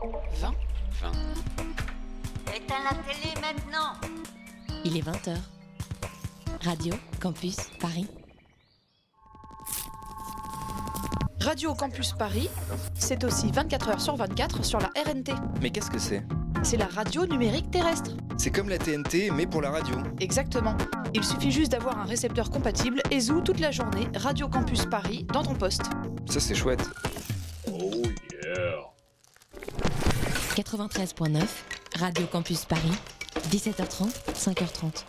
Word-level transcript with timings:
20 0.00 0.54
20. 1.00 1.12
Éteins 2.54 2.76
la 2.84 2.90
télé 3.02 3.34
maintenant 3.40 3.94
Il 4.84 4.96
est 4.96 5.00
20h. 5.00 5.36
Radio 6.62 6.94
Campus 7.20 7.56
Paris. 7.80 8.06
Radio 11.40 11.74
Campus 11.74 12.12
Paris, 12.12 12.48
c'est 12.94 13.24
aussi 13.24 13.50
24 13.50 13.88
heures 13.88 14.00
sur 14.00 14.16
24 14.16 14.64
sur 14.64 14.78
la 14.78 14.90
RNT. 15.04 15.32
Mais 15.62 15.70
qu'est-ce 15.70 15.90
que 15.90 15.98
c'est? 15.98 16.22
C'est 16.62 16.76
la 16.76 16.86
radio 16.86 17.26
numérique 17.26 17.70
terrestre. 17.70 18.12
C'est 18.36 18.50
comme 18.50 18.68
la 18.68 18.78
TNT, 18.78 19.30
mais 19.32 19.46
pour 19.46 19.62
la 19.62 19.70
radio. 19.70 19.96
Exactement. 20.20 20.76
Il 21.14 21.24
suffit 21.24 21.50
juste 21.50 21.72
d'avoir 21.72 21.98
un 21.98 22.04
récepteur 22.04 22.50
compatible 22.50 23.00
et 23.10 23.20
zou 23.20 23.40
toute 23.40 23.60
la 23.60 23.70
journée 23.70 24.08
Radio 24.14 24.48
Campus 24.48 24.84
Paris 24.86 25.26
dans 25.32 25.42
ton 25.42 25.54
poste. 25.54 25.84
Ça, 26.28 26.38
c'est 26.38 26.54
chouette. 26.54 26.88
93.9, 30.58 31.46
Radio 32.00 32.26
Campus 32.26 32.64
Paris, 32.64 32.98
17h30, 33.48 34.10
5h30. 34.34 35.04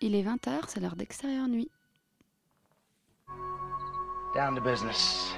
Il 0.00 0.14
est 0.14 0.22
20h, 0.22 0.60
c'est 0.68 0.78
l'heure 0.78 0.94
d'extérieur 0.94 1.48
nuit. 1.48 1.68
Down 4.36 4.54
to 4.54 4.60
business. 4.60 5.32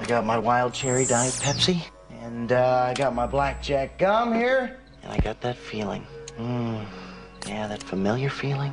I 0.00 0.06
got 0.08 0.24
my 0.24 0.38
wild 0.38 0.72
cherry 0.72 1.04
diet 1.04 1.34
Pepsi, 1.34 1.80
and 2.24 2.50
uh, 2.50 2.88
I 2.90 2.94
got 2.94 3.14
my 3.14 3.28
blackjack 3.28 3.96
gum 3.96 4.34
here, 4.34 4.76
and 5.04 5.12
I 5.12 5.18
got 5.18 5.40
that 5.42 5.56
feeling. 5.56 6.04
Mm, 6.36 6.84
yeah, 7.46 7.68
that 7.68 7.80
familiar 7.80 8.28
feeling 8.28 8.72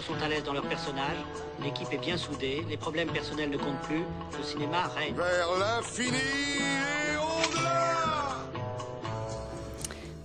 Acteurs 0.00 0.16
sont 0.16 0.24
à 0.24 0.28
l'aise 0.28 0.44
dans 0.44 0.52
leur 0.52 0.66
personnage, 0.66 1.16
l'équipe 1.62 1.92
est 1.92 1.98
bien 1.98 2.16
soudée, 2.16 2.64
les 2.68 2.76
problèmes 2.76 3.10
personnels 3.10 3.50
ne 3.50 3.56
comptent 3.56 3.80
plus, 3.82 4.02
le 4.36 4.44
cinéma 4.44 4.88
règne. 4.88 5.14
Vers 5.14 5.58
l'infini 5.58 6.16
et 6.16 7.16
au-delà 7.16 8.36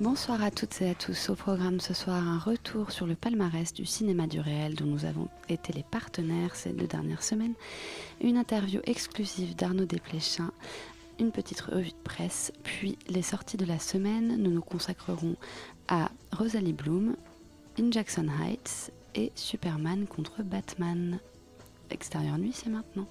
Bonsoir 0.01 0.43
à 0.43 0.51
toutes 0.51 0.81
et 0.81 0.89
à 0.89 0.95
tous. 0.95 1.29
Au 1.29 1.35
programme 1.35 1.79
ce 1.79 1.93
soir, 1.93 2.17
un 2.17 2.37
retour 2.37 2.91
sur 2.91 3.07
le 3.07 3.15
palmarès 3.15 3.73
du 3.73 3.85
cinéma 3.85 4.27
du 4.27 4.39
réel 4.39 4.75
dont 4.75 4.85
nous 4.85 5.05
avons 5.05 5.29
été 5.47 5.71
les 5.71 5.83
partenaires 5.83 6.55
ces 6.55 6.71
deux 6.71 6.87
dernières 6.87 7.23
semaines. 7.23 7.53
Une 8.21 8.37
interview 8.37 8.81
exclusive 8.83 9.55
d'Arnaud 9.55 9.85
Desplechin, 9.85 10.51
une 11.19 11.31
petite 11.31 11.61
revue 11.61 11.89
de 11.89 12.03
presse, 12.03 12.51
puis 12.63 12.97
les 13.07 13.21
sorties 13.21 13.57
de 13.57 13.65
la 13.65 13.79
semaine. 13.79 14.35
Nous 14.37 14.51
nous 14.51 14.61
consacrerons 14.61 15.35
à 15.87 16.09
Rosalie 16.31 16.73
Bloom, 16.73 17.15
In 17.77 17.91
Jackson 17.91 18.29
Heights 18.29 18.89
et 19.15 19.33
Superman 19.35 20.07
contre 20.07 20.43
Batman. 20.43 21.19
Extérieur 21.89 22.37
nuit, 22.37 22.53
c'est 22.53 22.69
maintenant. 22.69 23.05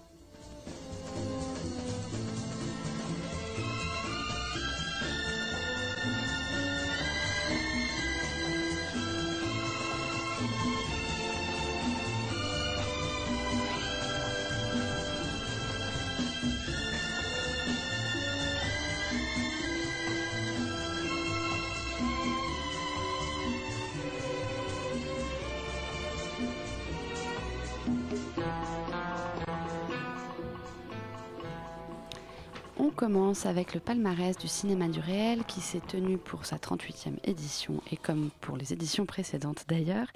Commence 33.04 33.44
avec 33.44 33.74
le 33.74 33.80
palmarès 33.80 34.34
du 34.38 34.48
cinéma 34.48 34.88
du 34.88 34.98
réel 34.98 35.44
qui 35.44 35.60
s'est 35.60 35.82
tenu 35.86 36.16
pour 36.16 36.46
sa 36.46 36.56
38e 36.56 37.18
édition 37.24 37.82
et 37.92 37.98
comme 37.98 38.30
pour 38.40 38.56
les 38.56 38.72
éditions 38.72 39.04
précédentes 39.04 39.66
d'ailleurs 39.68 40.06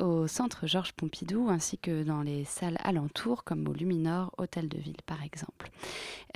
au 0.00 0.26
centre 0.26 0.66
Georges 0.66 0.92
Pompidou 0.92 1.48
ainsi 1.48 1.78
que 1.78 2.02
dans 2.02 2.22
les 2.22 2.44
salles 2.44 2.78
alentours 2.82 3.44
comme 3.44 3.66
au 3.68 3.72
Luminor 3.72 4.32
Hôtel 4.38 4.68
de 4.68 4.78
Ville 4.78 4.96
par 5.06 5.22
exemple. 5.22 5.70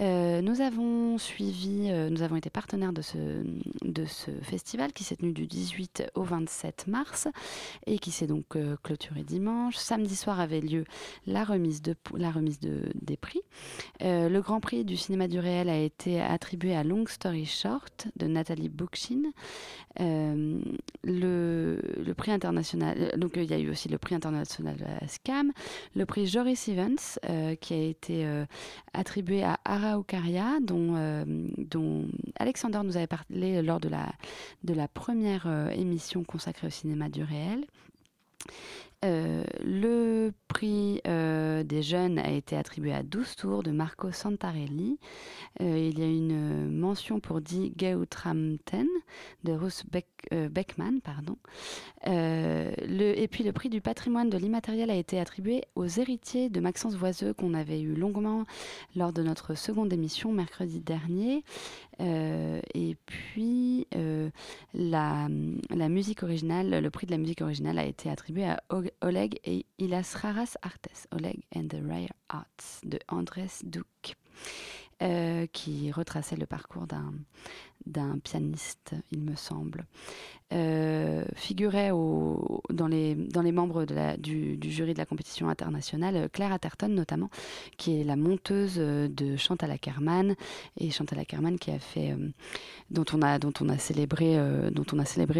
Euh, 0.00 0.40
nous 0.40 0.60
avons 0.60 1.18
suivi, 1.18 1.88
euh, 1.90 2.08
nous 2.08 2.22
avons 2.22 2.36
été 2.36 2.50
partenaires 2.50 2.92
de 2.92 3.02
ce, 3.02 4.30
festival 4.42 4.92
qui 4.92 5.04
s'est 5.04 5.16
tenu 5.16 5.32
du 5.32 5.46
18 5.46 6.10
au 6.14 6.22
27 6.22 6.86
mars 6.86 7.28
et 7.86 7.98
qui 7.98 8.10
s'est 8.10 8.26
donc 8.26 8.56
euh, 8.56 8.76
clôturé 8.82 9.22
dimanche. 9.22 9.76
Samedi 9.76 10.16
soir 10.16 10.40
avait 10.40 10.60
lieu 10.60 10.84
la 11.26 11.44
remise, 11.44 11.82
de, 11.82 11.94
la 12.16 12.30
remise 12.30 12.58
de, 12.58 12.82
des 12.94 13.16
prix. 13.16 13.42
Le 14.00 14.40
Grand 14.40 14.60
Prix 14.60 14.84
du 14.84 14.96
cinéma 14.96 15.28
du 15.28 15.38
réel 15.38 15.68
a 15.68 15.78
été 15.84 16.20
attribué 16.20 16.74
à 16.74 16.84
Long 16.84 17.06
Story 17.06 17.46
Short 17.46 18.08
de 18.16 18.26
Nathalie 18.26 18.68
Bookchin. 18.68 19.32
Euh, 20.00 20.60
le, 21.04 21.78
le 22.02 22.14
prix 22.14 22.32
international, 22.32 22.96
euh, 22.98 23.16
donc 23.18 23.36
euh, 23.36 23.42
il 23.42 23.50
y 23.50 23.54
a 23.54 23.58
eu 23.58 23.70
aussi 23.70 23.90
le 23.90 23.98
prix 23.98 24.14
international 24.14 24.76
de 24.76 24.84
la 24.84 25.06
SCAM, 25.06 25.52
le 25.94 26.06
prix 26.06 26.26
Joris 26.26 26.68
Evans 26.68 26.96
qui 27.60 27.74
a 27.74 27.82
été 27.82 28.26
attribué 28.94 29.42
à 29.42 29.58
Araucaria, 29.64 30.58
dont, 30.62 31.24
dont 31.58 32.06
Alexander 32.38 32.80
nous 32.84 32.96
avait 32.96 33.06
parlé 33.06 33.62
lors 33.62 33.80
de 33.80 33.88
la, 33.88 34.12
de 34.64 34.74
la 34.74 34.88
première 34.88 35.46
émission 35.72 36.24
consacrée 36.24 36.66
au 36.66 36.70
cinéma 36.70 37.08
du 37.08 37.22
réel. 37.22 37.66
Euh, 39.04 39.42
le 39.64 40.32
prix 40.46 41.00
euh, 41.08 41.64
des 41.64 41.82
jeunes 41.82 42.20
a 42.20 42.30
été 42.30 42.56
attribué 42.56 42.92
à 42.92 43.02
12 43.02 43.34
tours 43.34 43.62
de 43.64 43.72
Marco 43.72 44.12
Santarelli. 44.12 44.98
Euh, 45.60 45.76
il 45.76 45.98
y 45.98 46.02
a 46.02 46.06
une 46.06 46.70
mention 46.70 47.18
pour 47.18 47.40
Die 47.40 47.72
Geutramten 47.76 48.86
de 49.42 49.52
Ruth 49.52 49.84
Beck, 49.90 50.06
Beckman. 50.30 51.00
Pardon. 51.02 51.36
Et 52.06 53.28
puis 53.30 53.44
le 53.44 53.52
prix 53.52 53.68
du 53.70 53.80
patrimoine 53.80 54.30
de 54.30 54.38
l'immatériel 54.38 54.90
a 54.90 54.94
été 54.94 55.18
attribué 55.18 55.62
aux 55.74 55.86
héritiers 55.86 56.48
de 56.48 56.60
Maxence 56.60 56.94
Voiseux 56.94 57.34
qu'on 57.34 57.54
avait 57.54 57.80
eu 57.80 57.94
longuement 57.94 58.44
lors 58.94 59.12
de 59.12 59.22
notre 59.22 59.54
seconde 59.56 59.92
émission 59.92 60.32
mercredi 60.32 60.80
dernier. 60.80 61.42
Et 61.98 62.96
puis 63.06 63.86
la, 64.74 65.28
musique 65.88 66.22
originale, 66.22 66.82
le 66.82 66.90
prix 66.90 67.06
de 67.06 67.12
la 67.12 67.18
musique 67.18 67.42
originale 67.42 67.78
a 67.78 67.84
été 67.84 68.08
attribué 68.08 68.44
à 68.44 68.62
Oleg 69.00 69.40
et 69.44 69.66
Ilas 69.78 70.14
Raras 70.14 70.56
Artes, 70.62 71.06
Oleg 71.12 71.42
and 71.54 71.68
the 71.68 71.80
Rare 71.86 72.12
Arts 72.28 72.80
de 72.84 72.98
Andrés 73.08 73.62
Duc, 73.64 74.16
euh, 75.02 75.46
qui 75.52 75.90
retraçait 75.90 76.36
le 76.36 76.46
parcours 76.46 76.86
d'un 76.86 77.12
d'un 77.86 78.18
pianiste, 78.18 78.94
il 79.10 79.20
me 79.20 79.36
semble. 79.36 79.86
Euh, 80.52 81.24
figurait 81.34 81.90
dans, 81.90 82.86
les, 82.86 83.14
membres 83.52 83.86
de 83.86 83.94
la, 83.94 84.16
du, 84.18 84.58
jury 84.60 84.92
de 84.92 84.98
la 84.98 85.06
compétition 85.06 85.48
internationale, 85.48 86.28
Claire 86.30 86.52
Atherton 86.52 86.88
notamment, 86.88 87.30
qui 87.78 87.98
est 87.98 88.04
la 88.04 88.16
monteuse 88.16 88.74
euh, 88.76 89.08
de 89.08 89.36
Chantal 89.36 89.70
Ackerman, 89.70 90.34
et 90.78 90.90
Chantal 90.90 91.20
Ackerman 91.20 91.58
qui 91.58 91.70
a 91.70 91.78
fait, 91.78 92.10
euh, 92.10 92.28
dont 92.90 93.04
on 93.14 93.22
a, 93.22 93.78
célébré, 93.78 94.36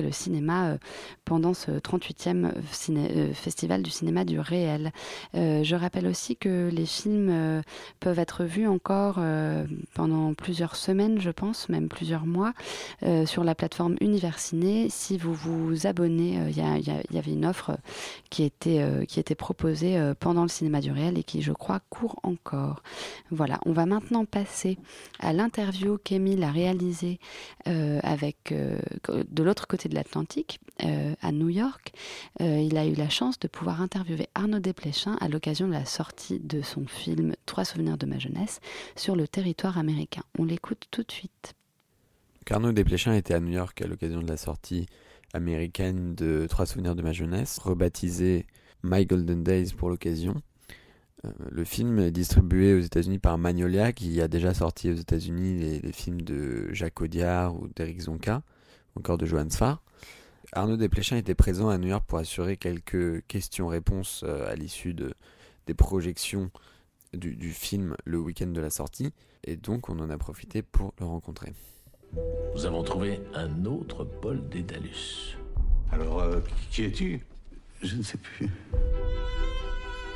le 0.02 0.12
cinéma 0.12 0.78
pendant 1.26 1.52
ce 1.52 1.72
38e 1.72 2.52
ciné- 2.70 3.12
euh, 3.14 3.34
festival 3.34 3.82
du 3.82 3.90
cinéma 3.90 4.24
du 4.24 4.40
réel. 4.40 4.92
Je 5.34 5.74
rappelle 5.74 6.06
aussi 6.06 6.36
que 6.36 6.70
les 6.72 6.86
films 6.86 7.62
peuvent 8.00 8.18
être 8.18 8.44
vus 8.44 8.66
encore 8.66 9.20
pendant 9.94 10.34
plusieurs 10.34 10.76
semaines, 10.76 11.20
je 11.20 11.30
pense, 11.30 11.68
même 11.68 11.88
plusieurs 11.88 12.26
mois, 12.26 12.31
euh, 13.02 13.26
sur 13.26 13.44
la 13.44 13.54
plateforme 13.54 13.96
Universiné. 14.00 14.88
Si 14.90 15.18
vous 15.18 15.34
vous 15.34 15.86
abonnez, 15.86 16.38
il 16.48 16.56
y, 16.56 17.18
avait 17.18 17.32
une 17.32 17.46
offre 17.46 17.76
qui 18.30 18.42
était, 18.42 18.84
qui 19.06 19.20
était 19.20 19.34
proposée 19.34 20.12
pendant 20.18 20.42
le 20.42 20.48
cinéma 20.48 20.80
du 20.80 20.90
réel 20.90 21.18
et 21.18 21.22
qui, 21.22 21.42
je 21.42 21.52
crois, 21.52 21.80
court 21.90 22.18
encore. 22.22 22.82
Voilà, 23.30 23.58
on 23.66 23.72
va 23.72 23.86
maintenant 23.86 24.24
passer 24.24 24.78
à 25.20 25.32
l'interview 25.32 25.98
qu'Emile 26.02 26.42
a 26.44 26.50
réalisée 26.50 27.18
avec, 27.66 28.52
de 28.52 29.42
l'autre 29.42 29.66
côté 29.66 29.88
de 29.88 29.94
l'Atlantique, 29.94 30.60
à 30.78 31.32
New 31.32 31.48
York. 31.48 31.92
il 32.40 32.76
a 32.76 32.86
eu 32.86 32.94
la 32.94 33.08
chance 33.08 33.38
de 33.38 33.48
pouvoir 33.48 33.80
interviewer 33.80 34.28
Arnaud 34.34 34.58
Desplechin 34.58 35.16
à 35.20 35.28
l'occasion 35.28 35.68
de 35.68 35.72
la 35.72 35.84
sortie 35.84 36.40
de 36.40 36.62
son 36.62 36.86
film 36.86 37.34
Trois 37.46 37.64
souvenirs 37.64 37.98
de 37.98 38.06
ma 38.06 38.18
jeunesse 38.18 38.60
sur 38.96 39.16
le 39.16 39.28
territoire 39.28 39.78
américain. 39.78 40.22
On 40.38 40.44
l'écoute 40.44 40.86
tout 40.90 41.02
de 41.02 41.12
suite. 41.12 41.54
Arnaud 42.50 42.72
Desplechin 42.72 43.14
était 43.14 43.34
à 43.34 43.40
New 43.40 43.52
York 43.52 43.80
à 43.82 43.86
l'occasion 43.86 44.20
de 44.20 44.28
la 44.28 44.36
sortie 44.36 44.86
américaine 45.32 46.14
de 46.14 46.46
Trois 46.48 46.66
souvenirs 46.66 46.94
de 46.94 47.02
ma 47.02 47.12
jeunesse, 47.12 47.58
rebaptisé 47.58 48.46
My 48.82 49.06
Golden 49.06 49.42
Days 49.42 49.72
pour 49.76 49.88
l'occasion. 49.88 50.42
Euh, 51.24 51.30
le 51.50 51.64
film 51.64 51.98
est 51.98 52.10
distribué 52.10 52.74
aux 52.74 52.80
États-Unis 52.80 53.18
par 53.18 53.38
Magnolia, 53.38 53.92
qui 53.92 54.20
a 54.20 54.28
déjà 54.28 54.54
sorti 54.54 54.90
aux 54.90 54.94
États-Unis 54.94 55.80
les, 55.82 55.92
films 55.92 56.22
de 56.22 56.72
Jacques 56.72 57.00
Audiard 57.00 57.54
ou 57.54 57.68
d'Eric 57.68 58.00
Zonka, 58.02 58.42
encore 58.96 59.18
de 59.18 59.26
Johan 59.26 59.48
Sfar. 59.48 59.82
Arnaud 60.52 60.76
Desplechin 60.76 61.16
était 61.16 61.34
présent 61.34 61.68
à 61.68 61.78
New 61.78 61.88
York 61.88 62.04
pour 62.06 62.18
assurer 62.18 62.56
quelques 62.56 63.24
questions-réponses 63.26 64.24
euh, 64.26 64.50
à 64.50 64.54
l'issue 64.54 64.94
de, 64.94 65.14
des 65.66 65.74
projections 65.74 66.50
du, 67.14 67.52
film 67.52 67.96
le 68.04 68.18
week-end 68.18 68.46
de 68.48 68.60
la 68.60 68.70
sortie, 68.70 69.12
et 69.44 69.56
donc 69.56 69.88
on 69.88 69.98
en 69.98 70.10
a 70.10 70.18
profité 70.18 70.62
pour 70.62 70.94
le 70.98 71.06
rencontrer. 71.06 71.52
Nous 72.54 72.66
avons 72.66 72.82
trouvé 72.82 73.20
un 73.34 73.64
autre 73.64 74.04
Paul 74.04 74.40
Dédalus. 74.48 75.36
Alors, 75.90 76.20
euh, 76.20 76.40
qui 76.70 76.84
es-tu? 76.84 77.24
Je 77.82 77.96
ne 77.96 78.02
sais 78.02 78.18
plus. 78.18 78.48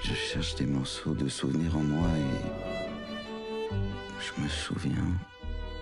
Je 0.02 0.14
cherche 0.14 0.54
des 0.56 0.66
morceaux 0.66 1.14
de 1.14 1.28
souvenirs 1.28 1.76
en 1.76 1.82
moi 1.82 2.08
et. 2.08 3.72
Je 4.20 4.42
me 4.42 4.48
souviens. 4.48 5.18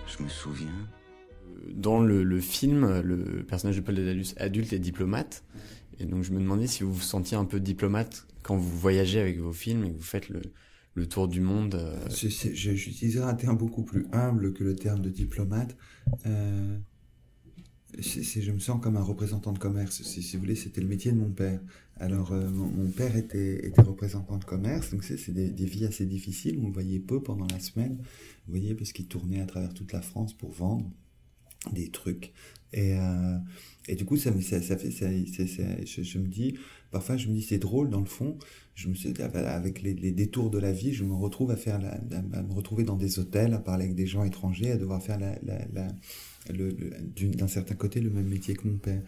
Je 0.07 0.23
me 0.23 0.29
souviens. 0.29 0.87
Dans 1.73 1.99
le, 1.99 2.39
film, 2.39 3.01
le 3.01 3.43
personnage 3.43 3.75
de 3.75 3.81
Paul 3.81 3.95
Dédalus 3.95 4.33
adulte 4.37 4.73
est 4.73 4.79
diplomate. 4.79 5.43
Et 5.99 6.05
donc 6.05 6.23
je 6.23 6.31
me 6.31 6.39
demandais 6.39 6.67
si 6.67 6.83
vous 6.83 6.93
vous 6.93 7.01
sentiez 7.01 7.37
un 7.37 7.45
peu 7.45 7.59
diplomate 7.59 8.27
quand 8.43 8.57
vous 8.57 8.77
voyagez 8.77 9.19
avec 9.19 9.39
vos 9.39 9.53
films 9.53 9.85
et 9.85 9.91
que 9.91 9.97
vous 9.97 10.03
faites 10.03 10.29
le, 10.29 10.41
le 10.95 11.07
tour 11.07 11.27
du 11.27 11.41
monde 11.41 11.75
euh, 11.75 12.09
J'utiliserai 12.09 13.25
un 13.25 13.33
terme 13.33 13.57
beaucoup 13.57 13.83
plus 13.83 14.07
humble 14.11 14.53
que 14.53 14.63
le 14.63 14.75
terme 14.75 15.01
de 15.01 15.09
diplomate. 15.09 15.75
Euh, 16.25 16.77
je 17.97 18.51
me 18.51 18.59
sens 18.59 18.81
comme 18.81 18.97
un 18.97 19.03
représentant 19.03 19.53
de 19.53 19.59
commerce. 19.59 20.01
Si, 20.03 20.35
vous 20.35 20.41
voulez, 20.41 20.55
c'était 20.55 20.81
le 20.81 20.87
métier 20.87 21.11
de 21.11 21.17
mon 21.17 21.31
père. 21.31 21.59
Alors, 21.97 22.33
euh, 22.33 22.49
mon, 22.49 22.89
père 22.89 23.15
était, 23.15 23.71
représentant 23.77 24.37
de 24.37 24.43
commerce, 24.43 24.91
donc 24.91 25.03
c'est 25.03 25.31
des, 25.31 25.49
des, 25.49 25.65
vies 25.65 25.85
assez 25.85 26.05
difficiles. 26.05 26.59
On 26.61 26.67
le 26.67 26.73
voyait 26.73 26.99
peu 26.99 27.23
pendant 27.23 27.47
la 27.47 27.59
semaine, 27.59 27.97
vous 27.97 28.51
voyez, 28.51 28.75
parce 28.75 28.91
qu'il 28.91 29.07
tournait 29.07 29.39
à 29.39 29.45
travers 29.45 29.73
toute 29.73 29.93
la 29.93 30.01
France 30.01 30.33
pour 30.33 30.51
vendre 30.51 30.89
des 31.71 31.89
trucs. 31.89 32.33
Et, 32.73 32.93
euh, 32.97 33.37
du 33.95 34.05
coup, 34.05 34.17
ça, 34.17 34.31
ça, 34.41 34.61
ça 34.61 34.77
fait, 34.77 34.91
ça, 34.91 35.07
je, 35.09 36.19
me 36.19 36.27
dis, 36.27 36.55
parfois, 36.95 37.17
je 37.17 37.27
me 37.27 37.33
dis, 37.33 37.41
c'est 37.41 37.57
drôle 37.57 37.89
dans 37.89 37.99
le 37.99 38.05
fond. 38.05 38.37
Je 38.73 38.87
me 38.87 38.95
avec 39.47 39.81
les, 39.81 39.93
détours 39.93 40.49
de 40.49 40.57
la 40.57 40.71
vie, 40.71 40.93
je 40.93 41.03
me 41.03 41.13
retrouve 41.13 41.51
à 41.51 41.57
faire, 41.57 41.81
à 41.83 42.41
me 42.41 42.53
retrouver 42.53 42.85
dans 42.85 42.95
des 42.95 43.19
hôtels, 43.19 43.53
à 43.53 43.59
parler 43.59 43.83
avec 43.83 43.95
des 43.95 44.07
gens 44.07 44.23
étrangers, 44.23 44.71
à 44.71 44.77
devoir 44.77 45.03
faire 45.03 45.19
d'un 46.49 47.47
certain 47.49 47.75
côté 47.75 47.99
le 47.99 48.11
même 48.11 48.27
métier 48.27 48.55
que 48.55 48.65
mon 48.65 48.77
père. 48.77 49.01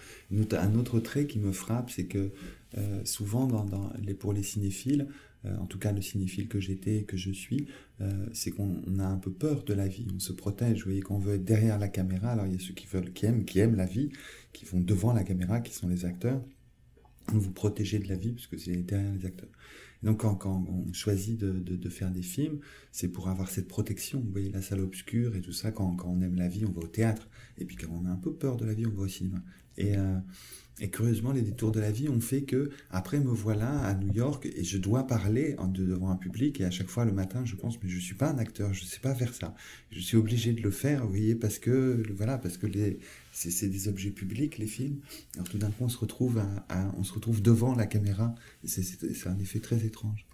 Un 0.51 0.75
autre 0.75 0.99
trait 0.99 1.27
qui 1.27 1.39
me 1.39 1.53
frappe, 1.53 1.89
c'est 1.89 2.07
que 2.07 2.31
euh, 2.77 3.05
souvent 3.05 3.47
pour 4.19 4.33
les 4.33 4.43
cinéphiles, 4.43 5.07
euh, 5.45 5.55
en 5.59 5.65
tout 5.65 5.79
cas 5.79 5.93
le 5.93 6.01
cinéphile 6.01 6.49
que 6.49 6.59
j'étais 6.59 6.97
et 6.97 7.03
que 7.03 7.15
je 7.15 7.31
suis, 7.31 7.67
euh, 8.01 8.25
c'est 8.33 8.51
qu'on 8.51 8.81
a 8.99 9.05
un 9.05 9.17
peu 9.17 9.31
peur 9.31 9.63
de 9.63 9.73
la 9.73 9.87
vie, 9.87 10.07
on 10.13 10.19
se 10.19 10.33
protège, 10.33 10.79
vous 10.79 10.85
voyez, 10.85 11.01
qu'on 11.01 11.19
veut 11.19 11.35
être 11.35 11.45
derrière 11.45 11.79
la 11.79 11.87
caméra, 11.87 12.31
alors 12.31 12.47
il 12.47 12.53
y 12.53 12.55
a 12.57 12.59
ceux 12.59 12.73
qui 12.73 12.85
veulent, 12.87 13.13
qui 13.13 13.25
aiment, 13.27 13.45
qui 13.45 13.59
aiment 13.59 13.75
la 13.75 13.85
vie, 13.85 14.09
qui 14.51 14.65
vont 14.65 14.81
devant 14.81 15.13
la 15.13 15.23
caméra, 15.23 15.61
qui 15.61 15.73
sont 15.73 15.87
les 15.87 16.03
acteurs, 16.03 16.41
vous 17.33 17.51
protégez 17.51 17.99
de 17.99 18.07
la 18.07 18.15
vie 18.15 18.31
parce 18.31 18.47
que 18.47 18.57
c'est 18.57 18.75
derrière 18.77 19.13
les 19.13 19.25
acteurs. 19.25 19.49
donc 20.03 20.21
quand, 20.21 20.35
quand, 20.35 20.65
on 20.69 20.93
choisit 20.93 21.39
de, 21.39 21.51
de, 21.51 21.75
de 21.75 21.89
faire 21.89 22.11
des 22.11 22.21
films, 22.21 22.59
c'est 22.91 23.09
pour 23.09 23.27
avoir 23.29 23.49
cette 23.49 23.67
protection. 23.67 24.19
Vous 24.19 24.31
voyez 24.31 24.49
la 24.49 24.61
salle 24.61 24.79
obscure 24.81 25.35
et 25.35 25.41
tout 25.41 25.51
ça. 25.51 25.71
Quand, 25.71 25.95
quand, 25.95 26.09
on 26.09 26.21
aime 26.21 26.35
la 26.35 26.47
vie, 26.47 26.65
on 26.65 26.71
va 26.71 26.81
au 26.81 26.87
théâtre. 26.87 27.27
Et 27.57 27.65
puis 27.65 27.75
quand 27.75 27.91
on 27.91 28.05
a 28.05 28.09
un 28.09 28.17
peu 28.17 28.33
peur 28.33 28.57
de 28.57 28.65
la 28.65 28.73
vie, 28.73 28.85
on 28.85 28.91
va 28.91 29.03
au 29.03 29.07
cinéma. 29.07 29.41
Et, 29.77 29.97
euh, 29.97 30.17
et 30.79 30.89
curieusement, 30.89 31.31
les 31.31 31.41
détours 31.41 31.71
de 31.71 31.79
la 31.79 31.91
vie 31.91 32.07
ont 32.07 32.21
fait 32.21 32.43
que, 32.43 32.69
après, 32.91 33.19
me 33.19 33.31
voilà 33.31 33.79
à 33.79 33.95
New 33.95 34.13
York 34.13 34.45
et 34.45 34.63
je 34.63 34.77
dois 34.77 35.07
parler 35.07 35.55
devant 35.69 36.09
un 36.09 36.15
public. 36.15 36.61
Et 36.61 36.65
à 36.65 36.71
chaque 36.71 36.87
fois, 36.87 37.03
le 37.03 37.11
matin, 37.11 37.45
je 37.45 37.55
pense, 37.55 37.81
mais 37.81 37.89
je 37.89 37.97
suis 37.97 38.13
pas 38.13 38.29
un 38.29 38.37
acteur, 38.37 38.73
je 38.73 38.85
sais 38.85 38.99
pas 38.99 39.15
faire 39.15 39.33
ça. 39.33 39.55
Je 39.91 39.99
suis 39.99 40.17
obligé 40.17 40.53
de 40.53 40.61
le 40.61 40.69
faire, 40.69 41.03
vous 41.03 41.09
voyez, 41.09 41.35
parce 41.35 41.57
que, 41.57 42.03
voilà, 42.15 42.37
parce 42.37 42.57
que 42.57 42.67
les, 42.67 42.99
c'est 43.31 43.69
des 43.69 43.87
objets 43.87 44.11
publics, 44.11 44.57
les 44.59 44.67
films. 44.67 44.99
Alors 45.35 45.49
tout 45.49 45.57
d'un 45.57 45.71
coup, 45.71 45.85
on 45.85 45.89
se 45.89 45.97
retrouve, 45.97 46.37
à, 46.69 46.91
on 46.97 47.03
se 47.03 47.13
retrouve 47.13 47.41
devant 47.41 47.73
la 47.73 47.87
caméra. 47.87 48.35
C'est 48.63 49.27
un 49.27 49.39
effet 49.39 49.59
très 49.59 49.83
étrange. 49.83 50.25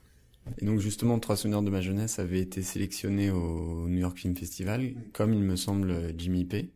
Et 0.57 0.66
donc 0.66 0.80
justement, 0.80 1.19
Trois 1.19 1.38
souvenirs 1.38 1.62
de 1.62 1.69
ma 1.69 1.80
jeunesse 1.80 2.19
avait 2.19 2.42
été 2.42 2.63
sélectionné 2.63 3.31
au 3.31 3.88
New 3.88 4.00
York 4.00 4.18
Film 4.18 4.36
Festival, 4.36 4.94
comme 5.13 5.34
il 5.34 5.42
me 5.42 5.56
semble 5.56 6.13
Jimmy 6.18 6.44
P. 6.44 6.69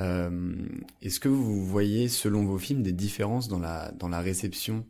Euh, 0.00 0.54
Est-ce 1.02 1.20
que 1.20 1.28
vous 1.28 1.64
voyez, 1.64 2.08
selon 2.08 2.44
vos 2.44 2.58
films, 2.58 2.82
des 2.82 2.92
différences 2.92 3.48
dans 3.48 3.58
la, 3.58 3.92
dans 3.92 4.08
la 4.08 4.20
réception 4.20 4.86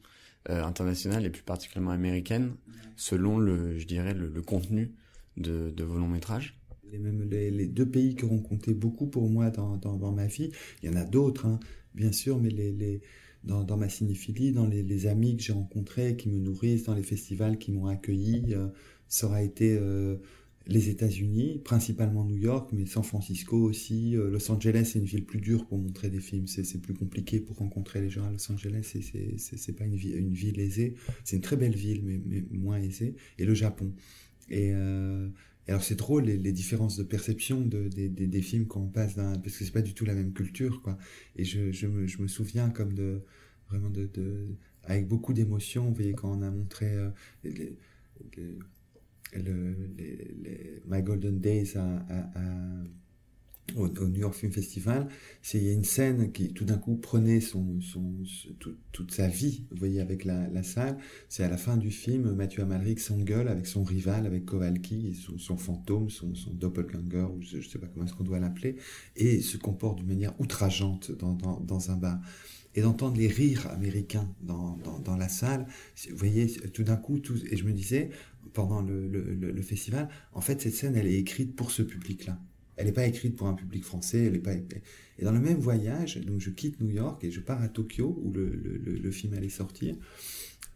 euh, 0.48 0.62
internationale 0.62 1.24
et 1.24 1.30
plus 1.30 1.42
particulièrement 1.42 1.90
américaine, 1.90 2.54
selon 2.96 3.38
le, 3.38 3.78
je 3.78 3.86
dirais, 3.86 4.14
le, 4.14 4.42
contenu 4.42 4.92
de, 5.36 5.70
de, 5.70 5.84
vos 5.84 5.98
longs 5.98 6.08
métrages? 6.08 6.58
Les, 6.90 6.98
même 6.98 7.28
les, 7.28 7.66
deux 7.66 7.88
pays 7.88 8.14
qui 8.14 8.24
auront 8.24 8.40
compté 8.40 8.74
beaucoup 8.74 9.06
pour 9.06 9.28
moi 9.28 9.50
dans, 9.50 9.76
dans, 9.76 10.12
ma 10.12 10.26
vie, 10.26 10.50
il 10.82 10.90
y 10.90 10.92
en 10.92 10.96
a 10.96 11.04
d'autres, 11.04 11.46
hein, 11.46 11.58
bien 11.94 12.12
sûr, 12.12 12.38
mais 12.38 12.50
les, 12.50 12.72
les 12.72 13.00
dans, 13.44 13.64
dans, 13.64 13.76
ma 13.76 13.88
cinéphilie, 13.88 14.52
dans 14.52 14.66
les, 14.66 15.06
amis 15.06 15.36
que 15.36 15.42
j'ai 15.42 15.52
rencontrés, 15.52 16.16
qui 16.16 16.28
me 16.28 16.38
nourrissent, 16.38 16.84
dans 16.84 16.94
les 16.94 17.02
festivals 17.02 17.58
qui 17.58 17.72
m'ont 17.72 17.86
accueilli, 17.86 18.54
euh, 18.54 18.68
ça 19.08 19.26
aura 19.26 19.42
été 19.42 19.78
les 20.66 20.88
États-Unis, 20.88 21.60
principalement 21.64 22.24
New 22.24 22.36
York, 22.36 22.70
mais 22.72 22.86
San 22.86 23.02
Francisco 23.02 23.56
aussi. 23.56 24.16
Euh, 24.16 24.30
Los 24.30 24.50
Angeles, 24.50 24.90
c'est 24.92 24.98
une 24.98 25.04
ville 25.04 25.24
plus 25.24 25.40
dure 25.40 25.66
pour 25.66 25.78
montrer 25.78 26.08
des 26.08 26.20
films. 26.20 26.46
C'est 26.46 26.80
plus 26.80 26.94
compliqué 26.94 27.40
pour 27.40 27.56
rencontrer 27.56 28.00
les 28.00 28.10
gens 28.10 28.24
à 28.24 28.30
Los 28.30 28.50
Angeles. 28.50 28.94
C'est 29.36 29.76
pas 29.76 29.84
une, 29.84 29.96
ville, 29.96 30.16
une 30.16 30.34
ville 30.34 30.60
aisée. 30.60 30.94
C'est 31.24 31.36
une 31.36 31.42
très 31.42 31.56
belle 31.56 31.74
ville, 31.74 32.02
mais, 32.04 32.44
moins 32.52 32.78
aisée. 32.78 33.16
Et 33.38 33.44
le 33.44 33.54
Japon. 33.54 33.92
Et, 34.50 34.72
euh, 34.72 35.28
alors 35.68 35.82
c'est 35.82 35.94
drôle 35.94 36.24
les, 36.24 36.52
différences 36.52 36.96
de 36.96 37.04
perception 37.04 37.60
de, 37.60 37.88
des, 37.88 38.08
des, 38.08 38.42
films 38.42 38.66
quand 38.66 38.80
on 38.80 38.88
passe 38.88 39.14
d'un 39.14 39.38
parce 39.38 39.56
que 39.56 39.64
c'est 39.64 39.70
pas 39.70 39.82
du 39.82 39.94
tout 39.94 40.04
la 40.04 40.14
même 40.14 40.32
culture 40.32 40.82
quoi. 40.82 40.98
Et 41.36 41.44
je, 41.44 41.70
je, 41.70 41.86
me, 41.86 42.26
souviens 42.26 42.68
comme 42.68 42.94
de 42.94 43.20
vraiment 43.68 43.88
de, 43.88 44.08
avec 44.82 45.06
beaucoup 45.06 45.32
d'émotion. 45.32 45.86
Vous 45.86 45.94
voyez 45.94 46.14
quand 46.14 46.36
on 46.36 46.42
a 46.42 46.50
montré 46.50 46.86
euh, 46.86 47.10
le, 49.32 49.74
les, 49.96 50.16
les, 50.42 50.82
My 50.86 51.02
Golden 51.02 51.40
Days 51.40 51.76
à, 51.76 51.80
à, 51.80 52.18
à, 52.38 52.84
au, 53.76 53.88
New 53.88 54.20
York 54.20 54.34
Film 54.34 54.52
Festival, 54.52 55.08
c'est 55.40 55.58
il 55.58 55.64
y 55.64 55.70
a 55.70 55.72
une 55.72 55.84
scène 55.84 56.32
qui 56.32 56.52
tout 56.52 56.64
d'un 56.64 56.76
coup 56.76 56.96
prenait 56.96 57.40
son, 57.40 57.80
son, 57.80 58.12
tout, 58.58 58.74
toute 58.92 59.12
sa 59.12 59.28
vie, 59.28 59.64
vous 59.70 59.78
voyez, 59.78 60.00
avec 60.00 60.24
la, 60.24 60.62
salle. 60.62 60.98
C'est 61.28 61.42
à 61.42 61.48
la 61.48 61.56
fin 61.56 61.76
du 61.76 61.90
film, 61.90 62.32
Mathieu 62.34 62.62
Amalric 62.62 63.00
s'engueule 63.00 63.48
avec 63.48 63.66
son 63.66 63.82
rival, 63.82 64.26
avec 64.26 64.44
Kowalki, 64.44 65.16
son, 65.38 65.56
fantôme, 65.56 66.10
son, 66.10 66.34
son 66.34 66.52
doppelganger, 66.52 67.26
ou 67.34 67.40
je 67.40 67.58
ne 67.58 67.62
sais 67.62 67.78
pas 67.78 67.86
comment 67.86 68.04
est-ce 68.06 68.14
qu'on 68.14 68.24
doit 68.24 68.40
l'appeler, 68.40 68.76
et 69.16 69.40
se 69.40 69.56
comporte 69.56 69.98
d'une 69.98 70.08
manière 70.08 70.38
outrageante 70.40 71.12
dans, 71.12 71.32
dans, 71.32 71.90
un 71.90 71.96
bar 71.96 72.20
et 72.74 72.82
d'entendre 72.82 73.16
les 73.16 73.28
rires 73.28 73.68
américains 73.70 74.32
dans, 74.42 74.78
dans, 75.04 75.16
la 75.16 75.28
salle, 75.28 75.66
vous 76.10 76.16
voyez, 76.16 76.46
tout 76.70 76.84
d'un 76.84 76.96
coup, 76.96 77.20
et 77.50 77.56
je 77.56 77.64
me 77.64 77.72
disais, 77.72 78.10
pendant 78.52 78.82
le, 78.82 79.08
le, 79.08 79.62
festival, 79.62 80.08
en 80.32 80.40
fait, 80.40 80.60
cette 80.60 80.74
scène, 80.74 80.96
elle 80.96 81.06
est 81.06 81.18
écrite 81.18 81.54
pour 81.54 81.70
ce 81.70 81.82
public-là. 81.82 82.38
Elle 82.82 82.88
n'est 82.88 82.92
pas 82.92 83.06
écrite 83.06 83.36
pour 83.36 83.46
un 83.46 83.54
public 83.54 83.84
français, 83.84 84.24
elle 84.24 84.34
est 84.34 84.40
pas... 84.40 84.54
Et 84.54 85.24
dans 85.24 85.30
le 85.30 85.38
même 85.38 85.58
voyage, 85.58 86.16
donc 86.16 86.40
je 86.40 86.50
quitte 86.50 86.80
New 86.80 86.90
York 86.90 87.22
et 87.22 87.30
je 87.30 87.38
pars 87.38 87.62
à 87.62 87.68
Tokyo, 87.68 88.20
où 88.24 88.32
le, 88.32 88.56
le 88.56 89.10
film 89.12 89.34
allait 89.34 89.48
sortir, 89.48 89.94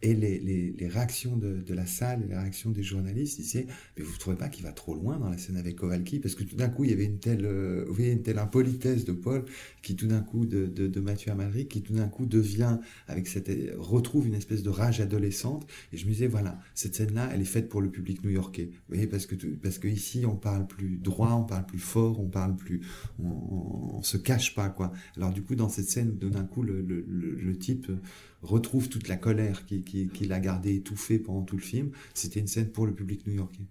Et 0.03 0.13
les, 0.13 0.39
les, 0.39 0.87
réactions 0.87 1.37
de, 1.37 1.55
de, 1.55 1.73
la 1.73 1.87
salle, 1.87 2.23
les 2.27 2.35
réactions 2.35 2.69
des 2.69 2.83
journalistes 2.83 3.39
disaient 3.39 3.65
Mais 3.97 4.03
vous 4.03 4.13
ne 4.13 4.17
trouvez 4.19 4.35
pas 4.35 4.47
qu'il 4.47 4.63
va 4.63 4.71
trop 4.71 4.93
loin 4.93 5.17
dans 5.17 5.29
la 5.29 5.39
scène 5.39 5.57
avec 5.57 5.77
Kowalki 5.77 6.19
Parce 6.19 6.35
que 6.35 6.43
tout 6.43 6.55
d'un 6.55 6.69
coup, 6.69 6.83
il 6.83 6.91
y 6.91 6.93
avait 6.93 7.05
une 7.05 7.17
telle, 7.17 7.45
euh, 7.45 7.83
vous 7.87 7.95
voyez, 7.95 8.11
une 8.11 8.21
telle 8.21 8.37
impolitesse 8.37 9.05
de 9.05 9.11
Paul, 9.11 9.45
qui 9.81 9.95
tout 9.95 10.05
d'un 10.05 10.21
coup, 10.21 10.45
de, 10.45 10.67
de, 10.67 10.99
Mathieu 10.99 11.31
Amalric, 11.31 11.69
qui 11.69 11.81
tout 11.81 11.93
d'un 11.93 12.07
coup 12.09 12.27
devient, 12.27 12.77
avec 13.07 13.27
cette, 13.27 13.49
retrouve 13.77 14.27
une 14.27 14.35
espèce 14.35 14.61
de 14.61 14.69
rage 14.69 15.01
adolescente. 15.01 15.65
Et 15.91 15.97
je 15.97 16.05
me 16.05 16.11
disais 16.11 16.27
Voilà, 16.27 16.59
cette 16.75 16.93
scène-là, 16.93 17.31
elle 17.33 17.41
est 17.41 17.45
faite 17.45 17.67
pour 17.67 17.81
le 17.81 17.89
public 17.89 18.23
new-yorkais. 18.23 18.69
Vous 18.71 18.95
voyez, 18.95 19.07
parce 19.07 19.25
que, 19.25 19.35
parce 19.35 19.79
que 19.79 19.87
ici, 19.87 20.27
on 20.27 20.35
parle 20.35 20.67
plus 20.67 20.97
droit, 20.97 21.31
on 21.31 21.43
parle 21.43 21.65
plus 21.65 21.79
fort, 21.79 22.19
on 22.19 22.27
parle 22.27 22.55
plus. 22.55 22.81
On, 23.17 23.95
on, 23.97 24.01
se 24.03 24.17
cache 24.17 24.53
pas, 24.53 24.69
quoi. 24.69 24.93
Alors, 25.15 25.33
du 25.33 25.41
coup, 25.41 25.55
dans 25.55 25.69
cette 25.69 25.89
scène, 25.89 26.17
d'un 26.17 26.45
coup, 26.45 26.61
le, 26.61 26.81
le, 26.81 27.03
le 27.07 27.57
type 27.57 27.91
retrouve 28.41 28.89
toute 28.89 29.07
la 29.07 29.17
colère 29.17 29.65
qu'il 29.65 29.83
qui, 29.83 30.07
qui 30.09 30.31
a 30.31 30.39
gardée 30.39 30.75
étouffée 30.75 31.19
pendant 31.19 31.43
tout 31.43 31.57
le 31.57 31.61
film. 31.61 31.91
C'était 32.13 32.39
une 32.39 32.47
scène 32.47 32.69
pour 32.69 32.85
le 32.85 32.93
public 32.93 33.25
new-yorkais. 33.27 33.65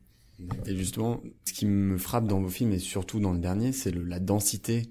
Et 0.66 0.76
justement, 0.76 1.22
ce 1.46 1.54
qui 1.54 1.64
me 1.64 1.96
frappe 1.96 2.26
dans 2.26 2.40
vos 2.40 2.50
films 2.50 2.72
et 2.72 2.78
surtout 2.78 3.20
dans 3.20 3.32
le 3.32 3.38
dernier, 3.38 3.72
c'est 3.72 3.94
la 3.94 4.20
densité 4.20 4.82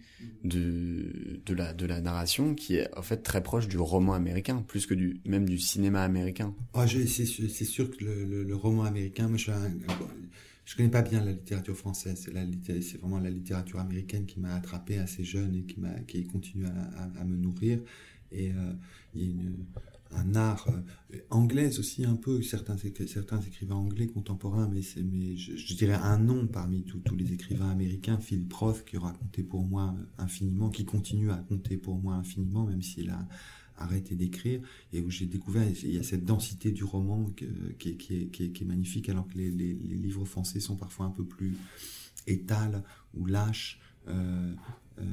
de, 0.43 1.39
de, 1.45 1.53
la, 1.53 1.73
de 1.73 1.85
la 1.85 2.01
narration 2.01 2.55
qui 2.55 2.77
est 2.77 2.89
en 2.97 3.03
fait 3.03 3.17
très 3.17 3.43
proche 3.43 3.67
du 3.67 3.77
roman 3.77 4.13
américain, 4.13 4.63
plus 4.67 4.87
que 4.87 4.95
du, 4.95 5.21
même 5.25 5.47
du 5.47 5.59
cinéma 5.59 6.03
américain. 6.03 6.55
Oh, 6.73 6.81
c'est 6.87 7.25
sûr 7.65 7.95
que 7.95 8.03
le, 8.03 8.25
le, 8.25 8.43
le, 8.43 8.55
roman 8.55 8.85
américain, 8.85 9.27
moi 9.27 9.37
je 9.37 9.43
suis 9.43 9.51
un, 9.51 9.71
je 10.65 10.75
connais 10.75 10.89
pas 10.89 11.03
bien 11.03 11.23
la 11.23 11.31
littérature 11.31 11.77
française. 11.77 12.19
C'est 12.23 12.97
vraiment 12.97 13.19
la 13.19 13.29
littérature 13.29 13.79
américaine 13.79 14.25
qui 14.25 14.39
m'a 14.39 14.55
attrapé 14.55 14.97
assez 14.97 15.23
jeune 15.23 15.55
et 15.55 15.61
qui 15.61 15.79
m'a, 15.79 15.93
qui 16.07 16.23
continue 16.25 16.65
à, 16.65 16.69
à, 17.03 17.21
à, 17.21 17.23
me 17.23 17.37
nourrir. 17.37 17.79
Et 18.31 18.49
euh, 18.49 18.73
il 19.15 19.21
y 19.21 19.25
a 19.25 19.31
une, 19.31 19.65
un 20.11 20.35
art 20.35 20.67
euh, 20.69 21.19
anglais 21.29 21.77
aussi 21.79 22.05
un 22.05 22.15
peu. 22.15 22.41
Certains 22.41 22.77
certains 23.07 23.41
écrivains 23.41 23.75
anglais 23.75 24.07
contemporains 24.07 24.69
mais 24.71 24.81
mais 25.03 25.35
je, 25.35 25.75
dirais 25.75 25.93
un 25.93 26.17
nom 26.17 26.47
parmi 26.47 26.83
tous 26.83 27.15
les 27.15 27.33
écrivains 27.33 27.69
américains. 27.69 28.19
Philip 28.19 28.51
Roth 28.53 28.85
qui 28.85 28.97
aura 28.97 29.13
compté 29.13 29.43
pour 29.43 29.63
moi 29.63 29.95
infiniment 30.17 30.69
qui 30.69 30.85
continue 30.85 31.31
à 31.31 31.37
compter 31.37 31.77
pour 31.77 31.97
moi 31.97 32.15
infiniment 32.15 32.65
même 32.65 32.81
s'il 32.81 33.09
a 33.09 33.27
arrêté 33.77 34.15
d'écrire. 34.15 34.61
Et 34.93 35.01
où 35.01 35.09
j'ai 35.09 35.25
découvert 35.25 35.67
il 35.83 35.93
y 35.93 35.99
a 35.99 36.03
cette 36.03 36.25
densité 36.25 36.71
du 36.71 36.83
roman 36.83 37.25
qui, 37.77 37.97
qui, 37.97 38.29
qui, 38.29 38.43
est, 38.43 38.65
magnifique 38.65 39.09
alors 39.09 39.27
que 39.27 39.37
les, 39.37 39.49
livres 39.49 40.25
français 40.25 40.59
sont 40.59 40.75
parfois 40.75 41.07
un 41.07 41.11
peu 41.11 41.25
plus 41.25 41.57
étales 42.27 42.83
ou 43.13 43.25
lâches 43.25 43.79
euh, 44.07 44.53
euh, 44.99 45.03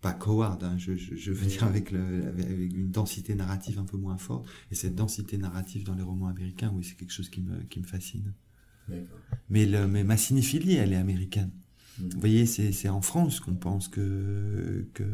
pas 0.00 0.12
coward, 0.12 0.62
hein, 0.64 0.76
je, 0.78 0.96
je, 0.96 1.14
je, 1.14 1.32
veux 1.32 1.46
dire 1.46 1.64
avec, 1.64 1.90
le, 1.90 2.26
avec 2.28 2.50
une 2.50 2.90
densité 2.90 3.34
narrative 3.34 3.78
un 3.78 3.84
peu 3.84 3.96
moins 3.96 4.16
forte. 4.16 4.46
Et 4.70 4.74
cette 4.74 4.94
densité 4.94 5.36
narrative 5.36 5.84
dans 5.84 5.94
les 5.94 6.02
romans 6.02 6.28
américains, 6.28 6.72
oui, 6.74 6.84
c'est 6.84 6.94
quelque 6.94 7.12
chose 7.12 7.28
qui 7.28 7.42
me, 7.42 7.62
qui 7.64 7.80
me 7.80 7.86
fascine. 7.86 8.32
Mais, 9.50 9.66
le, 9.66 9.86
mais 9.86 10.02
ma 10.02 10.16
cinéphilie, 10.16 10.74
elle 10.74 10.92
est 10.92 10.96
américaine. 10.96 11.50
Mmh. 11.98 12.08
Vous 12.14 12.20
voyez, 12.20 12.46
c'est 12.46 12.88
en 12.88 13.02
France 13.02 13.40
qu'on 13.40 13.54
pense 13.54 13.88
que, 13.88 14.86
que, 14.94 15.04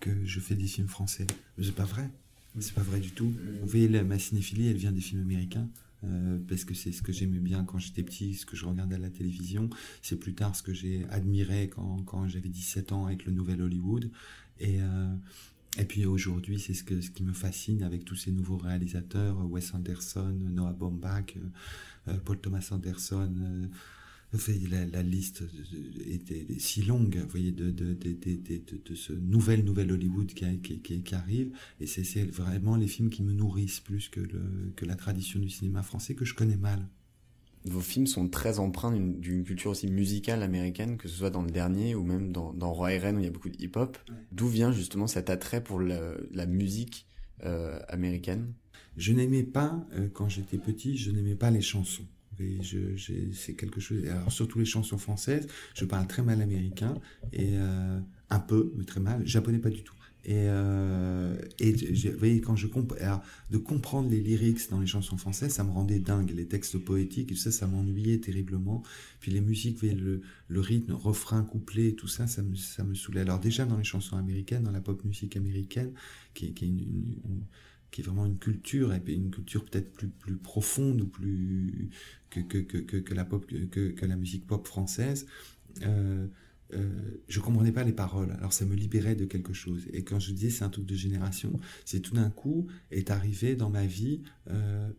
que 0.00 0.10
je 0.24 0.40
fais 0.40 0.54
des 0.54 0.66
films 0.66 0.88
français. 0.88 1.26
C'est 1.62 1.74
pas 1.74 1.84
vrai. 1.84 2.10
C'est 2.58 2.74
pas 2.74 2.82
vrai 2.82 3.00
du 3.00 3.10
tout. 3.10 3.32
Vous 3.60 3.68
voyez, 3.68 3.86
la, 3.86 4.02
ma 4.02 4.18
cinéphilie, 4.18 4.68
elle 4.68 4.76
vient 4.76 4.92
des 4.92 5.00
films 5.00 5.20
américains. 5.20 5.68
Euh, 6.06 6.38
parce 6.48 6.64
que 6.64 6.74
c'est 6.74 6.92
ce 6.92 7.02
que 7.02 7.12
j'aimais 7.12 7.38
bien 7.38 7.64
quand 7.64 7.78
j'étais 7.78 8.02
petit, 8.02 8.34
ce 8.34 8.46
que 8.46 8.56
je 8.56 8.66
regardais 8.66 8.96
à 8.96 8.98
la 8.98 9.10
télévision. 9.10 9.68
C'est 10.02 10.18
plus 10.18 10.34
tard 10.34 10.54
ce 10.54 10.62
que 10.62 10.72
j'ai 10.72 11.04
admiré 11.10 11.68
quand, 11.68 12.02
quand 12.04 12.28
j'avais 12.28 12.48
17 12.48 12.92
ans 12.92 13.06
avec 13.06 13.24
le 13.24 13.32
nouvel 13.32 13.62
Hollywood. 13.62 14.10
Et, 14.60 14.80
euh, 14.80 15.14
et 15.78 15.84
puis 15.84 16.06
aujourd'hui, 16.06 16.58
c'est 16.58 16.74
ce, 16.74 16.84
que, 16.84 17.00
ce 17.00 17.10
qui 17.10 17.22
me 17.22 17.32
fascine 17.32 17.82
avec 17.82 18.04
tous 18.04 18.16
ces 18.16 18.30
nouveaux 18.30 18.56
réalisateurs, 18.56 19.38
Wes 19.50 19.74
Anderson, 19.74 20.34
Noah 20.50 20.72
Baumbach, 20.72 21.36
euh, 22.08 22.16
Paul 22.24 22.38
Thomas 22.38 22.68
Anderson. 22.70 23.68
La, 24.70 24.84
la 24.84 25.02
liste 25.02 25.44
était 26.04 26.46
si 26.58 26.82
longue, 26.82 27.16
vous 27.16 27.28
voyez, 27.28 27.52
de, 27.52 27.70
de, 27.70 27.94
de, 27.94 28.12
de, 28.12 28.36
de, 28.36 28.82
de 28.84 28.94
ce 28.94 29.14
nouvel, 29.14 29.64
nouvel 29.64 29.90
Hollywood 29.90 30.26
qui, 30.26 30.44
a, 30.44 30.52
qui, 30.54 30.80
qui, 30.80 31.02
qui 31.02 31.14
arrive. 31.14 31.52
Et 31.80 31.86
c'est 31.86 32.24
vraiment 32.24 32.76
les 32.76 32.86
films 32.86 33.08
qui 33.08 33.22
me 33.22 33.32
nourrissent 33.32 33.80
plus 33.80 34.10
que, 34.10 34.20
le, 34.20 34.72
que 34.76 34.84
la 34.84 34.94
tradition 34.94 35.40
du 35.40 35.48
cinéma 35.48 35.82
français 35.82 36.14
que 36.14 36.26
je 36.26 36.34
connais 36.34 36.58
mal. 36.58 36.86
Vos 37.64 37.80
films 37.80 38.06
sont 38.06 38.28
très 38.28 38.58
empreints 38.58 38.92
d'une 38.94 39.42
culture 39.42 39.70
aussi 39.70 39.86
musicale 39.86 40.42
américaine, 40.42 40.98
que 40.98 41.08
ce 41.08 41.16
soit 41.16 41.30
dans 41.30 41.42
le 41.42 41.50
dernier 41.50 41.94
ou 41.94 42.04
même 42.04 42.30
dans, 42.30 42.52
dans 42.52 42.72
Roi 42.72 42.92
et 42.92 42.98
Reine 42.98 43.16
où 43.16 43.20
il 43.20 43.24
y 43.24 43.28
a 43.28 43.32
beaucoup 43.32 43.48
de 43.48 43.56
hip-hop. 43.58 43.96
Ouais. 44.08 44.14
D'où 44.32 44.48
vient 44.48 44.70
justement 44.70 45.06
cet 45.06 45.30
attrait 45.30 45.64
pour 45.64 45.80
la, 45.80 46.14
la 46.32 46.46
musique 46.46 47.06
euh, 47.44 47.78
américaine? 47.88 48.52
Je 48.98 49.12
n'aimais 49.12 49.44
pas, 49.44 49.86
euh, 49.94 50.08
quand 50.12 50.28
j'étais 50.28 50.58
petit, 50.58 50.96
je 50.96 51.10
n'aimais 51.10 51.36
pas 51.36 51.50
les 51.50 51.62
chansons. 51.62 52.06
Et 52.40 52.62
je, 52.62 52.78
c'est 53.32 53.54
quelque 53.54 53.80
chose. 53.80 54.06
Alors 54.06 54.32
surtout 54.32 54.58
les 54.58 54.64
chansons 54.64 54.98
françaises, 54.98 55.46
je 55.74 55.84
parle 55.84 56.06
très 56.06 56.22
mal 56.22 56.42
américain 56.42 56.94
et 57.32 57.50
euh, 57.54 57.98
un 58.30 58.40
peu, 58.40 58.72
mais 58.76 58.84
très 58.84 59.00
mal. 59.00 59.26
Japonais 59.26 59.58
pas 59.58 59.70
du 59.70 59.82
tout. 59.82 59.94
Et, 60.28 60.48
euh, 60.48 61.36
et 61.60 61.72
vous 61.72 62.18
voyez, 62.18 62.40
quand 62.40 62.56
je 62.56 62.66
comp 62.66 62.92
alors, 63.00 63.22
de 63.52 63.58
comprendre 63.58 64.10
les 64.10 64.20
lyrics 64.20 64.68
dans 64.70 64.80
les 64.80 64.86
chansons 64.88 65.16
françaises, 65.16 65.52
ça 65.52 65.62
me 65.62 65.70
rendait 65.70 66.00
dingue. 66.00 66.32
Les 66.34 66.46
textes 66.46 66.78
poétiques, 66.78 67.28
tout 67.28 67.36
ça, 67.36 67.52
ça 67.52 67.68
m'ennuyait 67.68 68.18
terriblement. 68.18 68.82
Puis 69.20 69.30
les 69.30 69.40
musiques, 69.40 69.78
voyez, 69.78 69.94
le, 69.94 70.22
le 70.48 70.60
rythme, 70.60 70.94
refrain, 70.94 71.44
couplet, 71.44 71.92
tout 71.92 72.08
ça, 72.08 72.26
ça 72.26 72.42
me, 72.42 72.56
ça 72.56 72.82
me 72.82 72.94
saoulait. 72.94 73.20
Alors 73.20 73.38
déjà 73.38 73.66
dans 73.66 73.76
les 73.76 73.84
chansons 73.84 74.16
américaines, 74.16 74.64
dans 74.64 74.72
la 74.72 74.80
pop 74.80 75.04
musique 75.04 75.36
américaine, 75.36 75.92
qui, 76.34 76.52
qui 76.54 76.64
est 76.64 76.68
une, 76.68 77.44
qui 77.92 78.00
est 78.00 78.04
vraiment 78.04 78.26
une 78.26 78.38
culture 78.38 78.92
et 78.92 79.00
une 79.06 79.30
culture 79.30 79.64
peut-être 79.64 79.92
plus 79.92 80.08
plus 80.08 80.36
profonde 80.36 81.08
plus 81.08 81.90
que 82.42 83.14
la 83.14 83.24
pop 83.24 83.46
que 83.46 84.06
la 84.06 84.16
musique 84.16 84.46
pop 84.46 84.66
française 84.66 85.26
euh, 85.82 86.26
euh, 86.74 87.20
je 87.28 87.40
comprenais 87.40 87.72
pas 87.72 87.84
les 87.84 87.92
paroles 87.92 88.32
alors 88.38 88.52
ça 88.52 88.64
me 88.64 88.74
libérait 88.74 89.14
de 89.14 89.24
quelque 89.24 89.52
chose 89.52 89.86
et 89.92 90.02
quand 90.02 90.18
je 90.18 90.32
disais 90.32 90.50
c'est 90.50 90.64
un 90.64 90.68
truc 90.68 90.86
de 90.86 90.96
génération 90.96 91.60
c'est 91.84 92.00
tout 92.00 92.14
d'un 92.14 92.30
coup 92.30 92.66
est 92.90 93.10
arrivé 93.10 93.54
dans 93.54 93.70
ma 93.70 93.86
vie 93.86 94.22
euh, 94.50 94.90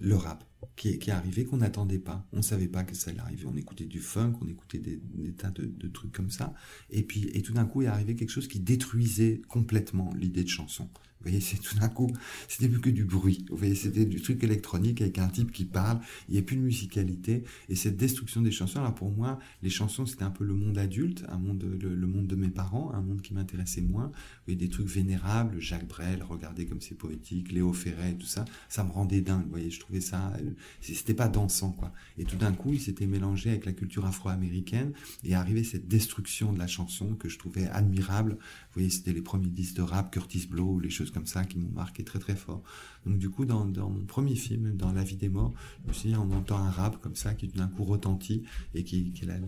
le 0.00 0.16
rap 0.16 0.44
qui, 0.76 0.88
est 0.88 1.08
arrivé 1.10 1.44
qu'on 1.44 1.58
n'attendait 1.58 1.98
pas. 1.98 2.26
On 2.32 2.42
savait 2.42 2.68
pas 2.68 2.84
que 2.84 2.94
ça 2.94 3.10
allait 3.10 3.20
arriver. 3.20 3.44
On 3.46 3.56
écoutait 3.56 3.84
du 3.84 4.00
funk, 4.00 4.34
on 4.40 4.48
écoutait 4.48 4.78
des, 4.78 5.00
des 5.14 5.32
tas 5.32 5.50
de, 5.50 5.66
de, 5.66 5.88
trucs 5.88 6.12
comme 6.12 6.30
ça. 6.30 6.54
Et 6.88 7.02
puis, 7.02 7.28
et 7.34 7.42
tout 7.42 7.52
d'un 7.52 7.66
coup, 7.66 7.82
est 7.82 7.86
arrivé 7.86 8.14
quelque 8.14 8.30
chose 8.30 8.48
qui 8.48 8.60
détruisait 8.60 9.42
complètement 9.48 10.12
l'idée 10.14 10.42
de 10.42 10.48
chanson. 10.48 10.88
Vous 11.20 11.28
voyez, 11.28 11.40
c'est 11.40 11.58
tout 11.58 11.78
d'un 11.78 11.88
coup, 11.90 12.10
c'était 12.48 12.68
plus 12.68 12.80
que 12.80 12.88
du 12.88 13.04
bruit. 13.04 13.44
Vous 13.50 13.56
voyez, 13.56 13.74
c'était 13.74 14.06
du 14.06 14.22
truc 14.22 14.42
électronique 14.42 15.02
avec 15.02 15.18
un 15.18 15.28
type 15.28 15.52
qui 15.52 15.66
parle. 15.66 16.00
Il 16.28 16.32
n'y 16.32 16.38
a 16.38 16.42
plus 16.42 16.56
de 16.56 16.62
musicalité. 16.62 17.44
Et 17.68 17.74
cette 17.74 17.98
destruction 17.98 18.40
des 18.40 18.50
chansons, 18.50 18.78
alors 18.78 18.94
pour 18.94 19.10
moi, 19.10 19.38
les 19.62 19.68
chansons, 19.68 20.06
c'était 20.06 20.22
un 20.22 20.30
peu 20.30 20.44
le 20.44 20.54
monde 20.54 20.78
adulte, 20.78 21.26
un 21.28 21.36
monde, 21.36 21.62
le, 21.62 22.06
monde 22.06 22.26
de 22.26 22.36
mes 22.36 22.48
parents, 22.48 22.90
un 22.94 23.02
monde 23.02 23.20
qui 23.20 23.34
m'intéressait 23.34 23.82
moins. 23.82 24.06
Vous 24.06 24.44
voyez, 24.46 24.58
des 24.58 24.70
trucs 24.70 24.86
vénérables, 24.86 25.60
Jacques 25.60 25.86
Brel, 25.86 26.22
regardez 26.22 26.64
comme 26.64 26.80
c'est 26.80 26.94
poétique, 26.94 27.52
Léo 27.52 27.74
Ferré, 27.74 28.16
tout 28.18 28.26
ça, 28.26 28.46
ça 28.70 28.82
me 28.82 28.90
rendait 28.90 29.20
dingue. 29.20 29.44
Vous 29.44 29.50
voyez, 29.50 29.70
je 29.70 29.80
trouvais 29.80 30.00
ça, 30.00 30.32
c'était 30.80 31.12
pas 31.12 31.28
dansant, 31.28 31.72
quoi. 31.72 31.92
Et 32.16 32.24
tout 32.24 32.36
d'un 32.36 32.52
coup, 32.52 32.72
il 32.72 32.80
s'était 32.80 33.06
mélangé 33.06 33.50
avec 33.50 33.66
la 33.66 33.72
culture 33.72 34.06
afro-américaine 34.06 34.92
et 35.22 35.34
arrivé 35.34 35.64
cette 35.64 35.86
destruction 35.86 36.54
de 36.54 36.58
la 36.58 36.66
chanson 36.66 37.14
que 37.14 37.28
je 37.28 37.38
trouvais 37.38 37.66
admirable. 37.66 38.32
Vous 38.32 38.74
voyez, 38.74 38.90
c'était 38.90 39.12
les 39.12 39.22
premiers 39.22 39.50
disques 39.50 39.76
de 39.76 39.82
rap, 39.82 40.10
Curtis 40.10 40.46
Blow, 40.46 40.78
les 40.78 40.90
choses 40.90 41.09
comme 41.10 41.26
ça 41.26 41.44
qui 41.44 41.58
m'ont 41.58 41.70
marqué 41.70 42.04
très 42.04 42.18
très 42.18 42.36
fort. 42.36 42.62
Donc 43.06 43.18
du 43.18 43.30
coup, 43.30 43.44
dans, 43.44 43.64
mon 43.64 44.04
premier 44.04 44.34
film, 44.34 44.76
dans 44.76 44.92
La 44.92 45.04
vie 45.04 45.16
des 45.16 45.28
morts, 45.28 45.52
je 45.84 45.88
me 45.88 45.92
suis 45.92 46.08
dit, 46.10 46.16
on 46.16 46.30
entend 46.32 46.58
un 46.58 46.70
rap 46.70 47.00
comme 47.00 47.16
ça 47.16 47.34
qui 47.34 47.48
d'un 47.48 47.68
coup 47.68 47.84
retentit 47.84 48.44
et 48.74 48.84
qui, 48.84 49.12
est 49.22 49.26
la, 49.26 49.38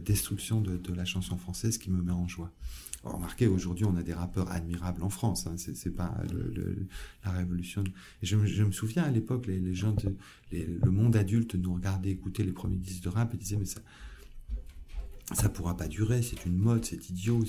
destruction 0.00 0.60
de, 0.60 0.80
la 0.94 1.04
chanson 1.04 1.36
française 1.36 1.78
qui 1.78 1.90
me 1.90 2.02
met 2.02 2.12
en 2.12 2.28
joie. 2.28 2.50
Remarquez, 3.04 3.48
aujourd'hui, 3.48 3.84
on 3.84 3.96
a 3.96 4.02
des 4.02 4.14
rappeurs 4.14 4.50
admirables 4.52 5.02
en 5.02 5.10
France. 5.10 5.46
Hein, 5.46 5.56
c'est 5.56 5.90
pas 5.90 6.14
la 7.24 7.32
révolution. 7.32 7.82
Je, 8.22 8.36
me 8.36 8.72
souviens 8.72 9.02
à 9.02 9.10
l'époque, 9.10 9.46
les, 9.46 9.74
gens, 9.74 9.96
le 10.52 10.90
monde 10.90 11.16
adulte 11.16 11.54
nous 11.56 11.74
regardait 11.74 12.10
écouter 12.10 12.44
les 12.44 12.52
premiers 12.52 12.76
disques 12.76 13.02
de 13.02 13.08
rap 13.08 13.34
et 13.34 13.36
disait 13.36 13.56
mais 13.56 13.64
ça 13.64 13.80
ça 15.34 15.48
pourra 15.48 15.76
pas 15.76 15.88
durer, 15.88 16.22
c'est 16.22 16.44
une 16.44 16.56
mode, 16.56 16.84
c'est 16.84 17.10
idiot. 17.10 17.44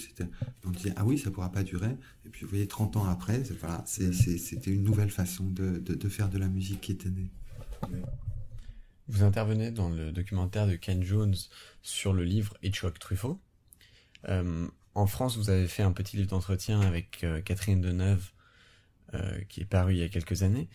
On 0.65 0.69
disait, 0.71 0.93
ah 0.95 1.05
oui, 1.05 1.17
ça 1.17 1.31
pourra 1.31 1.51
pas 1.51 1.63
durer. 1.63 1.95
Et 2.25 2.29
puis, 2.29 2.43
vous 2.43 2.49
voyez, 2.49 2.67
30 2.67 2.97
ans 2.97 3.05
après, 3.05 3.43
voilà, 3.59 3.83
c'était 3.85 4.71
une 4.71 4.83
nouvelle 4.83 5.11
façon 5.11 5.45
de, 5.45 5.79
de, 5.79 5.93
de, 5.93 6.09
faire 6.09 6.29
de 6.29 6.37
la 6.37 6.47
musique 6.47 6.81
qui 6.81 6.91
était 6.91 7.09
née. 7.09 7.31
Vous 9.07 9.23
intervenez 9.23 9.71
dans 9.71 9.89
le 9.89 10.11
documentaire 10.11 10.65
de 10.65 10.75
Ken 10.75 11.03
Jones 11.03 11.35
sur 11.81 12.13
le 12.13 12.23
livre 12.23 12.57
Hitchcock 12.63 12.97
Truffaut. 12.99 13.39
Euh, 14.29 14.67
en 14.95 15.07
France, 15.07 15.37
vous 15.37 15.49
avez 15.49 15.67
fait 15.67 15.83
un 15.83 15.91
petit 15.91 16.17
livre 16.17 16.29
d'entretien 16.29 16.79
avec 16.81 17.23
euh, 17.23 17.41
Catherine 17.41 17.81
Deneuve, 17.81 18.31
euh, 19.13 19.41
qui 19.49 19.61
est 19.61 19.65
paru 19.65 19.93
il 19.93 19.99
y 19.99 20.03
a 20.03 20.09
quelques 20.09 20.43
années. 20.43 20.69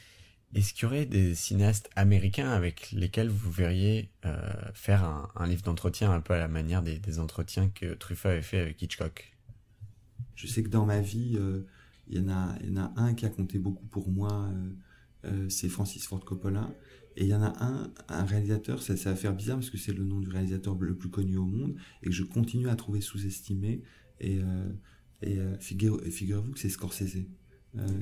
Est-ce 0.54 0.72
qu'il 0.72 0.84
y 0.84 0.86
aurait 0.86 1.06
des 1.06 1.34
cinéastes 1.34 1.90
américains 1.94 2.50
avec 2.50 2.90
lesquels 2.92 3.28
vous 3.28 3.50
verriez 3.50 4.10
euh, 4.24 4.40
faire 4.72 5.04
un, 5.34 5.46
livre 5.46 5.62
d'entretien 5.62 6.10
un 6.10 6.20
peu 6.20 6.32
à 6.32 6.38
la 6.38 6.48
manière 6.48 6.82
des, 6.82 7.18
entretiens 7.18 7.68
que 7.68 7.94
Truffaut 7.94 8.28
avait 8.28 8.42
fait 8.42 8.58
avec 8.58 8.80
Hitchcock? 8.80 9.36
Je 10.34 10.46
sais 10.46 10.62
que 10.62 10.68
dans 10.68 10.86
ma 10.86 11.00
vie, 11.00 11.38
Il 12.08 12.16
y, 12.16 12.20
en 12.20 12.28
a, 12.30 12.56
il 12.62 12.70
y 12.70 12.72
en 12.72 12.82
a 12.82 12.92
un 12.96 13.12
qui 13.12 13.26
a 13.26 13.28
compté 13.28 13.58
beaucoup 13.58 13.84
pour 13.86 14.10
moi, 14.10 14.50
c'est 15.48 15.68
Francis 15.68 16.06
Ford 16.06 16.24
Coppola. 16.24 16.70
Et 17.16 17.24
il 17.24 17.28
y 17.28 17.34
en 17.34 17.42
a 17.42 17.52
un, 17.62 17.92
un 18.08 18.24
réalisateur, 18.24 18.80
ça, 18.80 18.94
va 18.94 19.16
faire 19.16 19.34
bizarre 19.34 19.56
parce 19.56 19.70
que 19.70 19.76
c'est 19.76 19.92
le 19.92 20.04
nom 20.04 20.20
du 20.20 20.28
réalisateur 20.28 20.76
le 20.78 20.94
plus 20.94 21.10
connu 21.10 21.36
au 21.36 21.44
monde 21.44 21.74
et 22.02 22.06
que 22.06 22.12
je 22.12 22.22
continue 22.22 22.68
à 22.68 22.76
trouver 22.76 23.00
sous-estimé. 23.02 23.82
Et 24.20 24.40
figurez-vous 25.60 26.52
que 26.52 26.58
c'est 26.58 26.70
Scorsese, 26.70 27.26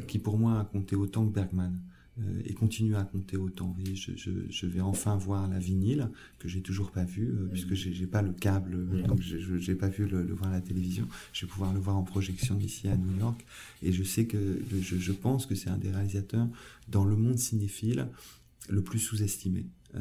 qui 0.06 0.20
pour 0.20 0.38
moi 0.38 0.60
a 0.60 0.64
compté 0.64 0.94
autant 0.94 1.26
que 1.26 1.32
Bergman. 1.32 1.82
Euh, 2.18 2.40
et 2.46 2.54
continue 2.54 2.96
à 2.96 3.04
compter 3.04 3.36
autant. 3.36 3.76
je, 3.94 4.12
je, 4.16 4.30
je, 4.48 4.66
vais 4.66 4.80
enfin 4.80 5.16
voir 5.18 5.48
la 5.48 5.58
vinyle 5.58 6.08
que 6.38 6.48
j'ai 6.48 6.62
toujours 6.62 6.90
pas 6.90 7.04
vu 7.04 7.28
euh, 7.28 7.46
puisque 7.52 7.74
j'ai 7.74 8.06
pas 8.06 8.22
le 8.22 8.32
câble, 8.32 9.02
donc 9.02 9.20
j'ai 9.20 9.74
pas 9.74 9.88
vu 9.88 10.06
le, 10.06 10.32
voir 10.32 10.50
à 10.50 10.54
la 10.54 10.62
télévision. 10.62 11.06
Je 11.34 11.44
vais 11.44 11.50
pouvoir 11.52 11.74
le 11.74 11.80
voir 11.80 11.96
en 11.96 12.04
projection 12.04 12.58
ici 12.58 12.88
à 12.88 12.96
New 12.96 13.18
York 13.18 13.44
et 13.82 13.92
je 13.92 14.02
sais 14.02 14.24
que 14.24 14.58
je, 14.72 14.96
je 14.96 15.12
pense 15.12 15.44
que 15.44 15.54
c'est 15.54 15.68
un 15.68 15.76
des 15.76 15.90
réalisateurs 15.90 16.48
dans 16.88 17.04
le 17.04 17.16
monde 17.16 17.38
cinéphile 17.38 18.08
le 18.70 18.82
plus 18.82 18.98
sous-estimé. 18.98 19.66
Euh, 19.94 20.00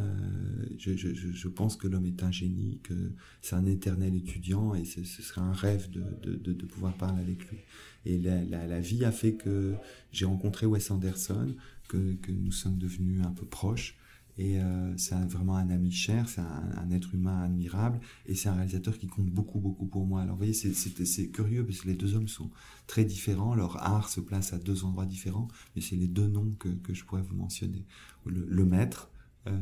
je, 0.78 0.96
je, 0.96 1.14
je, 1.14 1.48
pense 1.48 1.78
que 1.78 1.88
l'homme 1.88 2.06
est 2.06 2.24
un 2.24 2.32
génie, 2.32 2.80
que 2.84 2.94
c'est 3.42 3.56
un 3.56 3.66
éternel 3.66 4.16
étudiant 4.16 4.74
et 4.74 4.84
ce, 4.84 5.04
ce 5.04 5.22
serait 5.22 5.42
un 5.42 5.54
rêve 5.54 5.90
de, 5.90 6.04
de, 6.24 6.36
de, 6.36 6.54
de, 6.54 6.66
pouvoir 6.66 6.98
parler 6.98 7.22
avec 7.22 7.50
lui. 7.50 7.58
Et 8.06 8.18
la, 8.18 8.44
la, 8.44 8.68
la 8.68 8.80
vie 8.80 9.06
a 9.06 9.12
fait 9.12 9.34
que 9.34 9.74
j'ai 10.12 10.26
rencontré 10.26 10.66
Wes 10.66 10.92
Anderson, 10.92 11.56
que, 11.88 12.18
nous 12.32 12.52
sommes 12.52 12.78
devenus 12.78 13.24
un 13.26 13.32
peu 13.32 13.46
proches. 13.46 13.98
Et 14.38 14.60
euh, 14.60 14.98
c'est 14.98 15.16
vraiment 15.16 15.56
un 15.56 15.70
ami 15.70 15.92
cher, 15.92 16.28
c'est 16.28 16.42
un, 16.42 16.92
être 16.92 17.14
humain 17.16 17.44
admirable, 17.44 18.02
et 18.26 18.36
c'est 18.36 18.50
un 18.50 18.56
réalisateur 18.56 18.98
qui 18.98 19.08
compte 19.08 19.28
beaucoup, 19.28 19.60
beaucoup 19.60 19.86
pour 19.86 20.06
moi. 20.06 20.22
Alors 20.22 20.36
vous 20.36 20.40
voyez, 20.40 20.54
c'est 20.54 21.30
curieux, 21.30 21.66
parce 21.66 21.82
que 21.82 21.88
les 21.88 21.94
deux 21.94 22.16
hommes 22.16 22.28
sont 22.28 22.52
très 22.86 23.06
différents, 23.06 23.56
leur 23.56 23.82
art 23.82 24.10
se 24.10 24.20
place 24.20 24.52
à 24.52 24.58
deux 24.58 24.84
endroits 24.84 25.06
différents, 25.06 25.48
mais 25.76 25.82
c'est 25.82 25.96
les 25.96 26.08
deux 26.08 26.28
noms 26.28 26.54
que, 26.60 26.70
je 26.94 27.06
pourrais 27.06 27.22
vous 27.22 27.36
mentionner. 27.36 27.86
Le, 28.26 28.66
maître, 28.66 29.10
euh, 29.48 29.58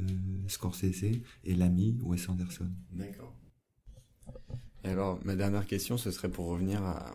euh, 0.00 0.04
Scorsese, 0.46 1.04
et 1.44 1.54
l'ami, 1.54 1.98
Wes 2.02 2.28
Anderson. 2.28 2.70
D'accord. 2.92 3.34
Et 4.84 4.88
alors, 4.88 5.24
ma 5.24 5.36
dernière 5.36 5.66
question, 5.66 5.96
ce 5.96 6.10
serait 6.10 6.30
pour 6.30 6.46
revenir 6.48 6.82
à 6.82 7.14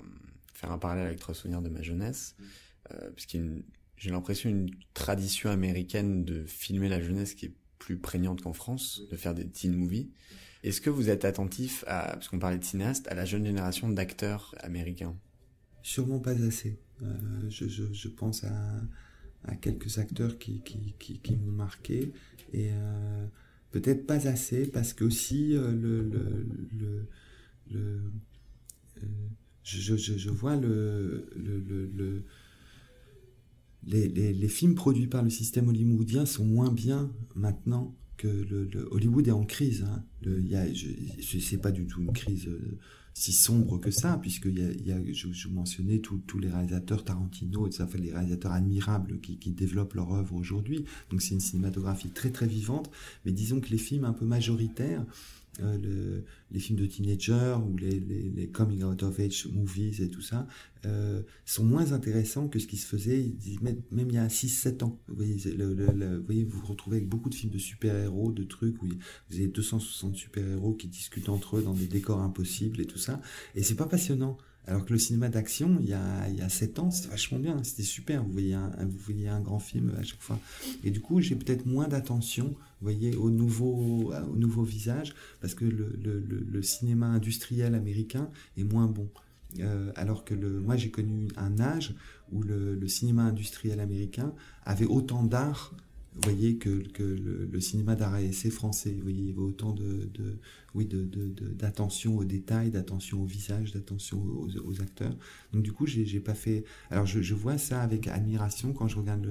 faire 0.56 0.72
un 0.72 0.80
parallèle 0.80 1.06
avec 1.06 1.20
Trois 1.20 1.36
souvenirs 1.36 1.62
de 1.62 1.70
ma 1.70 1.84
jeunesse, 1.84 2.36
puisqu'il 3.16 3.64
j'ai 3.98 4.10
l'impression 4.10 4.50
une 4.50 4.70
tradition 4.94 5.50
américaine 5.50 6.26
de 6.26 6.46
filmer 6.46 6.90
la 6.90 7.02
jeunesse 7.02 7.34
qui 7.36 7.48
est 7.48 7.54
plus 7.80 7.98
prégnante 7.98 8.42
qu'en 8.42 8.54
France, 8.54 9.02
de 9.12 9.16
faire 9.18 9.34
des 9.34 9.48
teen 9.48 9.76
movies. 9.76 10.10
Est-ce 10.64 10.80
que 10.80 10.90
vous 10.90 11.10
êtes 11.10 11.26
attentif 11.26 11.84
à, 11.88 12.14
parce 12.14 12.30
qu'on 12.30 12.40
parlait 12.40 12.58
de 12.58 12.64
cinéastes, 12.64 13.08
à 13.10 13.14
la 13.14 13.26
jeune 13.26 13.46
génération 13.46 13.90
d'acteurs 13.90 14.56
américains? 14.60 15.16
Sûrement 15.82 16.20
pas 16.20 16.32
assez. 16.32 16.80
Euh, 17.02 17.06
je, 17.50 17.68
je, 17.68 17.92
je, 17.92 18.08
pense 18.08 18.46
à, 18.46 18.82
à, 19.44 19.56
quelques 19.56 19.98
acteurs 19.98 20.38
qui, 20.38 20.62
qui, 20.62 20.96
qui, 21.00 21.20
qui 21.20 21.36
m'ont 21.36 21.52
marqué 21.52 22.14
et 22.54 22.70
euh, 22.72 23.26
peut-être 23.72 24.06
pas 24.08 24.28
assez 24.28 24.66
parce 24.68 24.94
que 24.94 25.04
aussi 25.04 25.58
euh, 25.58 25.72
le, 25.72 26.04
le, 26.04 26.48
le, 26.80 27.08
le 27.72 28.02
je, 29.64 29.98
je, 29.98 30.18
je, 30.18 30.30
vois 30.30 30.56
le, 30.56 31.30
le, 31.36 31.60
le 31.60 32.24
les, 33.88 34.48
films 34.48 34.76
produits 34.76 35.08
par 35.08 35.24
le 35.24 35.30
système 35.30 35.68
hollywoodien 35.68 36.26
sont 36.26 36.46
moins 36.46 36.72
bien 36.72 37.12
maintenant 37.36 37.96
que 38.18 38.28
le, 38.28 38.88
Hollywood 38.92 39.28
est 39.28 39.32
en 39.32 39.46
crise. 39.46 39.86
Hein. 39.88 40.04
Sais 41.22 41.58
pas 41.58 41.72
du 41.72 41.86
tout 41.86 42.02
une 42.02 42.14
crise 42.14 42.48
euh, 42.48 42.78
si 43.14 43.34
sombre 43.34 43.80
que 43.80 43.92
ça, 43.92 44.18
puisque 44.22 44.46
y 44.46 44.60
y 44.86 44.92
a, 44.92 45.00
je, 45.12 45.32
je 45.32 45.48
mentionnais 45.50 46.00
tous 46.00 46.40
les 46.40 46.50
réalisateurs 46.50 47.04
Tarantino, 47.04 47.68
et 47.68 47.72
ça 47.72 47.88
fait 47.88 47.98
les 47.98 48.12
réalisateurs 48.12 48.54
admirables 48.54 49.20
qui, 49.20 49.38
qui 49.38 49.52
développent 49.52 49.94
leur 49.94 50.14
œuvre 50.14 50.36
aujourd'hui. 50.36 50.86
Donc 51.10 51.22
c'est 51.22 51.34
une 51.34 51.40
cinématographie 51.40 52.10
très 52.10 52.32
très 52.32 52.48
vivante, 52.48 52.90
mais 53.26 53.32
disons 53.32 53.60
que 53.60 53.70
les 53.70 53.78
films 53.78 54.06
un 54.06 54.14
peu 54.14 54.26
majoritaires 54.26 55.06
euh, 55.62 55.78
le, 55.78 56.26
les 56.50 56.60
films 56.60 56.80
de 56.80 56.86
teenagers 56.88 57.58
ou 57.64 57.78
les, 57.78 58.00
les, 58.00 58.32
les, 58.32 58.48
coming 58.48 58.84
out 58.84 59.04
of 59.04 59.20
age 59.20 59.48
movies 59.52 60.02
et 60.02 60.10
tout 60.10 60.22
ça 60.22 60.48
euh, 60.86 61.22
sont 61.46 61.64
moins 61.64 61.92
intéressants 61.92 62.48
que 62.48 62.58
ce 62.58 62.66
qui 62.66 62.78
se 62.78 62.88
faisait 62.88 63.36
même 63.62 64.10
il 64.10 64.16
y 64.16 64.18
a 64.18 64.28
6-7 64.28 64.84
ans. 64.84 65.00
Vous 65.08 65.16
voyez, 65.16 65.38
le, 65.52 65.76
le, 65.76 66.18
vous 66.18 66.26
voyez, 66.26 66.44
vous 66.44 66.60
vous 66.60 66.66
retrouvez 66.66 66.98
avec 66.98 67.10
beaucoup 67.10 67.30
de 67.30 67.36
films 67.36 67.52
de 67.52 67.60
super-héros, 67.60 68.32
de 68.32 68.44
trucs 68.44 68.82
où 68.82 68.88
vous 68.88 69.36
avez 69.36 69.48
260 69.48 70.16
super-héros 70.16 70.74
qui 70.74 70.88
discutent 70.88 71.30
entre 71.30 71.58
eux 71.58 71.62
dans 71.62 71.74
des 71.74 71.88
décors 71.88 72.22
impossibles 72.22 72.82
et 72.82 72.86
tout 72.86 72.98
ça. 72.98 73.22
Et 73.54 73.62
c'est 73.62 73.76
pas 73.76 73.86
passionnant. 73.86 74.38
Alors 74.66 74.86
que 74.86 74.94
le 74.94 75.00
cinéma 75.00 75.28
d'action, 75.28 75.78
il 75.82 75.88
y 75.90 75.94
a, 75.94 76.30
il 76.30 76.36
y 76.36 76.42
a 76.42 76.48
7 76.48 76.80
ans, 76.80 76.90
c'était 76.90 77.10
vachement 77.10 77.38
bien, 77.38 77.62
c'était 77.64 77.84
super. 77.84 78.24
Vous 78.24 78.32
voyez, 78.32 78.54
un, 78.54 78.72
vous 78.80 78.98
voyez 78.98 79.28
un 79.28 79.42
grand 79.42 79.60
film 79.60 79.94
à 80.00 80.04
chaque 80.04 80.22
fois. 80.22 80.40
Et 80.84 80.92
du 80.92 81.02
coup, 81.02 81.20
j'ai 81.20 81.36
peut-être 81.36 81.66
moins 81.66 81.88
d'attention, 81.88 82.46
vous 82.46 82.56
voyez, 82.82 83.16
au 83.16 83.30
nouveau, 83.30 84.14
au 84.14 84.36
nouveau 84.36 84.64
visage, 84.64 85.14
parce 85.42 85.54
que 85.54 85.66
le, 85.66 86.62
cinéma 86.62 87.08
industriel 87.08 87.76
américain 87.76 88.30
est 88.58 88.64
moins 88.64 88.88
bon. 88.88 89.10
Euh, 89.60 89.92
alors 89.96 90.24
que 90.24 90.34
le, 90.34 90.62
moi, 90.62 90.78
j'ai 90.78 90.90
connu 90.90 91.28
un 91.36 91.60
âge 91.60 91.94
où 92.32 92.42
le, 92.42 92.88
cinéma 92.88 93.24
industriel 93.24 93.82
américain 93.82 94.34
avait 94.66 94.86
autant 94.86 95.24
d'art 95.24 95.74
voyez 96.22 96.58
que, 96.58 96.84
le, 97.00 97.60
cinéma 97.60 97.96
d'art 97.96 98.18
essai 98.18 98.50
français, 98.50 98.92
vous 98.92 99.04
voyez, 99.04 99.20
il 99.20 99.28
y 99.28 99.32
avait 99.32 99.40
autant 99.40 99.74
de, 99.74 100.10
oui, 100.76 100.88
d'attention 100.88 102.12
de, 102.12 102.16
de, 102.18 102.22
aux 102.22 102.26
détails, 102.26 102.72
d'attention 102.72 103.22
au 103.22 103.26
visage, 103.26 103.72
d'attention 103.72 104.22
aux, 104.22 104.82
acteurs. 104.82 105.16
Donc 105.52 105.64
du 105.64 105.72
coup, 105.72 105.86
j'ai, 105.88 106.20
pas 106.20 106.34
fait. 106.34 106.66
Alors 106.90 107.06
je, 107.06 107.34
vois 107.34 107.58
ça 107.58 107.82
avec 107.82 108.08
admiration 108.08 108.74
quand 108.74 108.88
je 108.88 108.98
regarde 108.98 109.26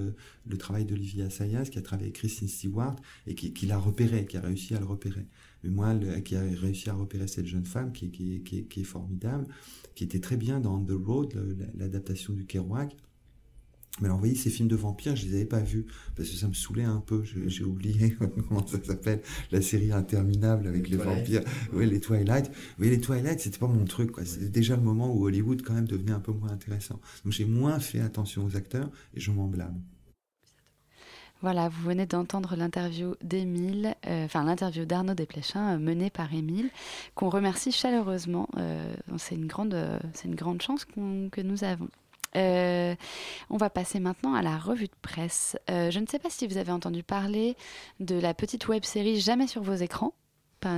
le, 0.46 0.58
travail 0.58 0.84
d'Olivier 0.84 1.24
Assayas, 1.24 1.64
qui 1.64 1.78
a 1.78 1.82
travaillé 1.82 2.06
avec 2.06 2.16
Christine 2.16 2.48
Stewart 2.48 2.96
et 3.26 3.34
qui, 3.34 3.66
l'a 3.66 3.78
repéré, 3.78 4.26
qui 4.26 4.36
a 4.36 4.40
réussi 4.40 4.74
à 4.74 4.80
le 4.80 4.86
repérer. 4.86 5.26
Mais 5.62 5.70
moi, 5.70 5.94
qui 6.24 6.34
a 6.34 6.42
réussi 6.42 6.90
à 6.90 6.94
repérer 6.94 7.28
cette 7.28 7.46
jeune 7.46 7.64
femme 7.64 7.92
qui 7.92 8.42
est 8.44 8.84
formidable, 8.84 9.46
qui 9.94 10.04
était 10.04 10.20
très 10.20 10.36
bien 10.36 10.60
dans 10.60 10.82
The 10.84 10.92
Road, 10.92 11.68
l'adaptation 11.76 12.32
du 12.32 12.44
Kerouac 12.44 12.96
mais 14.00 14.06
alors, 14.06 14.16
vous 14.16 14.22
voyez, 14.22 14.34
ces 14.34 14.48
films 14.48 14.68
de 14.68 14.76
vampires, 14.76 15.14
je 15.16 15.26
les 15.26 15.34
avais 15.34 15.44
pas 15.44 15.60
vus, 15.60 15.86
parce 16.16 16.28
que 16.30 16.36
ça 16.36 16.48
me 16.48 16.54
saulait 16.54 16.84
un 16.84 17.00
peu, 17.00 17.22
j'ai 17.24 17.64
oublié 17.64 18.16
comment 18.48 18.66
ça 18.66 18.82
s'appelle, 18.82 19.20
la 19.50 19.60
série 19.60 19.92
interminable 19.92 20.66
avec 20.66 20.88
les, 20.88 20.96
vampires, 20.96 21.42
oui, 21.74 21.86
les 21.86 22.00
Twilight. 22.00 22.48
Vous 22.48 22.54
voyez, 22.78 22.92
les 22.92 23.00
Twilight, 23.00 23.40
c'était 23.40 23.58
pas 23.58 23.66
mon 23.66 23.84
truc, 23.84 24.12
quoi. 24.12 24.24
C'était 24.24 24.48
déjà 24.48 24.76
le 24.76 24.82
moment 24.82 25.14
où 25.14 25.26
Hollywood, 25.26 25.62
quand 25.62 25.74
même, 25.74 25.86
devenait 25.86 26.12
un 26.12 26.20
peu 26.20 26.32
moins 26.32 26.50
intéressant. 26.50 27.00
Donc, 27.24 27.34
j'ai 27.34 27.44
moins 27.44 27.78
fait 27.80 28.00
attention 28.00 28.46
aux 28.46 28.56
acteurs, 28.56 28.90
et 29.14 29.20
je 29.20 29.30
m'en 29.30 29.46
blâme. 29.46 29.78
Voilà, 31.42 31.68
vous 31.68 31.82
venez 31.82 32.06
d'entendre 32.06 32.54
l'interview 32.56 33.16
d'Émile, 33.20 33.96
euh, 34.06 34.26
enfin 34.26 34.44
l'interview 34.44 34.84
d'Arnaud 34.84 35.14
Desplechin, 35.14 35.74
euh, 35.74 35.78
menée 35.78 36.08
par 36.08 36.32
Émile, 36.32 36.70
qu'on 37.16 37.28
remercie 37.28 37.72
chaleureusement. 37.72 38.48
Euh, 38.56 38.94
c'est 39.18 39.34
une 39.34 39.48
grande, 39.48 39.76
c'est 40.14 40.28
une 40.28 40.36
grande 40.36 40.62
chance 40.62 40.84
que 40.84 41.40
nous 41.40 41.64
avons. 41.64 41.88
Euh, 42.36 42.94
on 43.50 43.56
va 43.56 43.70
passer 43.70 44.00
maintenant 44.00 44.34
à 44.34 44.42
la 44.42 44.56
revue 44.56 44.86
de 44.86 44.96
presse. 45.02 45.56
Euh, 45.70 45.90
je 45.90 45.98
ne 45.98 46.06
sais 46.06 46.18
pas 46.18 46.30
si 46.30 46.46
vous 46.46 46.56
avez 46.56 46.72
entendu 46.72 47.02
parler 47.02 47.56
de 48.00 48.18
la 48.18 48.34
petite 48.34 48.68
web 48.68 48.84
série 48.84 49.20
Jamais 49.20 49.46
sur 49.46 49.62
vos 49.62 49.74
écrans. 49.74 50.14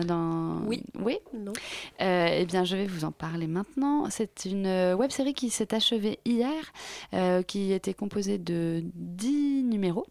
Dans... 0.07 0.63
Oui. 0.67 0.83
Oui 0.99 1.19
Non. 1.35 1.53
Euh, 2.01 2.29
eh 2.31 2.47
bien, 2.47 2.65
je 2.65 2.75
vais 2.75 2.87
vous 2.87 3.05
en 3.05 3.13
parler 3.13 3.47
maintenant. 3.47 4.09
C'est 4.09 4.47
une 4.47 4.95
web 4.95 5.11
série 5.11 5.35
qui 5.35 5.51
s'est 5.51 5.75
achevée 5.75 6.21
hier, 6.25 6.73
qui 7.47 7.71
était 7.71 7.93
composée 7.93 8.39
de 8.39 8.83
10 8.95 9.65
numéros. 9.65 10.07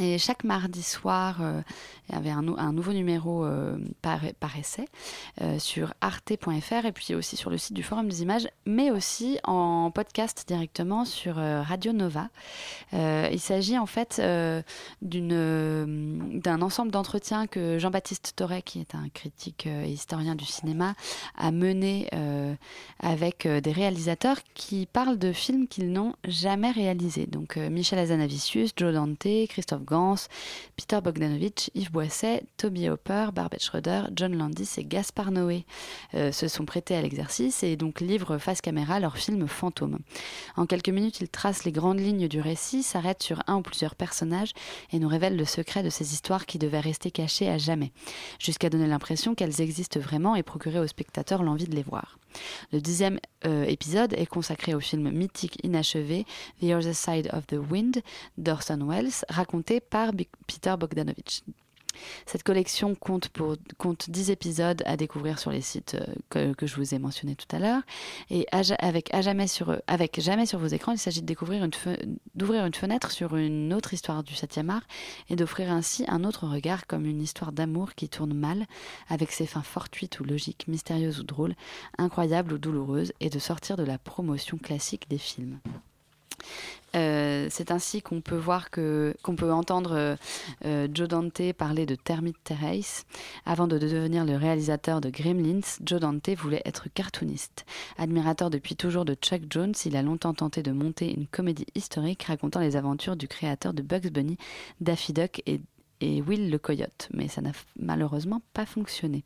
Et 0.00 0.18
chaque 0.18 0.44
mardi 0.44 0.82
soir, 0.82 1.38
euh, 1.40 1.62
il 2.08 2.14
y 2.14 2.18
avait 2.18 2.30
un, 2.30 2.42
nouveau 2.42 2.92
numéro 2.92 3.46
euh, 3.46 3.78
par, 4.02 4.20
essai 4.58 4.84
euh, 5.40 5.58
sur 5.58 5.94
arte.fr 6.02 6.84
et 6.84 6.92
puis 6.92 7.14
aussi 7.14 7.36
sur 7.36 7.48
le 7.48 7.56
site 7.56 7.72
du 7.72 7.82
Forum 7.82 8.08
des 8.08 8.20
images, 8.20 8.46
mais 8.66 8.90
aussi 8.90 9.38
en 9.44 9.90
podcast 9.90 10.44
directement 10.46 11.06
sur 11.06 11.38
euh, 11.38 11.62
Radio 11.62 11.92
Nova. 11.92 12.28
Il 12.92 13.40
s'agit 13.40 13.78
en 13.78 13.86
fait 13.86 14.20
d'un 15.02 16.62
ensemble 16.62 16.90
d'entretiens 16.92 17.46
que 17.46 17.78
Jean-Baptiste 17.78 18.34
Torret, 18.36 18.62
qui 18.62 18.80
est 18.80 18.94
un 18.94 19.08
critique 19.08 19.66
et 19.66 19.88
historien 19.88 20.34
du 20.36 20.44
cinéma, 20.44 20.94
a 21.36 21.50
mené 21.50 22.08
avec 23.00 23.48
des 23.48 23.72
réalisateurs 23.72 24.38
qui 24.54 24.86
parlent 24.86 25.18
de 25.18 25.32
films 25.32 25.66
qu'ils 25.66 25.90
n'ont 25.90 26.14
jamais 26.24 26.70
réalisés. 26.70 27.26
Donc 27.26 27.56
Michel 27.56 27.98
Azanavicius, 27.98 28.70
Joe 28.76 28.94
Dante, 28.94 29.26
Christophe 29.48 29.83
Gans, 29.84 30.28
Peter 30.76 31.00
Bogdanovich, 31.02 31.70
Yves 31.74 31.92
Boisset, 31.92 32.44
Toby 32.56 32.88
Hopper, 32.88 33.28
Barbet 33.32 33.58
Schroeder, 33.58 34.04
John 34.14 34.36
Landis 34.36 34.74
et 34.78 34.84
Gaspard 34.84 35.30
Noé 35.30 35.64
euh, 36.14 36.32
se 36.32 36.48
sont 36.48 36.64
prêtés 36.64 36.96
à 36.96 37.02
l'exercice 37.02 37.62
et 37.62 37.76
donc 37.76 38.00
livrent 38.00 38.38
face 38.38 38.60
caméra 38.60 39.00
leur 39.00 39.16
film 39.16 39.46
Fantôme. 39.46 39.98
En 40.56 40.66
quelques 40.66 40.88
minutes, 40.88 41.20
ils 41.20 41.28
tracent 41.28 41.64
les 41.64 41.72
grandes 41.72 42.00
lignes 42.00 42.28
du 42.28 42.40
récit, 42.40 42.82
s'arrêtent 42.82 43.22
sur 43.22 43.42
un 43.46 43.56
ou 43.56 43.62
plusieurs 43.62 43.94
personnages 43.94 44.52
et 44.92 44.98
nous 44.98 45.08
révèlent 45.08 45.36
le 45.36 45.44
secret 45.44 45.82
de 45.82 45.90
ces 45.90 46.12
histoires 46.12 46.46
qui 46.46 46.58
devaient 46.58 46.80
rester 46.80 47.10
cachées 47.10 47.48
à 47.48 47.58
jamais, 47.58 47.92
jusqu'à 48.38 48.70
donner 48.70 48.86
l'impression 48.86 49.34
qu'elles 49.34 49.60
existent 49.60 50.00
vraiment 50.00 50.36
et 50.36 50.42
procurer 50.42 50.80
aux 50.80 50.86
spectateurs 50.86 51.42
l'envie 51.42 51.68
de 51.68 51.74
les 51.74 51.82
voir. 51.82 52.18
Le 52.72 52.80
dixième 52.80 53.18
euh, 53.46 53.64
épisode 53.64 54.12
est 54.14 54.26
consacré 54.26 54.74
au 54.74 54.80
film 54.80 55.10
mythique 55.10 55.58
inachevé 55.62 56.26
The 56.60 56.64
Other 56.64 56.94
Side 56.94 57.30
of 57.32 57.46
the 57.46 57.56
Wind 57.70 58.02
d'Orson 58.38 58.86
Welles, 58.88 59.12
raconté 59.28 59.73
par 59.80 60.12
Peter 60.46 60.74
Bogdanovich. 60.78 61.42
Cette 62.26 62.42
collection 62.42 62.94
compte, 62.94 63.28
pour, 63.28 63.56
compte 63.78 64.10
10 64.10 64.30
épisodes 64.30 64.82
à 64.86 64.96
découvrir 64.96 65.38
sur 65.38 65.50
les 65.50 65.60
sites 65.60 65.96
euh, 66.36 66.54
que, 66.54 66.66
je 66.66 66.76
vous 66.76 66.94
ai 66.94 66.98
mentionnés 66.98 67.36
tout 67.36 67.54
à 67.54 67.58
l'heure. 67.58 67.82
Et 68.30 68.46
avec, 68.50 69.12
à 69.12 69.20
jamais 69.20 69.46
sur, 69.46 69.80
avec 69.86 70.20
Jamais 70.20 70.46
sur 70.46 70.58
vos 70.58 70.66
écrans, 70.66 70.92
il 70.92 70.98
s'agit 70.98 71.20
de 71.20 71.26
découvrir 71.26 71.66
d'ouvrir 72.34 72.64
une 72.64 72.74
fenêtre 72.74 73.10
sur 73.10 73.36
une 73.36 73.72
autre 73.74 73.92
histoire 73.92 74.22
du 74.22 74.34
7e 74.34 74.70
art 74.70 74.86
et 75.28 75.36
d'offrir 75.36 75.70
ainsi 75.70 76.04
un 76.08 76.24
autre 76.24 76.46
regard 76.46 76.86
comme 76.86 77.04
une 77.04 77.20
histoire 77.20 77.52
d'amour 77.52 77.94
qui 77.94 78.08
tourne 78.08 78.34
mal, 78.34 78.66
avec 79.08 79.32
ses 79.32 79.46
fins 79.46 79.62
fortuites 79.62 80.20
ou 80.20 80.24
logiques, 80.24 80.66
mystérieuses 80.68 81.20
ou 81.20 81.24
drôles, 81.24 81.54
incroyables 81.98 82.54
ou 82.54 82.58
douloureuses, 82.58 83.12
et 83.20 83.30
de 83.30 83.38
sortir 83.38 83.76
de 83.76 83.84
la 83.84 83.98
promotion 83.98 84.56
classique 84.56 85.08
des 85.08 85.18
films. 85.18 85.58
Euh, 86.94 87.48
c'est 87.50 87.70
ainsi 87.70 88.02
qu'on 88.02 88.20
peut 88.20 88.36
voir 88.36 88.70
que 88.70 89.16
qu'on 89.22 89.34
peut 89.34 89.52
entendre 89.52 89.92
euh, 89.92 90.16
euh, 90.64 90.88
Joe 90.92 91.08
Dante 91.08 91.52
parler 91.52 91.86
de 91.86 91.94
Termite 91.94 92.36
Terrace. 92.44 93.04
Avant 93.46 93.66
de 93.66 93.78
devenir 93.78 94.24
le 94.24 94.36
réalisateur 94.36 95.00
de 95.00 95.10
Gremlins, 95.10 95.78
Joe 95.84 96.00
Dante 96.00 96.30
voulait 96.36 96.62
être 96.64 96.88
cartooniste. 96.92 97.64
Admirateur 97.98 98.50
depuis 98.50 98.76
toujours 98.76 99.04
de 99.04 99.14
Chuck 99.14 99.42
Jones, 99.50 99.74
il 99.84 99.96
a 99.96 100.02
longtemps 100.02 100.34
tenté 100.34 100.62
de 100.62 100.72
monter 100.72 101.12
une 101.12 101.26
comédie 101.26 101.66
historique 101.74 102.22
racontant 102.24 102.60
les 102.60 102.76
aventures 102.76 103.16
du 103.16 103.26
créateur 103.26 103.74
de 103.74 103.82
Bugs 103.82 104.10
Bunny, 104.10 104.36
Daffy 104.80 105.12
Duck 105.12 105.42
et 105.46 105.60
et 106.00 106.22
Will 106.22 106.50
le 106.50 106.58
coyote, 106.58 107.08
mais 107.12 107.28
ça 107.28 107.40
n'a 107.40 107.52
malheureusement 107.78 108.42
pas 108.52 108.66
fonctionné. 108.66 109.24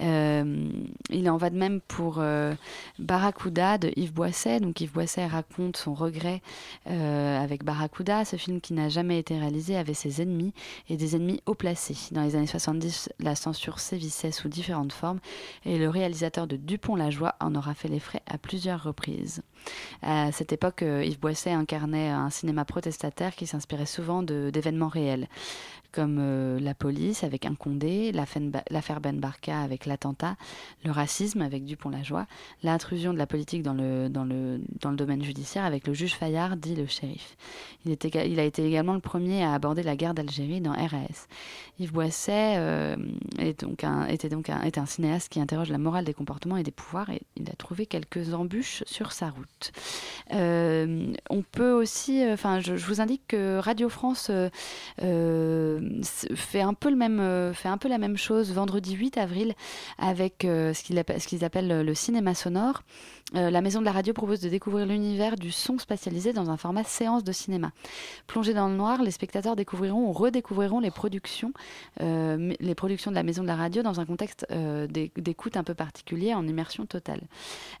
Euh, 0.00 0.70
il 1.10 1.28
en 1.30 1.36
va 1.36 1.50
de 1.50 1.56
même 1.56 1.80
pour 1.80 2.16
euh, 2.18 2.54
Barracuda 2.98 3.78
de 3.78 3.92
Yves 3.96 4.12
Boisset. 4.12 4.60
Donc 4.60 4.80
Yves 4.80 4.92
Boisset 4.92 5.26
raconte 5.26 5.76
son 5.76 5.94
regret 5.94 6.42
euh, 6.88 7.42
avec 7.42 7.64
Barracuda, 7.64 8.24
ce 8.24 8.36
film 8.36 8.60
qui 8.60 8.72
n'a 8.72 8.88
jamais 8.88 9.18
été 9.18 9.38
réalisé 9.38 9.76
avait 9.76 9.94
ses 9.94 10.22
ennemis 10.22 10.52
et 10.88 10.96
des 10.96 11.16
ennemis 11.16 11.40
haut 11.46 11.54
placés. 11.54 11.96
Dans 12.12 12.22
les 12.22 12.36
années 12.36 12.46
70, 12.46 13.10
la 13.20 13.34
censure 13.34 13.78
sévissait 13.78 14.32
sous 14.32 14.48
différentes 14.48 14.92
formes 14.92 15.20
et 15.64 15.78
le 15.78 15.88
réalisateur 15.88 16.46
de 16.46 16.56
Dupont-la-Joie 16.56 17.34
en 17.40 17.54
aura 17.54 17.74
fait 17.74 17.88
les 17.88 18.00
frais 18.00 18.22
à 18.26 18.38
plusieurs 18.38 18.82
reprises. 18.82 19.42
À 20.02 20.32
cette 20.32 20.52
époque, 20.52 20.82
euh, 20.82 21.04
Yves 21.04 21.20
Boisset 21.20 21.52
incarnait 21.52 22.08
un 22.08 22.30
cinéma 22.30 22.64
protestataire 22.64 23.34
qui 23.34 23.46
s'inspirait 23.46 23.86
souvent 23.86 24.22
d'événements 24.22 24.88
réels, 24.88 25.28
comme 25.96 26.18
euh, 26.20 26.60
la 26.60 26.74
police 26.74 27.24
avec 27.24 27.46
un 27.46 27.54
Condé, 27.54 28.12
l'affaire 28.12 29.00
Ben 29.00 29.18
Barka 29.18 29.62
avec 29.62 29.86
l'attentat, 29.86 30.36
le 30.84 30.90
racisme 30.90 31.40
avec 31.40 31.64
Dupont-la-Joie, 31.64 32.26
l'intrusion 32.62 33.14
de 33.14 33.18
la 33.18 33.26
politique 33.26 33.62
dans 33.62 33.72
le, 33.72 34.10
domaine 34.94 35.24
judiciaire 35.24 35.64
avec 35.64 35.86
le 35.86 35.94
juge 35.94 36.14
Fayard, 36.14 36.58
dit 36.58 36.74
le 36.74 36.86
shérif. 36.86 37.36
Il, 37.86 38.40
a 38.40 38.44
été 38.44 38.66
également 38.66 38.92
le 38.92 39.00
premier 39.00 39.42
à 39.42 39.54
aborder 39.54 39.82
la 39.82 39.96
guerre 39.96 40.12
d'Algérie 40.12 40.60
dans 40.60 40.72
RAS. 40.72 41.28
Yves 41.78 41.92
Boisset 41.92 42.56
euh, 42.56 42.96
est 43.38 43.60
donc 43.60 43.82
un, 43.82 44.06
était 44.06 44.28
donc 44.28 44.50
un, 44.50 44.60
un 44.76 44.86
cinéaste 44.86 45.30
qui 45.30 45.40
interroge 45.40 45.70
la 45.70 45.78
morale 45.78 46.04
des 46.04 46.14
comportements 46.14 46.58
et 46.58 46.62
des 46.62 46.70
pouvoirs 46.72 47.08
et 47.08 47.22
il 47.36 47.48
a 47.48 47.54
trouvé 47.54 47.86
quelques 47.86 48.34
embûches 48.34 48.82
sur 48.86 49.12
sa 49.12 49.30
route. 49.30 49.72
Euh, 50.34 51.12
on 51.30 51.42
peut 51.42 51.72
aussi, 51.72 52.22
euh, 52.22 52.34
enfin, 52.34 52.60
je, 52.60 52.74
vous 52.74 53.00
indique 53.00 53.22
que 53.28 53.58
Radio 53.58 53.88
France 53.88 54.30
fait 56.34 56.60
un 56.60 56.74
peu 56.74 56.90
le 56.90 56.96
même, 56.96 57.20
euh, 57.20 57.52
fait 57.52 57.68
un 57.68 57.78
peu 57.78 57.88
la 57.88 57.98
même 57.98 58.16
chose 58.16 58.52
vendredi 58.52 58.94
8 58.94 59.18
avril 59.18 59.54
avec 59.98 60.44
euh, 60.44 60.74
ce 60.74 60.82
qu'ils 60.82 60.98
appellent, 60.98 61.20
ce 61.20 61.26
qu'ils 61.28 61.44
appellent 61.44 61.82
le 61.82 61.94
cinéma 61.94 62.34
sonore. 62.34 62.82
Euh, 63.34 63.50
la 63.50 63.60
Maison 63.60 63.80
de 63.80 63.84
la 63.84 63.90
Radio 63.90 64.12
propose 64.14 64.38
de 64.40 64.48
découvrir 64.48 64.86
l'univers 64.86 65.34
du 65.34 65.50
son 65.50 65.78
spatialisé 65.78 66.32
dans 66.32 66.48
un 66.48 66.56
format 66.56 66.84
séance 66.84 67.24
de 67.24 67.32
cinéma. 67.32 67.72
Plongés 68.28 68.54
dans 68.54 68.68
le 68.68 68.76
noir, 68.76 69.02
les 69.02 69.10
spectateurs 69.10 69.56
découvriront 69.56 70.08
ou 70.08 70.12
redécouvriront 70.12 70.78
les 70.78 70.92
productions, 70.92 71.52
euh, 72.02 72.36
de 72.60 73.10
la 73.14 73.22
Maison 73.24 73.42
de 73.42 73.48
la 73.48 73.56
Radio 73.56 73.82
dans 73.82 73.98
un 73.98 74.06
contexte 74.06 74.46
euh, 74.52 74.86
d'é- 74.86 75.10
d'écoute 75.16 75.56
un 75.56 75.64
peu 75.64 75.74
particulier, 75.74 76.34
en 76.34 76.46
immersion 76.46 76.86
totale. 76.86 77.22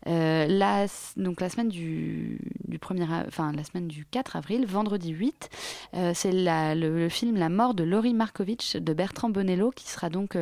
La, 0.04 0.86
donc 1.16 1.40
la 1.40 1.48
semaine 1.48 1.68
du, 1.68 2.40
du 2.66 2.78
1er, 2.78 3.08
a- 3.08 3.24
enfin 3.28 3.52
la 3.52 3.62
semaine 3.62 3.86
du 3.86 4.04
4 4.04 4.34
avril, 4.34 4.66
vendredi 4.66 5.10
8, 5.10 5.48
euh, 5.94 6.10
c'est 6.12 6.32
le, 6.32 6.74
le 6.98 7.08
film 7.08 7.36
La 7.36 7.48
mort 7.50 7.74
de 7.74 7.84
Laurie 7.84 8.14
Markovitch 8.14 8.74
de 8.76 8.92
Bertrand 8.92 9.28
Bonello 9.30 9.70
qui 9.70 9.88
sera 9.88 10.10
donc 10.10 10.36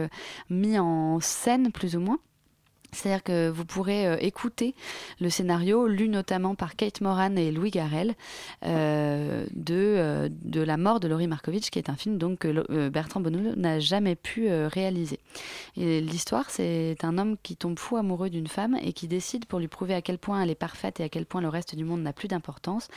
mis 0.48 0.78
en 0.78 1.20
scène 1.20 1.72
plus 1.72 1.94
ou 1.94 2.00
moins. 2.00 2.18
C'est-à-dire 2.94 3.22
que 3.22 3.48
vous 3.50 3.64
pourrez 3.64 4.06
euh, 4.06 4.16
écouter 4.20 4.74
le 5.20 5.28
scénario, 5.28 5.86
lu 5.86 6.08
notamment 6.08 6.54
par 6.54 6.76
Kate 6.76 7.00
Moran 7.00 7.36
et 7.36 7.50
Louis 7.50 7.70
Garrel, 7.70 8.14
euh, 8.64 9.44
de, 9.54 9.74
euh, 9.74 10.28
de 10.30 10.60
La 10.62 10.76
mort 10.76 11.00
de 11.00 11.08
Laurie 11.08 11.26
Markovitch, 11.26 11.70
qui 11.70 11.78
est 11.78 11.90
un 11.90 11.96
film 11.96 12.16
donc, 12.16 12.38
que 12.38 12.88
Bertrand 12.88 13.20
Bonello 13.20 13.54
n'a 13.56 13.80
jamais 13.80 14.14
pu 14.14 14.48
réaliser. 14.50 15.18
L'histoire, 15.76 16.50
c'est 16.50 16.96
un 17.02 17.18
homme 17.18 17.36
qui 17.42 17.56
tombe 17.56 17.78
fou 17.78 17.96
amoureux 17.96 18.30
d'une 18.30 18.46
femme 18.46 18.76
et 18.80 18.92
qui 18.92 19.08
décide, 19.08 19.46
pour 19.46 19.58
lui 19.58 19.68
prouver 19.68 19.94
à 19.94 20.02
quel 20.02 20.18
point 20.18 20.40
elle 20.42 20.50
est 20.50 20.54
parfaite 20.54 21.00
et 21.00 21.02
à 21.02 21.08
quel 21.08 21.26
point 21.26 21.40
le 21.40 21.48
reste 21.48 21.74
du 21.74 21.84
monde 21.84 22.02
n'a 22.02 22.12
plus 22.12 22.28
d'importance, 22.28 22.88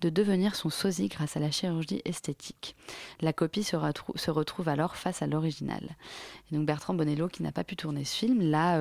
de 0.00 0.10
devenir 0.10 0.56
son 0.56 0.70
sosie 0.70 1.08
grâce 1.08 1.36
à 1.36 1.40
la 1.40 1.50
chirurgie 1.50 2.02
esthétique. 2.04 2.74
La 3.20 3.32
copie 3.32 3.62
se, 3.62 3.76
retrou- 3.76 4.16
se 4.18 4.30
retrouve 4.30 4.68
alors 4.68 4.96
face 4.96 5.22
à 5.22 5.26
l'original. 5.26 5.96
Donc 6.50 6.66
Bertrand 6.66 6.94
Bonello, 6.94 7.28
qui 7.28 7.42
n'a 7.42 7.52
pas 7.52 7.64
pu 7.64 7.76
tourner 7.76 8.04
ce 8.04 8.16
film, 8.16 8.42
l'a 8.50 8.78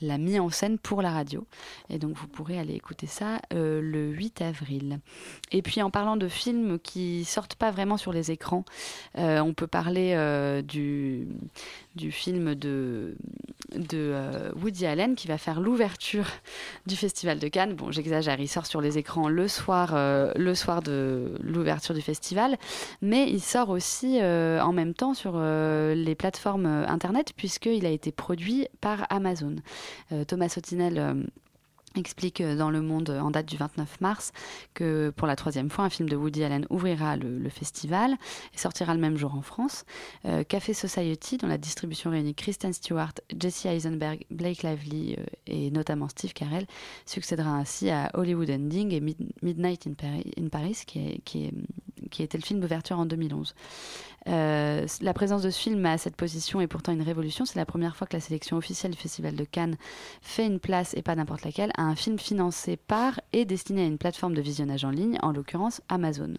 l'a 0.00 0.18
mis 0.18 0.38
en 0.38 0.50
scène 0.50 0.78
pour 0.78 1.02
la 1.02 1.10
radio. 1.10 1.46
Et 1.90 1.98
donc 1.98 2.16
vous 2.16 2.28
pourrez 2.28 2.58
aller 2.58 2.74
écouter 2.74 3.06
ça 3.06 3.40
euh, 3.52 3.80
le 3.80 4.08
8 4.08 4.42
avril. 4.42 5.00
Et 5.52 5.62
puis 5.62 5.82
en 5.82 5.90
parlant 5.90 6.16
de 6.16 6.28
films 6.28 6.78
qui 6.78 7.24
sortent 7.24 7.54
pas 7.54 7.70
vraiment 7.70 7.96
sur 7.96 8.12
les 8.12 8.30
écrans, 8.30 8.64
euh, 9.18 9.40
on 9.40 9.54
peut 9.54 9.66
parler 9.66 10.12
euh, 10.14 10.62
du, 10.62 11.28
du 11.96 12.12
film 12.12 12.54
de, 12.54 13.16
euh, 13.94 14.50
Woody 14.62 14.86
Allen 14.86 15.16
qui 15.16 15.26
va 15.26 15.38
faire 15.38 15.60
l'ouverture 15.60 16.26
du 16.86 16.94
Festival 16.94 17.38
de 17.38 17.48
Cannes. 17.48 17.74
Bon, 17.74 17.90
j'exagère, 17.90 18.38
il 18.38 18.48
sort 18.48 18.66
sur 18.66 18.80
les 18.80 18.98
écrans 18.98 19.28
le 19.28 19.48
soir, 19.48 19.92
euh, 19.94 20.32
le 20.36 20.54
soir 20.54 20.82
de 20.82 21.34
l'ouverture 21.40 21.94
du 21.94 22.02
festival, 22.02 22.56
mais 23.02 23.28
il 23.28 23.40
sort 23.40 23.70
aussi 23.70 24.18
euh, 24.20 24.60
en 24.60 24.72
même 24.72 24.94
temps 24.94 25.14
sur 25.14 25.38
les 25.38 26.14
plateformes 26.14 26.66
internet 26.66 27.32
puisqu'il 27.36 27.86
a 27.86 27.90
été 27.90 28.12
produit 28.12 28.68
par 28.80 29.06
Amazon. 29.10 29.56
Thomas 30.28 30.48
Sotinel 30.48 31.26
explique 31.98 32.40
euh, 32.40 32.56
dans 32.56 32.70
Le 32.70 32.80
Monde 32.80 33.10
en 33.10 33.30
date 33.30 33.46
du 33.46 33.56
29 33.56 34.00
mars 34.00 34.32
que 34.74 35.10
pour 35.16 35.26
la 35.26 35.36
troisième 35.36 35.70
fois, 35.70 35.84
un 35.84 35.90
film 35.90 36.08
de 36.08 36.16
Woody 36.16 36.44
Allen 36.44 36.66
ouvrira 36.70 37.16
le, 37.16 37.48
festival 37.48 38.16
et 38.54 38.58
sortira 38.58 38.94
le 38.94 39.00
même 39.00 39.16
jour 39.16 39.34
en 39.34 39.42
France. 39.42 39.84
Euh, 40.24 40.42
Café 40.44 40.74
Society, 40.74 41.36
dont 41.38 41.46
la 41.46 41.58
distribution 41.58 42.10
réunit 42.10 42.34
Kristen 42.34 42.72
Stewart, 42.72 43.12
Jesse 43.38 43.66
Eisenberg, 43.66 44.24
Blake 44.30 44.62
Lively 44.62 45.16
euh, 45.18 45.24
et 45.46 45.70
notamment 45.70 46.08
Steve 46.08 46.32
Carell, 46.32 46.66
succédera 47.06 47.50
ainsi 47.50 47.90
à 47.90 48.10
Hollywood 48.14 48.50
Ending 48.50 48.92
et 48.92 49.00
Mid- 49.00 49.32
Midnight 49.42 49.86
in 49.86 50.48
Paris, 50.48 50.78
qui, 50.86 51.22
qui 52.10 52.22
était 52.22 52.38
le 52.38 52.42
film 52.44 52.60
d'ouverture 52.60 52.98
en 52.98 53.06
2011. 53.06 53.54
Euh, 54.28 54.86
la 55.00 55.12
présence 55.12 55.42
de 55.42 55.50
ce 55.50 55.58
film 55.58 55.84
à 55.86 55.98
cette 55.98 56.16
position 56.16 56.60
est 56.60 56.66
pourtant 56.66 56.92
une 56.92 57.02
révolution. 57.02 57.44
C'est 57.44 57.58
la 57.58 57.66
première 57.66 57.96
fois 57.96 58.06
que 58.06 58.16
la 58.16 58.20
sélection 58.20 58.56
officielle 58.56 58.92
du 58.92 58.98
Festival 58.98 59.36
de 59.36 59.44
Cannes 59.44 59.76
fait 60.20 60.46
une 60.46 60.58
place, 60.58 60.94
et 60.94 61.02
pas 61.02 61.14
n'importe 61.14 61.44
laquelle, 61.44 61.70
à 61.76 61.82
un 61.82 61.94
film 61.94 62.18
financé 62.18 62.76
par 62.76 63.20
et 63.32 63.44
destiné 63.44 63.82
à 63.82 63.86
une 63.86 63.98
plateforme 63.98 64.34
de 64.34 64.40
visionnage 64.40 64.84
en 64.84 64.90
ligne, 64.90 65.18
en 65.22 65.32
l'occurrence 65.32 65.80
Amazon. 65.88 66.34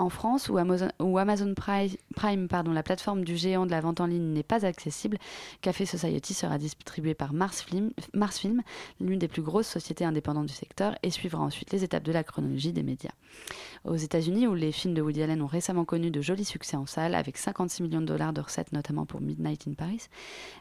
En 0.00 0.08
France, 0.08 0.48
où 0.48 0.56
Amazon, 0.56 1.54
Prime, 1.54 2.48
pardon, 2.48 2.72
la 2.72 2.82
plateforme 2.82 3.22
du 3.22 3.36
géant 3.36 3.66
de 3.66 3.70
la 3.70 3.82
vente 3.82 4.00
en 4.00 4.06
ligne, 4.06 4.32
n'est 4.32 4.42
pas 4.42 4.64
accessible, 4.64 5.18
Café 5.60 5.84
Society 5.84 6.32
sera 6.32 6.56
distribué 6.56 7.12
par 7.12 7.34
Mars 7.34 7.60
Film, 7.60 8.62
l'une 8.98 9.18
des 9.18 9.28
plus 9.28 9.42
grosses 9.42 9.68
sociétés 9.68 10.06
indépendantes 10.06 10.46
du 10.46 10.54
secteur, 10.54 10.94
et 11.02 11.10
suivra 11.10 11.42
ensuite 11.42 11.70
les 11.70 11.84
étapes 11.84 12.02
de 12.02 12.12
la 12.12 12.24
chronologie 12.24 12.72
des 12.72 12.82
médias. 12.82 13.10
Aux 13.84 13.96
États-Unis, 13.96 14.46
où 14.46 14.54
les 14.54 14.72
films 14.72 14.94
de 14.94 15.02
Woody 15.02 15.22
Allen 15.22 15.42
ont 15.42 15.46
récemment 15.46 15.84
connu 15.84 16.10
de 16.10 16.22
jolis 16.22 16.46
succès 16.46 16.78
en 16.78 16.86
salle, 16.86 17.14
avec 17.14 17.36
56 17.36 17.82
millions 17.82 18.00
de 18.00 18.06
dollars 18.06 18.32
de 18.32 18.40
recettes, 18.40 18.72
notamment 18.72 19.04
pour 19.04 19.20
Midnight 19.20 19.68
in 19.68 19.74
Paris, 19.74 20.06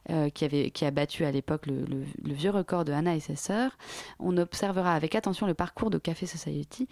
euh, 0.10 0.30
qui, 0.30 0.44
avait, 0.44 0.70
qui 0.70 0.84
a 0.84 0.92
battu 0.92 1.24
à 1.24 1.32
l'époque 1.32 1.66
le 1.66 2.04
vieux 2.26 2.52
record 2.52 2.84
de 2.84 2.92
Hannah 2.92 3.16
et 3.16 3.22
ses 3.22 3.38
sœurs. 3.38 3.78
On 4.20 4.36
observera 4.36 4.96
avec 4.96 5.16
attention 5.16 5.48
le 5.48 5.54
parcours 5.54 5.92
de 5.92 5.98
Café 5.98 6.26
Society, 6.26 6.90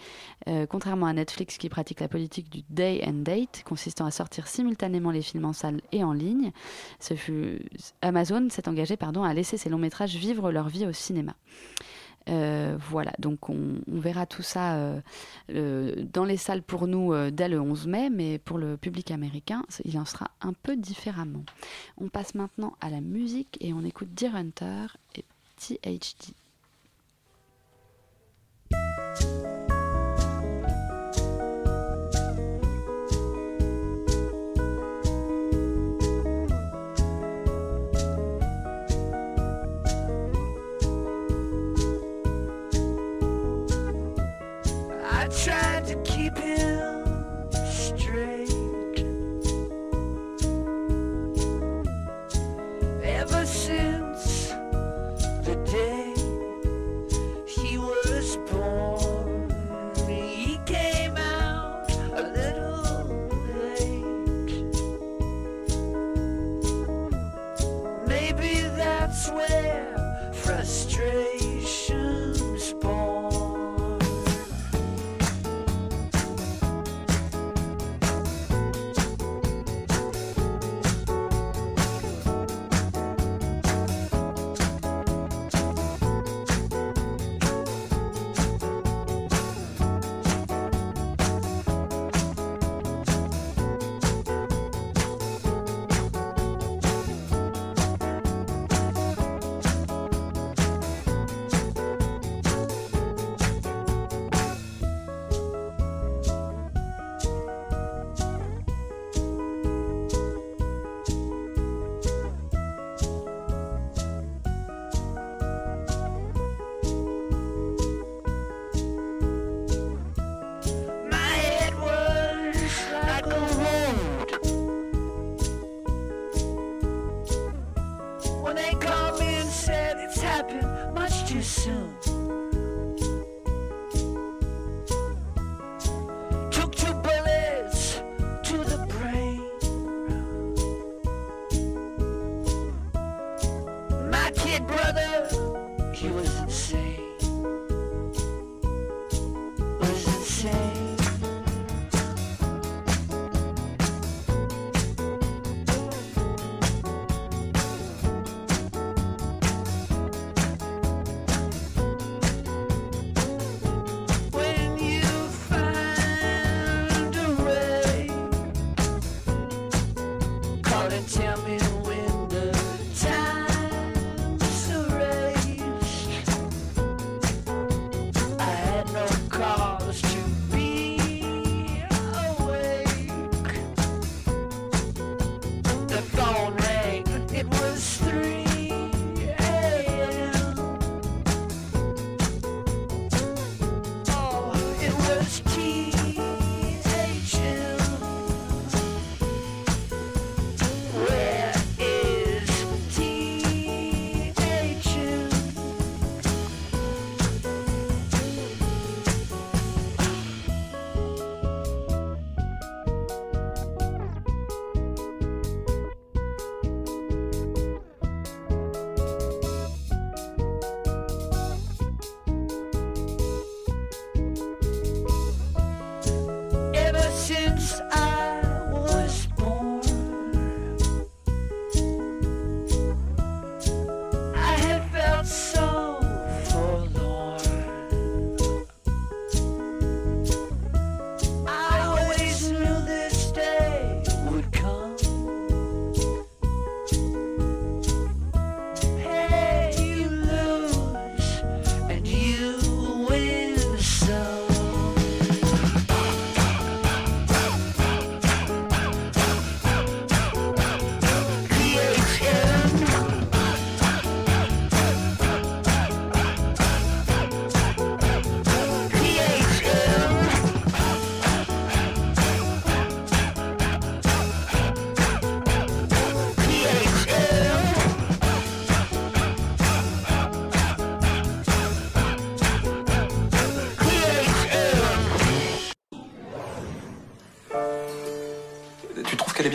euh, 0.47 0.65
contrairement 0.65 1.07
à 1.07 1.13
Netflix 1.13 1.57
qui 1.57 1.67
pratique 1.67 1.99
la 1.99 2.07
politique 2.07 2.36
du 2.43 2.63
day 2.69 3.03
and 3.05 3.23
date, 3.23 3.63
consistant 3.65 4.05
à 4.05 4.11
sortir 4.11 4.47
simultanément 4.47 5.11
les 5.11 5.21
films 5.21 5.45
en 5.45 5.53
salle 5.53 5.81
et 5.91 6.03
en 6.03 6.13
ligne. 6.13 6.51
Ce 6.99 7.13
Amazon 8.01 8.47
s'est 8.49 8.67
engagé 8.67 8.97
pardon, 8.97 9.23
à 9.23 9.33
laisser 9.33 9.57
ses 9.57 9.69
longs 9.69 9.77
métrages 9.77 10.15
vivre 10.15 10.51
leur 10.51 10.69
vie 10.69 10.85
au 10.85 10.93
cinéma. 10.93 11.33
Euh, 12.29 12.77
voilà, 12.89 13.13
donc 13.19 13.49
on, 13.49 13.75
verra 13.87 14.25
tout 14.25 14.41
ça 14.41 14.75
euh, 15.49 15.95
dans 16.13 16.25
les 16.25 16.37
salles 16.37 16.61
pour 16.61 16.87
nous 16.87 17.13
euh, 17.13 17.31
dès 17.31 17.47
le 17.47 17.59
11 17.59 17.87
mai, 17.87 18.09
mais 18.09 18.37
pour 18.37 18.57
le 18.57 18.75
public 18.75 19.11
américain, 19.11 19.63
il 19.85 19.97
en 19.97 20.05
sera 20.05 20.31
un 20.41 20.53
peu 20.53 20.75
différemment. 20.75 21.43
On 21.97 22.09
passe 22.09 22.35
maintenant 22.35 22.73
à 22.81 22.89
la 22.89 23.01
musique 23.01 23.57
et 23.61 23.73
on 23.73 23.83
écoute 23.83 24.09
Deer 24.13 24.35
Hunter 24.35 24.87
et 25.15 25.23
THD. 25.57 26.33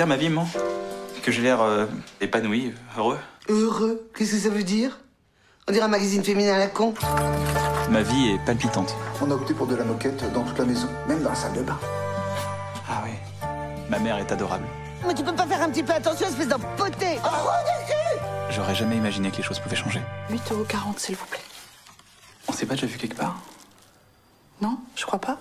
Bien 0.02 0.06
ma 0.06 0.16
vie, 0.16 0.28
maman 0.28 0.48
Que 1.22 1.30
j'ai 1.30 1.42
l'air 1.42 1.62
euh, 1.62 1.86
épanoui, 2.20 2.74
heureux 2.98 3.18
Heureux 3.48 4.10
Qu'est-ce 4.16 4.32
que 4.32 4.38
ça 4.38 4.48
veut 4.48 4.64
dire 4.64 4.98
On 5.68 5.72
dirait 5.72 5.84
un 5.84 5.88
magazine 5.88 6.24
féminin 6.24 6.54
à 6.54 6.58
la 6.58 6.66
con. 6.66 6.92
Ma 7.88 8.02
vie 8.02 8.30
est 8.30 8.44
palpitante. 8.44 8.96
On 9.20 9.30
a 9.30 9.34
opté 9.34 9.54
pour 9.54 9.68
de 9.68 9.76
la 9.76 9.84
moquette 9.84 10.24
dans 10.32 10.42
toute 10.42 10.58
la 10.58 10.64
maison, 10.64 10.88
même 11.06 11.22
dans 11.22 11.28
la 11.30 11.36
salle 11.36 11.52
de 11.52 11.62
bain. 11.62 11.78
Ah 12.90 13.04
oui. 13.04 13.12
Ma 13.90 14.00
mère 14.00 14.18
est 14.18 14.32
adorable. 14.32 14.64
Mais 15.06 15.14
tu 15.14 15.22
peux 15.22 15.34
pas 15.34 15.46
faire 15.46 15.62
un 15.62 15.70
petit 15.70 15.84
peu 15.84 15.92
attention, 15.92 16.26
espèce 16.26 16.48
d'empoté 16.48 17.18
Oh, 17.24 17.28
J'aurais 18.50 18.74
jamais 18.74 18.96
imaginé 18.96 19.30
que 19.30 19.36
les 19.36 19.42
choses 19.44 19.60
pouvaient 19.60 19.76
changer. 19.76 20.00
8,40€ 20.32 20.98
s'il 20.98 21.14
vous 21.14 21.26
plaît. 21.26 21.38
On 22.48 22.52
s'est 22.52 22.66
pas 22.66 22.74
déjà 22.74 22.88
vu 22.88 22.98
quelque 22.98 23.16
part 23.16 23.36
Non, 24.60 24.78
je 24.96 25.06
crois 25.06 25.20
pas. 25.20 25.38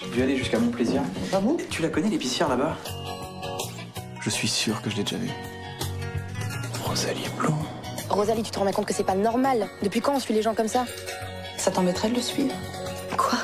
J'ai 0.00 0.08
dû 0.08 0.22
aller 0.22 0.36
jusqu'à 0.36 0.58
mon 0.58 0.70
plaisir. 0.70 1.02
Ah 1.32 1.40
bon 1.40 1.58
Tu 1.70 1.82
la 1.82 1.88
connais 1.88 2.08
l'épicière 2.08 2.48
là-bas? 2.48 2.76
Je 4.22 4.30
suis 4.30 4.48
sûr 4.48 4.80
que 4.82 4.88
je 4.90 4.96
l'ai 4.96 5.02
déjà 5.02 5.16
vue. 5.16 5.30
Rosalie 6.84 7.28
Blond. 7.38 7.58
Rosalie, 8.08 8.42
tu 8.42 8.50
te 8.50 8.58
rends 8.58 8.64
bien 8.64 8.72
compte 8.72 8.86
que 8.86 8.94
c'est 8.94 9.04
pas 9.04 9.14
normal 9.14 9.66
Depuis 9.82 10.00
quand 10.00 10.14
on 10.14 10.20
suit 10.20 10.34
les 10.34 10.42
gens 10.42 10.54
comme 10.54 10.68
ça 10.68 10.84
Ça 11.56 11.70
t'embêterait 11.70 12.10
de 12.10 12.14
le 12.16 12.20
suivre 12.20 12.54
Quoi 13.16 13.38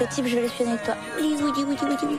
Le 0.00 0.06
type, 0.06 0.26
je 0.26 0.36
vais 0.36 0.42
le 0.42 0.48
suivre 0.48 0.70
avec 0.70 0.84
toi. 0.84 0.94
Oui, 1.20 1.36
oui, 1.42 1.50
oui, 1.56 1.64
oui, 1.68 1.96
oui. 2.08 2.18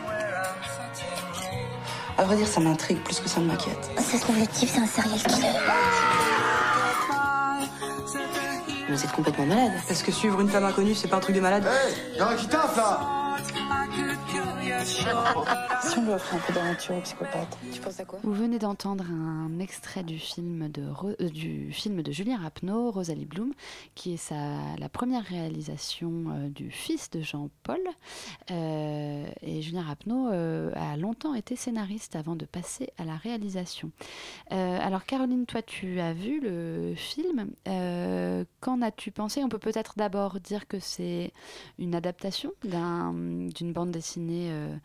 À 2.17 2.23
vrai 2.23 2.35
dire, 2.37 2.47
ça 2.47 2.59
m'intrigue 2.61 3.01
plus 3.03 3.19
que 3.19 3.27
ça 3.27 3.39
ne 3.39 3.45
m'inquiète. 3.45 3.89
Ça 3.97 4.17
se 4.17 4.21
trouve, 4.21 4.37
le 4.39 4.47
type, 4.47 4.69
c'est 4.69 4.79
un 4.79 4.87
serial 4.87 5.19
killer. 5.19 5.47
Vous 8.89 9.03
êtes 9.03 9.11
complètement 9.11 9.45
malade. 9.45 9.71
Est-ce 9.89 10.03
que 10.03 10.11
suivre 10.11 10.39
une 10.41 10.49
femme 10.49 10.65
inconnue, 10.65 10.93
c'est 10.95 11.07
pas 11.07 11.17
un 11.17 11.21
truc 11.21 11.35
de 11.35 11.41
malade 11.41 11.65
Hey, 11.65 12.17
y'a 12.17 12.27
un 12.29 12.35
qui 12.35 12.47
taffe 12.47 12.77
là 12.77 13.24
Si 14.85 15.99
on 15.99 16.03
lui 16.03 16.11
offre 16.11 16.35
un 16.35 16.39
peu 16.39 16.53
d'aventure 16.53 16.95
au 16.95 17.01
psychopathe. 17.01 17.57
Tu 17.71 17.81
penses 17.81 17.99
à 17.99 18.05
quoi? 18.05 18.19
Vous 18.23 18.33
venez 18.33 18.59
d'entendre 18.59 19.05
un 19.09 19.59
extrait 19.59 20.03
du 20.03 20.19
film 20.19 20.69
de, 20.69 20.83
euh, 21.21 21.29
du 21.29 21.71
film 21.71 22.01
de 22.01 22.11
Julien 22.11 22.37
Rapneau, 22.37 22.91
Rosalie 22.91 23.25
Bloom, 23.25 23.53
qui 23.95 24.13
est 24.13 24.17
sa, 24.17 24.35
la 24.77 24.89
première 24.89 25.23
réalisation 25.23 26.11
euh, 26.29 26.49
du 26.49 26.71
fils 26.71 27.09
de 27.11 27.21
Jean-Paul. 27.21 27.79
Euh, 28.51 29.25
et 29.41 29.61
Julien 29.61 29.83
Rapneau 29.83 30.29
euh, 30.31 30.71
a 30.75 30.97
longtemps 30.97 31.33
été 31.35 31.55
scénariste 31.55 32.15
avant 32.15 32.35
de 32.35 32.45
passer 32.45 32.89
à 32.97 33.05
la 33.05 33.15
réalisation. 33.15 33.91
Euh, 34.51 34.79
alors 34.81 35.05
Caroline, 35.05 35.45
toi 35.45 35.61
tu 35.61 35.99
as 35.99 36.13
vu 36.13 36.39
le 36.41 36.93
film. 36.95 37.49
Euh, 37.67 38.43
Qu'en 38.61 38.81
as-tu 38.81 39.11
pensé? 39.11 39.43
On 39.43 39.49
peut 39.49 39.59
peut-être 39.59 39.93
d'abord 39.97 40.39
dire 40.39 40.67
que 40.67 40.79
c'est 40.79 41.31
une 41.77 41.93
adaptation 41.95 42.51
d'un- 42.63 43.13
d'une 43.13 43.73
bande 43.73 43.91
dessinée 43.91 44.34
euh, 44.49 44.75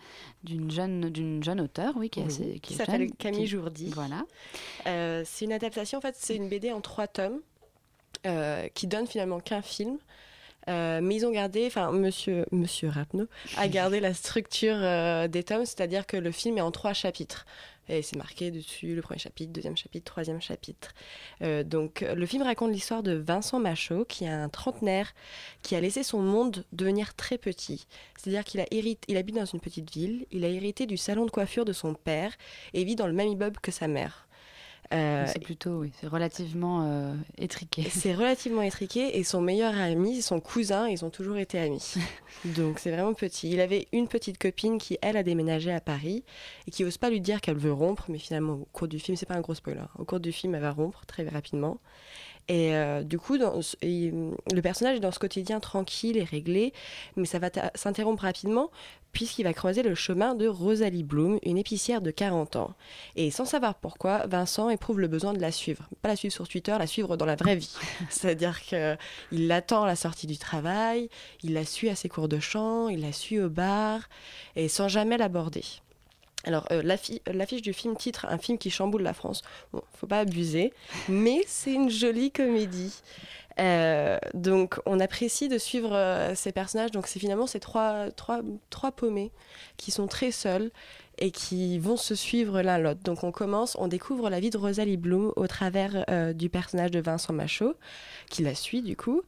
d'une 0.45 0.71
jeune, 0.71 1.11
d'une 1.11 1.43
jeune 1.43 1.61
auteure, 1.61 1.95
oui, 1.97 2.11
qui 2.11 2.21
est 2.21 2.25
assez 2.27 2.59
qui 2.61 2.75
s'appelle 2.75 3.11
Camille 3.19 3.41
qui- 3.43 3.47
Jourdi. 3.47 3.91
Voilà. 3.95 4.23
Euh, 4.87 5.23
c'est 5.27 5.45
une 5.45 5.53
adaptation, 5.53 5.99
en 5.99 6.01
fait, 6.01 6.15
c'est 6.19 6.37
une 6.37 6.49
BD 6.49 6.73
en 6.73 6.81
trois 6.81 7.07
tomes 7.07 7.41
euh, 8.27 8.69
qui 8.75 8.87
donne 8.87 9.07
finalement 9.07 9.41
qu'un 9.41 9.63
film. 9.63 9.99
Euh, 10.69 11.01
mais 11.03 11.17
ils 11.17 11.25
ont 11.27 11.31
gardé, 11.31 11.67
enfin, 11.67 11.91
monsieur, 11.91 12.45
monsieur 12.53 12.91
Rapneau 12.91 13.27
a 13.57 13.67
gardé 13.67 13.99
la 13.99 14.13
structure 14.13 14.77
euh, 14.77 15.27
des 15.27 15.43
tomes, 15.43 15.65
c'est-à-dire 15.65 16.07
que 16.07 16.19
le 16.19 16.31
film 16.31 16.59
est 16.59 16.61
en 16.61 16.71
trois 16.71 16.93
chapitres. 16.93 17.47
Et 17.91 18.03
c'est 18.03 18.17
marqué 18.17 18.53
dessus 18.53 18.95
le 18.95 19.03
premier 19.03 19.19
chapitre, 19.19 19.53
deuxième 19.53 19.77
chapitre, 19.77 20.05
troisième 20.05 20.41
chapitre. 20.41 20.95
Euh, 21.43 21.65
donc, 21.65 22.03
le 22.03 22.25
film 22.25 22.43
raconte 22.43 22.71
l'histoire 22.71 23.03
de 23.03 23.13
Vincent 23.13 23.59
Machaut, 23.59 24.05
qui 24.05 24.25
est 24.25 24.29
un 24.29 24.49
trentenaire 24.49 25.13
qui 25.63 25.75
a 25.75 25.81
laissé 25.81 26.05
son 26.05 26.23
monde 26.23 26.65
devenir 26.73 27.15
très 27.15 27.37
petit. 27.37 27.89
C'est-à-dire 28.17 28.45
qu'il 28.45 28.61
a 28.61 28.67
hérité, 28.71 29.01
il 29.09 29.17
habite 29.17 29.35
dans 29.35 29.45
une 29.45 29.59
petite 29.59 29.91
ville, 29.93 30.25
il 30.31 30.45
a 30.45 30.49
hérité 30.49 30.87
du 30.87 30.97
salon 30.97 31.27
de 31.27 31.31
coiffure 31.31 31.65
de 31.65 31.73
son 31.73 31.95
père 31.95 32.33
et 32.75 32.85
vit 32.85 32.95
dans 32.95 33.09
le 33.09 33.13
même 33.13 33.29
immeuble 33.29 33.59
que 33.61 33.73
sa 33.73 33.89
mère. 33.89 34.29
Euh, 34.93 35.25
c'est 35.33 35.39
plutôt, 35.39 35.81
oui, 35.81 35.93
c'est 36.01 36.09
relativement 36.09 36.85
euh, 36.85 37.15
étriqué. 37.39 37.83
c'est 37.91 38.13
relativement 38.13 38.63
étriqué 38.63 39.19
et 39.19 39.25
son 39.25 39.41
meilleur 39.41 39.77
ami, 39.79 40.21
son 40.21 40.41
cousin, 40.41 40.89
ils 40.89 41.05
ont 41.05 41.11
toujours 41.11 41.37
été 41.37 41.59
amis. 41.59 41.95
Donc 42.45 42.81
c'est 42.81 42.91
vraiment 42.91 43.15
petit. 43.15 43.51
Il 43.51 43.61
avait 43.61 43.87
une 43.93 44.09
petite 44.09 44.39
copine 44.39 44.79
qui, 44.79 44.99
elle, 45.01 45.17
a 45.17 45.23
déménagé 45.23 45.73
à 45.73 45.81
Paris 45.81 46.25
et 46.67 46.71
qui 46.73 46.83
n'ose 46.83 46.99
pas 46.99 47.11
lui 47.11 47.21
dire 47.21 47.41
qu'elle 47.41 47.57
veut 47.57 47.73
rompre, 47.73 48.07
mais 48.09 48.19
finalement, 48.19 48.55
au 48.55 48.69
cours 48.73 48.89
du 48.89 48.99
film, 48.99 49.17
c'est 49.17 49.27
pas 49.27 49.35
un 49.35 49.41
gros 49.41 49.55
spoiler, 49.55 49.85
au 49.99 50.05
cours 50.05 50.21
du 50.21 50.33
film, 50.33 50.55
elle 50.55 50.63
va 50.63 50.73
rompre 50.73 51.07
très 51.07 51.27
rapidement. 51.29 51.79
Et 52.49 52.75
euh, 52.75 53.05
du 53.05 53.17
coup, 53.17 53.39
dans 53.39 53.61
le 53.83 54.61
personnage 54.61 54.97
est 54.97 55.01
dans 55.01 55.13
ce 55.13 55.21
quotidien 55.21 55.61
tranquille 55.61 56.17
et 56.17 56.25
réglé, 56.25 56.73
mais 57.15 57.25
ça 57.25 57.39
va 57.39 57.49
s'interrompre 57.77 58.23
rapidement 58.23 58.71
puisqu'il 59.13 59.45
va 59.45 59.53
croiser 59.53 59.83
le 59.83 59.95
chemin 59.95 60.35
de 60.35 60.47
Rosalie 60.47 61.03
Bloom, 61.03 61.39
une 61.43 61.59
épicière 61.59 62.01
de 62.01 62.11
40 62.11 62.57
ans. 62.57 62.75
Et 63.17 63.31
sans 63.31 63.45
savoir 63.45 63.75
pourquoi, 63.75 64.27
Vincent 64.27 64.71
éprouve 64.71 65.01
le 65.01 65.09
besoin 65.09 65.33
de 65.33 65.41
la 65.41 65.53
suivre. 65.53 65.89
Pas 66.03 66.09
la 66.09 66.17
suivre 66.17 66.35
sur 66.35 66.49
Twitter, 66.49 66.75
la 66.79 66.87
suivre 66.87 67.17
dans 67.17 67.27
la 67.27 67.37
vraie 67.37 67.57
vie. 67.57 67.75
C'est-à-dire 68.11 68.61
qu'il 68.61 69.49
l'attend 69.49 69.85
à 69.85 69.87
la 69.87 69.97
sortie 69.97 70.27
du 70.27 70.39
travail, 70.39 71.09
il 71.43 71.53
la 71.55 71.65
suit 71.65 71.89
à 71.89 71.95
ses 71.95 72.09
cours 72.09 72.29
de 72.29 72.39
chant, 72.39 72.89
il 72.89 73.01
la 73.01 73.13
suit 73.13 73.41
au 73.41 73.49
bar, 73.49 74.09
et 74.57 74.69
sans 74.69 74.89
jamais 74.89 75.17
l'aborder. 75.17 75.65
Alors, 76.45 76.67
euh, 76.73 76.83
l'affi- 76.83 77.21
l'affiche 77.27 77.63
du 77.63 77.73
film 77.73 77.97
titre 77.97 78.27
Un 78.29 78.39
film 78.39 78.57
qui 78.59 78.71
chamboule 78.71 79.03
la 79.03 79.13
France. 79.13 79.43
Bon, 79.73 79.83
faut 79.95 80.07
pas 80.07 80.21
abuser, 80.21 80.73
mais 81.09 81.43
c'est 81.47 81.73
une 81.73 81.91
jolie 81.91 82.31
comédie. 82.31 82.95
Euh, 83.59 84.17
donc, 84.33 84.79
on 84.87 85.01
apprécie 85.01 85.49
de 85.49 85.59
suivre 85.59 85.93
euh, 85.95 86.35
ces 86.35 86.51
personnages. 86.53 86.93
Donc, 86.93 87.07
c'est 87.09 87.19
finalement 87.21 87.47
ces 87.47 87.61
trois, 87.61 88.11
trois, 88.13 88.41
trois 88.71 88.91
paumés 88.93 89.33
qui 89.77 89.91
sont 89.91 90.07
très 90.07 90.31
seuls 90.31 90.71
et 91.19 91.31
qui 91.31 91.79
vont 91.79 91.99
se 91.99 92.15
suivre 92.15 92.63
l'un 92.63 92.79
l'autre. 92.79 93.01
Donc, 93.05 93.23
on 93.23 93.33
commence, 93.33 93.77
on 93.79 93.89
découvre 93.89 94.31
la 94.31 94.41
vie 94.41 94.49
de 94.49 94.57
Rosalie 94.57 94.97
Bloom 94.97 95.35
au 95.37 95.47
travers 95.47 96.07
euh, 96.09 96.33
du 96.33 96.49
personnage 96.49 96.91
de 96.91 97.01
Vincent 97.01 97.35
Machaut, 97.35 97.75
qui 98.31 98.43
la 98.43 98.55
suit 98.55 98.81
du 98.81 98.97
coup. 98.97 99.21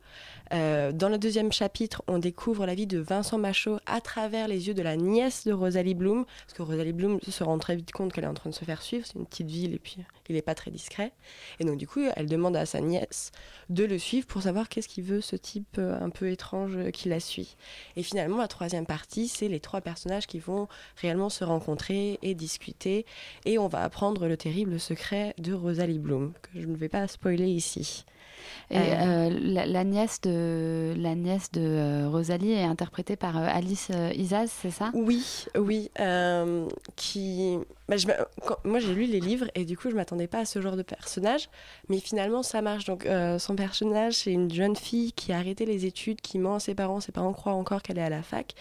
Euh, 0.53 0.93
dans 0.93 1.09
le 1.09 1.17
deuxième 1.17 1.51
chapitre, 1.51 2.03
on 2.09 2.19
découvre 2.19 2.67
la 2.67 2.75
vie 2.75 2.87
de 2.87 2.99
Vincent 2.99 3.39
Machaut 3.39 3.79
à 3.87 4.03
travers 4.03 4.49
les 4.49 4.69
yeux 4.69 4.75
de 4.75 4.83
la 4.83 4.97
nièce 4.97 5.47
de 5.47 5.53
Rosalie 5.53 5.95
Bloom, 5.95 6.25
parce 6.25 6.53
que 6.53 6.63
Rosalie 6.63 6.93
Bloom 6.93 7.21
se 7.27 7.43
rend 7.43 7.59
très 7.59 7.75
vite 7.75 7.93
compte 7.93 8.13
qu'elle 8.13 8.25
est 8.25 8.29
en 8.29 8.35
train 8.35 8.51
de 8.51 8.55
se 8.55 8.65
faire 8.65 8.83
suivre, 8.83 9.07
c'est 9.07 9.19
une 9.19 9.25
petite 9.25 9.49
ville 9.49 9.75
et 9.75 9.79
puis 9.79 9.99
il 10.29 10.35
n'est 10.35 10.43
pas 10.43 10.55
très 10.55 10.71
discret. 10.71 11.13
Et 11.59 11.65
donc 11.65 11.79
du 11.79 11.87
coup, 11.87 12.01
elle 12.17 12.27
demande 12.27 12.57
à 12.57 12.67
sa 12.67 12.81
nièce 12.81 13.33
de 13.71 13.85
le 13.85 13.99
suivre 13.99 14.27
pour 14.27 14.43
savoir 14.43 14.69
qu'est-ce 14.69 14.89
qu'il 14.89 15.05
veut 15.05 15.21
ce 15.21 15.37
type 15.37 15.77
euh, 15.79 15.99
un 16.01 16.11
peu 16.11 16.31
étrange 16.31 16.77
euh, 16.77 16.91
qui 16.91 17.09
la 17.09 17.21
suit. 17.21 17.57
Et 17.97 18.03
finalement, 18.03 18.37
la 18.37 18.49
troisième 18.49 18.87
partie, 18.87 19.29
c'est 19.29 19.49
les 19.49 19.61
trois 19.61 19.81
personnages 19.81 20.27
qui 20.27 20.39
vont 20.39 20.69
réellement 20.97 21.31
se 21.31 21.45
rencontrer 21.45 22.19
et 22.23 22.35
discuter, 22.35 23.07
et 23.45 23.59
on 23.59 23.69
va 23.69 23.83
apprendre 23.83 24.27
le 24.27 24.37
terrible 24.37 24.79
secret 24.79 25.35
de 25.39 25.53
Rosalie 25.53 25.99
Bloom, 25.99 26.33
que 26.43 26.61
je 26.61 26.67
ne 26.67 26.77
vais 26.77 26.89
pas 26.89 27.09
spoiler 27.09 27.49
ici. 27.49 28.05
Et 28.71 28.77
euh, 28.79 29.31
la, 29.31 29.67
la 29.67 29.85
nièce 29.85 30.21
de, 30.23 30.95
la 30.97 31.15
nièce 31.15 31.51
de 31.53 31.61
euh, 31.61 32.09
Rosalie 32.09 32.53
est 32.53 32.65
interprétée 32.65 33.17
par 33.17 33.37
euh, 33.37 33.47
Alice 33.47 33.91
Isaz, 34.15 34.51
c'est 34.51 34.71
ça? 34.71 34.91
Oui, 34.95 35.47
oui. 35.57 35.91
qui... 36.97 37.59
bah, 37.89 37.97
moi, 38.65 38.79
j'ai 38.79 38.95
lu 38.95 39.05
les 39.05 39.21
livres 39.21 39.47
et 39.55 39.65
du 39.65 39.77
coup, 39.77 39.91
je 39.91 39.95
m'attendais 39.95 40.29
pas 40.29 40.39
à 40.39 40.45
ce 40.45 40.61
genre 40.61 40.77
de 40.77 40.83
personnage. 40.83 41.49
Mais 41.89 41.99
finalement, 41.99 42.43
ça 42.43 42.63
marche. 42.63 42.85
Donc, 42.85 43.07
euh, 43.07 43.39
son 43.39 43.57
personnage, 43.57 44.15
c'est 44.15 44.33
une 44.33 44.53
jeune 44.53 44.77
fille 44.77 45.13
qui 45.13 45.33
a 45.33 45.39
arrêté 45.39 45.67
les 45.67 45.85
études, 45.85 46.21
qui 46.21 46.39
ment 46.39 46.57
à 46.57 46.61
ses 46.61 46.75
parents. 46.75 47.01
Ses 47.01 47.13
parents 47.13 47.33
croient 47.33 47.53
encore 47.53 47.83
qu'elle 47.83 47.99
est 47.99 48.03
à 48.03 48.11
la 48.11 48.23
fac. 48.23 48.55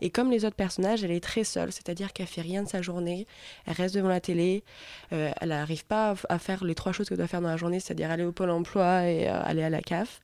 Et 0.00 0.10
comme 0.10 0.30
les 0.30 0.44
autres 0.44 0.56
personnages, 0.56 1.02
elle 1.04 1.10
est 1.10 1.22
très 1.22 1.44
seule. 1.44 1.72
C'est-à-dire 1.72 2.12
qu'elle 2.12 2.26
fait 2.26 2.40
rien 2.40 2.62
de 2.62 2.68
sa 2.68 2.80
journée. 2.80 3.26
Elle 3.66 3.74
reste 3.74 3.94
devant 3.94 4.08
la 4.08 4.20
télé. 4.20 4.64
euh, 5.12 5.30
elle 5.40 5.48
n'arrive 5.48 5.84
pas 5.84 6.14
à, 6.28 6.38
faire 6.38 6.64
les 6.64 6.74
trois 6.74 6.92
choses 6.92 7.08
qu'elle 7.08 7.18
doit 7.18 7.26
faire 7.26 7.40
dans 7.40 7.48
la 7.48 7.56
journée, 7.56 7.80
c'est-à-dire 7.80 8.10
aller 8.10 8.24
au 8.24 8.32
pôle 8.32 8.50
emploi 8.50 9.06
et 9.06 9.28
euh, 9.28 9.42
aller 9.42 9.62
à 9.62 9.70
la 9.70 9.80
CAF. 9.80 10.20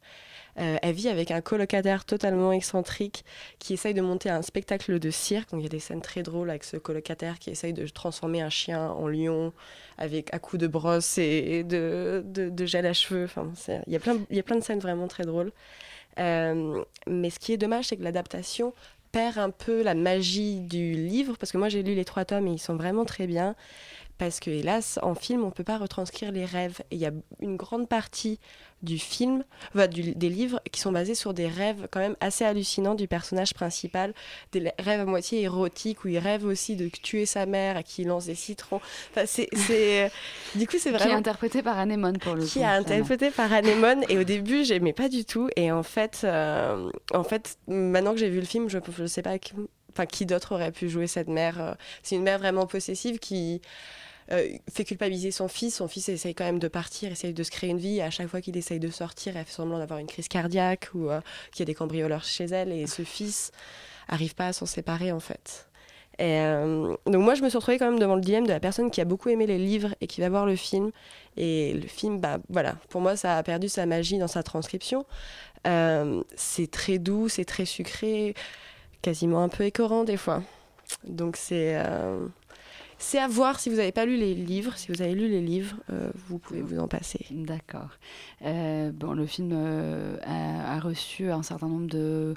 Euh, 0.59 0.77
elle 0.83 0.95
vit 0.95 1.09
avec 1.09 1.31
un 1.31 1.41
colocataire 1.41 2.05
totalement 2.05 2.53
excentrique 2.53 3.25
qui 3.59 3.75
essaye 3.75 3.95
de 3.95 4.01
monter 4.01 4.31
un 4.31 4.43
spectacle 4.43 4.99
de 4.99 5.11
cirque. 5.11 5.51
Donc 5.51 5.61
il 5.61 5.65
y 5.65 5.67
a 5.67 5.71
des 5.71 5.81
scènes 5.81 6.03
très 6.03 6.23
drôles 6.23 6.51
avec 6.51 6.65
ce 6.65 6.77
colocataire 6.77 7.39
qui 7.39 7.51
essaye 7.51 7.73
de 7.73 7.87
transformer 7.89 8.41
un 8.41 8.51
chien 8.51 8.91
en 8.91 9.09
lion 9.09 9.53
avec 9.99 10.33
à 10.33 10.39
coups 10.39 10.61
de 10.61 10.67
brosse 10.67 11.19
et 11.19 11.65
de, 11.65 12.23
de, 12.25 12.67
gel 12.67 12.87
à 12.87 12.93
cheveux. 12.93 13.25
Enfin, 13.25 13.51
il, 13.87 13.93
y 13.93 13.97
a 13.97 14.01
plein, 14.01 14.19
il 14.31 14.37
y 14.37 14.41
a 14.41 14.43
plein 14.43 14.57
de 14.57 14.65
scènes 14.65 14.81
vraiment 14.81 15.09
très 15.09 15.25
drôles. 15.25 15.53
Euh, 16.19 16.83
mais 17.07 17.31
ce 17.31 17.39
qui 17.39 17.53
est 17.53 17.57
dommage, 17.57 17.87
c'est 17.87 17.97
que 17.97 18.05
l'adaptation 18.05 18.73
perd 19.11 19.39
un 19.39 19.51
peu 19.51 19.83
la 19.83 19.95
magie 19.95 20.61
du 20.61 20.93
livre, 20.93 21.37
parce 21.39 21.53
que 21.53 21.59
moi 21.59 21.69
j'ai 21.69 21.85
lu 21.85 21.95
les 21.95 22.05
trois 22.05 22.25
tomes 22.25 22.49
et 22.49 22.53
ils 22.53 22.59
sont 22.59 22.77
vraiment 22.77 23.05
très 23.05 23.29
bien. 23.29 23.55
Parce 24.17 24.39
que, 24.39 24.49
hélas, 24.49 25.01
en 25.03 25.15
film, 25.17 25.43
on 25.43 25.47
ne 25.47 25.51
peut 25.51 25.65
pas 25.65 25.77
retranscrire 25.77 26.31
les 26.31 26.45
rêves. 26.45 26.79
Et 26.93 26.95
il 26.97 27.01
y 27.01 27.07
a 27.07 27.11
une 27.41 27.57
grande 27.57 27.89
partie 27.89 28.39
du 28.83 28.97
film, 28.99 29.43
enfin, 29.75 29.89
du- 29.89 30.15
des 30.15 30.29
livres, 30.29 30.61
qui 30.71 30.79
sont 30.81 30.93
basés 30.93 31.17
sur 31.17 31.35
des 31.35 31.49
rêves 31.49 31.89
quand 31.91 31.99
même 31.99 32.15
assez 32.21 32.45
hallucinants 32.45 32.95
du 32.95 33.09
personnage 33.09 33.55
principal. 33.55 34.15
Des 34.53 34.71
rêves 34.79 35.01
à 35.01 35.05
moitié 35.05 35.43
érotiques, 35.43 36.05
où 36.05 36.09
il 36.09 36.19
rêve 36.19 36.45
aussi 36.45 36.77
de 36.77 36.89
tuer 36.89 37.27
sa 37.27 37.45
mère, 37.47 37.77
à 37.77 37.83
qui 37.83 38.03
il 38.03 38.09
lance 38.09 38.27
des 38.27 38.37
citrons. 38.37 38.81
Enfin, 39.11 39.25
c'est, 39.27 39.49
c'est- 39.53 40.13
Du 40.55 40.69
coup, 40.69 40.77
c'est 40.79 40.91
Qui 40.91 40.95
est 40.97 40.99
vraiment 40.99 41.17
interprétée 41.17 41.63
par 41.63 41.79
Anémone 41.79 42.19
pour 42.19 42.35
le 42.37 42.45
qui 42.45 42.53
coup. 42.53 42.59
est 42.61 42.63
vraiment. 42.63 42.79
interprété 42.79 43.31
par 43.33 43.53
Anémone 43.53 44.05
et 44.09 44.17
au 44.19 44.25
début 44.25 44.65
j'aimais 44.65 44.93
pas 44.93 45.09
du 45.09 45.25
tout 45.25 45.49
et 45.57 45.73
en 45.73 45.83
fait 45.83 46.21
euh, 46.25 46.89
en 47.13 47.25
fait 47.25 47.59
maintenant 47.67 48.13
que 48.13 48.19
j'ai 48.21 48.29
vu 48.31 48.39
le 48.41 48.47
film 48.47 48.69
je 48.69 48.79
je 48.97 49.07
sais 49.07 49.23
pas 49.23 49.35
enfin, 49.91 50.07
qui 50.07 50.27
d'autre 50.27 50.55
aurait 50.55 50.71
pu 50.73 50.89
jouer 50.89 51.07
cette 51.07 51.29
mère 51.29 51.61
euh, 51.61 51.73
C'est 52.03 52.15
une 52.17 52.23
mère 52.23 52.39
vraiment 52.39 52.67
possessive 52.67 53.19
qui 53.19 53.61
euh, 53.65 53.69
fait 54.29 54.85
culpabiliser 54.85 55.31
son 55.31 55.49
fils. 55.49 55.77
Son 55.77 55.89
fils 55.89 56.09
essaye 56.09 56.35
quand 56.35 56.45
même 56.45 56.59
de 56.59 56.69
partir, 56.69 57.13
essaye 57.13 57.35
de 57.35 57.43
se 57.43 57.51
créer 57.51 57.71
une 57.71 57.79
vie. 57.79 58.01
À 58.01 58.11
chaque 58.11 58.29
fois 58.29 58.41
qu'il 58.41 58.57
essaye 58.57 58.81
de 58.81 58.91
sortir, 58.91 59.37
elle 59.37 59.45
fait 59.45 59.53
semblant 59.53 59.79
d'avoir 59.79 59.99
une 59.99 60.07
crise 60.07 60.29
cardiaque 60.29 60.91
ou 60.95 61.11
euh, 61.11 61.21
qu'il 61.53 61.61
y 61.61 61.63
a 61.63 61.67
des 61.67 61.75
cambrioleurs 61.75 62.25
chez 62.25 62.45
elle. 62.45 62.73
Et 62.73 62.87
ce 62.87 63.03
fils 63.03 63.53
arrive 64.09 64.35
pas 64.35 64.49
à 64.49 64.53
s'en 64.53 64.67
séparer 64.67 65.13
en 65.13 65.21
fait. 65.21 65.69
Et, 66.19 66.39
euh, 66.41 66.95
donc 67.07 67.23
moi, 67.23 67.35
je 67.35 67.43
me 67.43 67.49
suis 67.49 67.59
retrouvée 67.59 67.79
quand 67.79 67.91
même 67.91 67.99
devant 67.99 68.15
le 68.15 68.21
dilemme 68.21 68.47
de 68.47 68.53
la 68.53 68.61
personne 68.61 68.91
qui 68.91 69.01
a 69.01 69.05
beaucoup 69.05 69.29
aimé 69.31 69.47
les 69.47 69.59
livres 69.59 69.95
et 70.01 70.07
qui 70.07 70.21
va 70.21 70.29
voir 70.29 70.47
le 70.47 70.57
film. 70.57 70.91
Et 71.37 71.75
le 71.75 71.89
film, 71.89 72.21
bah 72.21 72.39
voilà, 72.49 72.77
pour 72.89 73.01
moi, 73.01 73.17
ça 73.17 73.37
a 73.37 73.43
perdu 73.43 73.69
sa 73.69 73.85
magie 73.87 74.19
dans 74.19 74.29
sa 74.29 74.43
transcription. 74.43 75.07
Euh, 75.67 76.23
c'est 76.37 76.71
très 76.71 76.99
doux, 76.99 77.29
c'est 77.29 77.45
très 77.45 77.65
sucré, 77.65 78.35
quasiment 79.03 79.43
un 79.43 79.49
peu 79.49 79.65
écorant 79.65 80.05
des 80.05 80.17
fois. 80.17 80.43
Donc 81.05 81.37
c'est 81.37 81.75
euh, 81.77 82.27
c'est 83.05 83.19
à 83.19 83.29
voir 83.29 83.61
si 83.61 83.69
vous 83.69 83.77
n'avez 83.77 83.93
pas 83.93 84.07
lu 84.07 84.17
les 84.17 84.35
livres. 84.35 84.77
Si 84.77 84.91
vous 84.91 85.03
avez 85.03 85.15
lu 85.15 85.29
les 85.29 85.43
livres, 85.43 85.77
euh, 85.91 86.11
vous 86.27 86.39
pouvez 86.39 86.63
vous 86.63 86.79
en 86.79 86.89
passer. 86.89 87.27
D'accord. 87.31 87.91
Euh, 88.43 88.91
bon, 88.93 89.13
le 89.13 89.27
film 89.27 89.51
euh, 89.53 90.17
a, 90.23 90.77
a 90.77 90.81
reçu 90.81 91.31
un 91.31 91.43
certain 91.43 91.69
nombre 91.69 91.87
de 91.87 92.35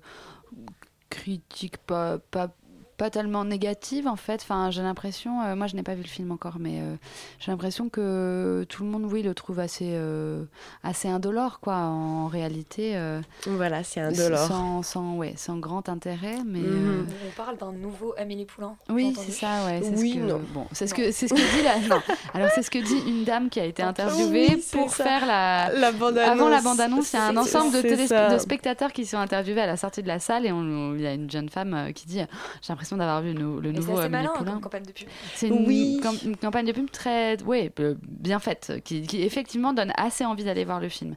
critiques 1.09 1.77
pas, 1.77 2.17
pas, 2.17 2.53
pas 2.97 3.09
tellement 3.11 3.45
négatives 3.45 4.07
en 4.07 4.15
fait. 4.15 4.41
Enfin, 4.41 4.71
j'ai 4.71 4.81
l'impression, 4.81 5.41
euh, 5.43 5.55
moi 5.55 5.67
je 5.67 5.75
n'ai 5.75 5.83
pas 5.83 5.93
vu 5.93 6.01
le 6.01 6.07
film 6.07 6.31
encore, 6.31 6.57
mais 6.59 6.79
euh, 6.81 6.95
j'ai 7.39 7.51
l'impression 7.51 7.89
que 7.89 8.65
tout 8.69 8.83
le 8.83 8.89
monde, 8.89 9.05
oui, 9.05 9.21
le 9.21 9.33
trouve 9.35 9.59
assez, 9.59 9.91
euh, 9.93 10.43
assez 10.83 11.07
indolore 11.07 11.59
quoi. 11.59 11.75
En 11.75 12.27
réalité, 12.27 12.93
euh, 12.95 13.21
Voilà, 13.45 13.83
c'est 13.83 13.99
indolore. 14.01 14.47
Sans, 14.47 14.81
sans, 14.83 15.15
ouais, 15.15 15.33
sans 15.37 15.57
grand 15.57 15.89
intérêt, 15.89 16.37
mais. 16.45 16.59
Mhm. 16.59 16.65
euh, 16.65 17.03
On 17.27 17.31
parle 17.37 17.57
d'un 17.57 17.71
nouveau 17.71 18.13
Amélie 18.17 18.45
Poulain. 18.45 18.75
oui, 18.89 19.13
c'est 19.15 19.31
ça, 19.31 19.65
ouais. 19.67 19.81
c'est 19.83 19.95
Oui, 19.97 20.13
ce 20.13 20.17
que, 20.19 20.23
non. 20.23 20.41
Bon, 20.53 20.65
c'est 20.71 20.87
ce 20.87 20.93
que 20.93 21.11
c'est 21.11 21.27
ce 21.27 21.33
que 21.33 21.55
dit 21.57 21.63
la. 21.63 21.77
Non. 21.95 22.01
Alors 22.33 22.49
c'est 22.53 22.63
ce 22.63 22.71
que 22.71 22.79
dit 22.79 22.97
une 23.09 23.23
dame 23.23 23.49
qui 23.49 23.59
a 23.59 23.65
été 23.65 23.83
interviewée 23.83 24.47
Oui, 24.55 24.61
c'est 24.65 24.77
pour 24.77 24.89
ça. 24.89 25.03
faire 25.03 25.25
la. 25.25 25.71
La 25.73 25.91
bande-annonce. 25.91 26.31
Avant 26.39 26.49
la 26.49 26.61
bande-annonce, 26.61 27.13
il 27.13 27.15
y 27.15 27.19
a 27.19 27.25
un 27.27 27.37
ensemble 27.37 27.73
de, 27.73 28.33
de 28.33 28.37
spectateurs 28.39 28.91
qui 28.91 29.05
sont 29.05 29.17
interviewés 29.17 29.61
à 29.61 29.67
la 29.67 29.77
sortie 29.77 30.01
de 30.01 30.07
la 30.07 30.19
salle 30.19 30.45
et 30.47 30.51
on- 30.51 30.95
il 30.95 31.01
y 31.01 31.07
a 31.07 31.13
une 31.13 31.29
jeune 31.29 31.49
femme 31.49 31.91
qui 31.93 32.07
dit 32.07 32.17
J'ai 32.17 32.25
l'impression 32.69 32.86
d'avoir 32.95 33.21
vu 33.21 33.33
le, 33.33 33.59
le 33.59 33.71
c'est 33.71 33.77
nouveau 33.79 33.97
assez 33.97 34.05
Amélie 34.05 34.23
malin 34.27 34.37
Poulain. 34.37 34.51
comme 34.53 34.61
campagne 34.61 34.83
de 34.83 34.91
pub. 34.93 35.07
C'est 35.35 35.47
une, 35.49 35.67
Oui. 35.67 35.99
cam- 36.01 36.15
une 36.25 36.37
campagne 36.37 36.65
de 36.65 36.71
pub 36.71 36.89
très 36.89 37.41
ouais, 37.43 37.71
euh, 37.81 37.95
bien 38.03 38.39
faite, 38.39 38.79
qui, 38.85 39.01
qui 39.01 39.21
effectivement 39.23 39.73
donne 39.73 39.91
assez 39.97 40.23
envie 40.23 40.45
d'aller 40.45 40.63
voir 40.63 40.79
le 40.79 40.87
film. 40.87 41.15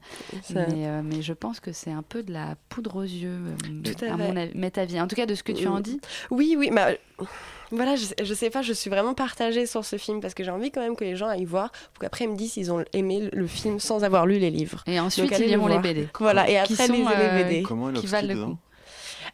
Mais, 0.52 0.66
euh, 0.88 1.02
mais 1.04 1.22
je 1.22 1.32
pense 1.32 1.60
que 1.60 1.70
c'est 1.72 1.92
un 1.92 2.02
peu 2.02 2.24
de 2.24 2.32
la 2.32 2.56
poudre 2.68 2.96
aux 2.96 3.02
yeux, 3.02 3.28
euh, 3.30 3.92
Tout 3.92 4.04
à 4.04 4.16
mon 4.16 4.34
avis. 4.34 4.50
Mais 4.56 4.72
ta 4.72 4.84
vie, 4.86 5.00
en 5.00 5.06
tout 5.06 5.14
cas 5.16 5.26
de 5.26 5.34
ce 5.36 5.42
que 5.44 5.52
tu 5.52 5.68
en 5.68 5.78
dis. 5.78 6.00
Oui, 6.30 6.56
oui, 6.58 6.70
bah, 6.72 6.88
voilà, 7.70 7.94
je, 7.94 8.06
je 8.20 8.34
sais 8.34 8.50
pas, 8.50 8.62
je 8.62 8.72
suis 8.72 8.90
vraiment 8.90 9.14
partagée 9.14 9.64
sur 9.66 9.84
ce 9.84 9.96
film 9.96 10.20
parce 10.20 10.34
que 10.34 10.42
j'ai 10.42 10.50
envie 10.50 10.72
quand 10.72 10.80
même 10.80 10.96
que 10.96 11.04
les 11.04 11.14
gens 11.14 11.28
aillent 11.28 11.44
voir 11.44 11.70
pour 11.92 12.00
qu'après 12.00 12.24
ils 12.24 12.30
me 12.30 12.34
disent 12.36 12.52
s'ils 12.54 12.72
ont 12.72 12.84
aimé 12.92 13.28
le 13.32 13.46
film 13.46 13.78
sans 13.78 14.02
avoir 14.02 14.26
lu 14.26 14.38
les 14.40 14.50
livres. 14.50 14.82
Et 14.88 14.98
ensuite, 14.98 15.30
Donc, 15.30 15.38
ils 15.38 15.42
le 15.42 15.48
liront 15.50 15.66
les. 15.68 15.78
BD. 15.78 16.08
Voilà, 16.18 16.50
et 16.50 16.58
après 16.58 16.74
sont, 16.88 16.92
lisez 16.92 17.04
euh, 17.14 17.38
les 17.38 17.44
BD. 17.44 17.62
Comment 17.62 17.92
qui 17.92 18.06
valent 18.06 18.34
le 18.34 18.44
coup. 18.44 18.58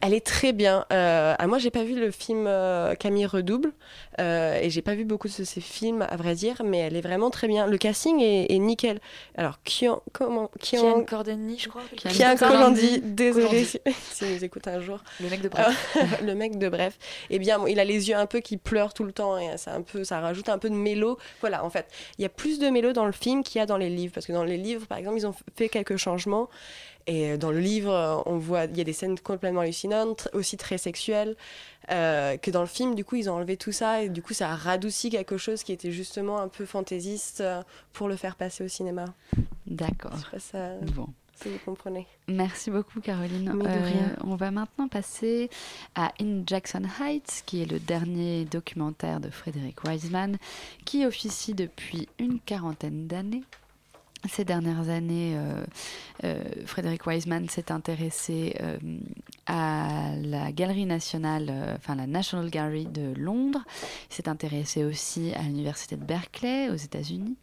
Elle 0.01 0.13
est 0.13 0.25
très 0.25 0.53
bien. 0.53 0.85
Euh, 0.93 1.35
ah, 1.37 1.47
moi, 1.47 1.57
j'ai 1.57 1.71
pas 1.71 1.83
vu 1.83 1.99
le 1.99 2.11
film 2.11 2.45
euh, 2.47 2.95
Camille 2.95 3.25
Redouble 3.25 3.71
euh, 4.19 4.59
et 4.61 4.69
j'ai 4.69 4.81
pas 4.81 4.95
vu 4.95 5.05
beaucoup 5.05 5.27
de 5.27 5.33
ces 5.33 5.61
films, 5.61 6.05
à 6.07 6.15
vrai 6.15 6.35
dire, 6.35 6.61
mais 6.63 6.79
elle 6.79 6.95
est 6.95 7.01
vraiment 7.01 7.29
très 7.29 7.47
bien. 7.47 7.67
Le 7.67 7.77
casting 7.77 8.19
est, 8.21 8.51
est 8.51 8.59
nickel. 8.59 8.99
Alors, 9.37 9.59
Kian, 9.63 10.01
comment 10.13 10.49
Kian 10.59 11.03
Cordenny, 11.03 11.57
je 11.57 11.69
crois. 11.69 11.83
Kian. 11.95 12.35
Colandi, 12.37 12.99
désolé 13.01 13.63
si, 13.63 13.79
si 14.11 14.25
nous 14.25 14.43
écoute 14.43 14.67
un 14.67 14.79
jour. 14.79 14.99
Le 15.19 15.29
mec 15.29 15.41
de 15.41 15.49
Bref. 15.49 15.97
Euh, 15.97 16.25
le 16.25 16.35
mec 16.35 16.57
de 16.57 16.69
Bref. 16.69 16.97
Eh 17.29 17.39
bien, 17.39 17.59
bon, 17.59 17.67
il 17.67 17.79
a 17.79 17.85
les 17.85 18.09
yeux 18.09 18.15
un 18.15 18.25
peu 18.25 18.39
qui 18.39 18.57
pleurent 18.57 18.93
tout 18.93 19.03
le 19.03 19.11
temps 19.11 19.37
et 19.37 19.57
ça, 19.57 19.73
un 19.73 19.81
peu, 19.81 20.03
ça 20.03 20.19
rajoute 20.19 20.49
un 20.49 20.57
peu 20.57 20.69
de 20.69 20.75
mélo. 20.75 21.17
Voilà, 21.41 21.63
en 21.63 21.69
fait, 21.69 21.87
il 22.17 22.21
y 22.21 22.25
a 22.25 22.29
plus 22.29 22.59
de 22.59 22.69
mélo 22.69 22.93
dans 22.93 23.05
le 23.05 23.11
film 23.11 23.43
qu'il 23.43 23.59
y 23.59 23.61
a 23.61 23.65
dans 23.65 23.77
les 23.77 23.89
livres. 23.89 24.13
Parce 24.13 24.25
que 24.25 24.33
dans 24.33 24.43
les 24.43 24.57
livres, 24.57 24.85
par 24.87 24.97
exemple, 24.97 25.17
ils 25.17 25.27
ont 25.27 25.35
fait 25.55 25.69
quelques 25.69 25.97
changements. 25.97 26.49
Et 27.07 27.37
dans 27.37 27.51
le 27.51 27.59
livre, 27.59 27.91
euh, 27.93 28.21
on 28.25 28.37
voit, 28.37 28.65
il 28.65 28.77
y 28.77 28.81
a 28.81 28.83
des 28.83 28.91
scènes 28.93 29.17
complètement 29.19 29.61
hallucinantes, 29.61 30.27
aussi 30.33 30.57
très 30.57 30.77
sexuelles, 30.77 31.35
euh, 31.89 32.35
que 32.35 32.51
dans 32.51 32.59
le 32.61 32.67
film, 32.67 32.95
du 32.95 33.05
coup, 33.05 33.15
ils 33.15 33.29
ont 33.29 33.33
enlevé 33.35 33.55
tout 33.55 33.71
ça 33.71 34.03
et 34.03 34.09
du 34.09 34.21
coup, 34.21 34.33
ça 34.33 34.51
a 34.51 34.55
radouci 34.55 35.09
quelque 35.09 35.37
chose 35.37 35.63
qui 35.63 35.71
était 35.71 35.91
justement 35.91 36.39
un 36.39 36.49
peu 36.49 36.65
fantaisiste 36.65 37.39
euh, 37.41 37.63
pour 37.93 38.09
le 38.09 38.17
faire 38.17 38.35
passer 38.35 38.63
au 38.65 38.67
cinéma. 38.67 39.05
D'accord. 39.65 40.17
Ça, 40.37 40.73
Bon. 40.95 41.07
si 41.41 41.47
vous 41.49 41.59
comprenez. 41.63 42.05
Merci 42.27 42.71
beaucoup 42.71 42.99
Caroline. 42.99 43.53
Mais 43.55 43.63
de 43.63 43.69
Euh, 43.69 43.83
rien. 43.85 44.15
on 44.25 44.35
va 44.35 44.51
maintenant 44.51 44.89
passer 44.89 45.49
à 45.95 46.11
In 46.19 46.43
Jackson 46.45 46.83
Heights, 46.99 47.43
qui 47.45 47.61
est 47.61 47.71
le 47.71 47.79
dernier 47.79 48.43
documentaire 48.43 49.21
de 49.21 49.29
Frédéric 49.29 49.81
Wiseman, 49.85 50.37
qui 50.83 51.05
officie 51.05 51.53
depuis 51.53 52.09
une 52.19 52.39
quarantaine 52.41 53.07
d'années. 53.07 53.43
Ces 54.29 54.45
dernières 54.45 54.89
années, 54.89 55.33
euh, 55.35 55.63
euh, 56.23 56.43
Frédéric 56.65 57.05
Wiseman 57.05 57.47
s'est 57.49 57.71
intéressé 57.71 58.55
euh, 58.61 58.77
à 59.45 60.11
la 60.21 60.51
Galerie 60.51 60.85
nationale, 60.85 61.47
euh, 61.49 61.75
enfin 61.75 61.95
la 61.95 62.07
National 62.07 62.49
Gallery 62.49 62.85
de 62.85 63.13
Londres. 63.17 63.63
Il 64.09 64.15
s'est 64.15 64.29
intéressé 64.29 64.83
aussi 64.83 65.33
à 65.33 65.41
l'université 65.43 65.95
de 65.95 66.03
Berkeley 66.03 66.69
aux 66.69 66.75
États-Unis. 66.75 67.35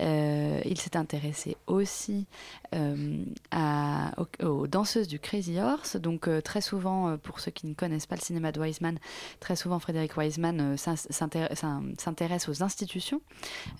Il 0.00 0.80
s'est 0.80 0.96
intéressé 0.96 1.56
aussi 1.66 2.26
aux, 2.72 4.46
aux 4.46 4.66
danseuses 4.66 5.08
du 5.08 5.18
Crazy 5.20 5.58
Horse. 5.60 5.96
Donc 5.96 6.28
très 6.42 6.60
souvent, 6.60 7.16
pour 7.18 7.40
ceux 7.40 7.50
qui 7.52 7.66
ne 7.66 7.74
connaissent 7.74 8.06
pas 8.06 8.16
le 8.16 8.20
cinéma 8.20 8.50
de 8.52 8.60
Wiseman, 8.60 8.98
très 9.40 9.56
souvent 9.56 9.78
Frédéric 9.78 10.16
Wiseman 10.16 10.76
s'in- 10.76 10.94
s'intér- 10.96 11.54
s'in- 11.54 11.82
s'intéresse 11.98 12.48
aux 12.48 12.62
institutions. 12.62 13.20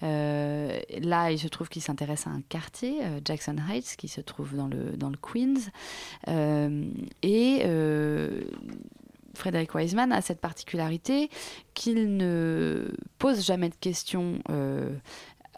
Là, 0.03 1.31
il 1.31 1.39
se 1.39 1.49
trouve 1.49 1.69
qu'il 1.69 1.83
s'intéresse 1.83 2.27
à 2.27 2.31
un 2.31 2.41
quartier, 2.49 3.03
euh, 3.03 3.21
Jackson 3.25 3.57
Heights, 3.69 3.97
qui 3.97 4.09
se 4.09 4.21
trouve 4.21 4.55
dans 4.55 4.69
le, 4.69 5.17
Queens. 5.21 5.71
Euh, 6.29 6.85
et 7.23 7.63
euh, 7.65 8.43
Frédéric 9.35 9.75
Wiseman 9.75 10.13
a 10.13 10.21
cette 10.21 10.41
particularité 10.41 11.29
qu'il 11.75 12.17
ne 12.17 12.93
pose 13.19 13.45
jamais 13.45 13.69
de 13.69 13.75
questions 13.75 14.39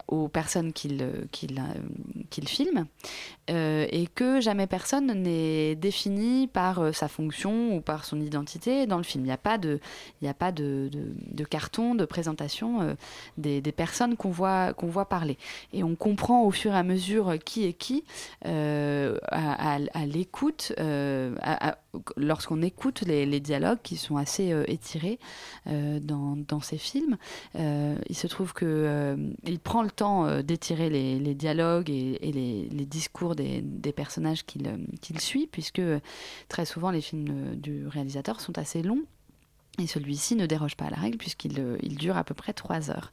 aux 0.07 0.27
personnes 0.27 0.73
qu'il 0.73 1.27
qu'il, 1.31 1.59
euh, 1.59 1.73
qu'il 2.29 2.47
filme 2.47 2.85
euh, 3.49 3.87
et 3.91 4.07
que 4.07 4.41
jamais 4.41 4.67
personne 4.67 5.07
n'est 5.07 5.75
défini 5.75 6.47
par 6.47 6.79
euh, 6.79 6.91
sa 6.91 7.07
fonction 7.07 7.75
ou 7.75 7.81
par 7.81 8.03
son 8.03 8.19
identité 8.19 8.85
dans 8.87 8.97
le 8.97 9.03
film. 9.03 9.23
Il 9.23 9.27
n'y 9.27 9.33
a 9.33 9.37
pas 9.37 9.57
de, 9.57 9.79
n'y 10.21 10.27
a 10.27 10.33
pas 10.33 10.51
de, 10.51 10.89
de, 10.91 11.43
carton, 11.45 11.95
de 11.95 12.03
présentation 12.03 12.81
euh, 12.81 12.93
des, 13.37 13.61
des 13.61 13.71
personnes 13.71 14.17
qu'on 14.17 14.31
voit, 14.31 14.73
qu'on 14.73 14.87
voit 14.87 15.07
parler. 15.07 15.37
Et 15.71 15.83
on 15.83 15.95
comprend 15.95 16.43
au 16.43 16.51
fur 16.51 16.73
et 16.73 16.77
à 16.77 16.83
mesure 16.83 17.35
qui 17.43 17.65
est 17.65 17.73
qui 17.73 18.03
à, 18.43 19.79
l'écoute, 20.05 20.73
lorsqu'on 22.17 22.61
écoute 22.61 23.01
les, 23.01 23.39
dialogues 23.39 23.79
qui 23.83 23.97
sont 23.97 24.17
assez 24.17 24.53
étirés 24.67 25.19
dans, 25.65 26.35
dans 26.35 26.59
ces 26.59 26.77
films. 26.77 27.17
Il 27.55 28.15
se 28.15 28.27
trouve 28.27 28.53
que 28.53 28.65
euh, 28.65 29.15
il 29.43 29.59
prend 29.59 29.83
le 29.83 29.91
temps 29.97 30.25
euh, 30.25 30.41
d'étirer 30.41 30.89
les, 30.89 31.35
dialogues 31.35 31.89
et, 31.89 32.19
les, 32.21 32.85
discours 32.85 33.35
des, 33.35 33.61
personnages 33.95 34.45
qu'il 34.45 34.67
euh, 34.67 34.77
qu'il 35.01 35.19
suit, 35.19 35.47
puisque 35.51 35.79
euh, 35.79 35.99
très 36.47 36.65
souvent 36.65 36.91
les 36.91 37.01
films 37.01 37.55
du 37.55 37.85
réalisateur 37.87 38.39
sont 38.39 38.57
assez 38.57 38.81
longs. 38.81 39.03
Et 39.79 39.85
celui-ci 39.85 40.35
ne 40.35 40.47
déroge 40.47 40.75
pas 40.75 40.85
à 40.85 40.89
la 40.89 40.97
règle 40.97 41.17
puisqu'il 41.17 41.77
il 41.83 41.97
dure 41.97 42.17
à 42.17 42.23
peu 42.23 42.33
près 42.33 42.51
trois 42.51 42.89
heures. 42.89 43.11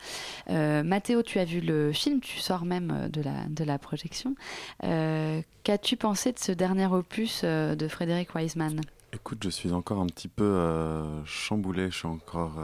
Euh, 0.49 0.82
Mathéo, 0.82 1.22
tu 1.22 1.39
as 1.39 1.45
vu 1.45 1.61
le 1.61 1.93
film, 1.93 2.20
tu 2.20 2.39
sors 2.39 2.64
même 2.64 3.11
de 3.11 3.64
la, 3.64 3.78
projection. 3.78 4.35
Qu'as-tu 4.80 5.97
pensé 5.99 6.32
de 6.32 6.39
ce 6.39 6.53
dernier 6.53 6.87
opus 6.87 7.45
de 7.45 7.89
Frédéric 7.89 8.35
Wiseman 8.35 8.80
Écoute, 9.12 9.41
je 9.45 9.51
suis 9.51 9.72
encore 9.72 10.01
un 10.01 10.07
petit 10.07 10.28
peu 10.28 11.03
chamboulé. 11.26 11.91
Je 11.91 11.99
suis 11.99 12.07
encore. 12.07 12.59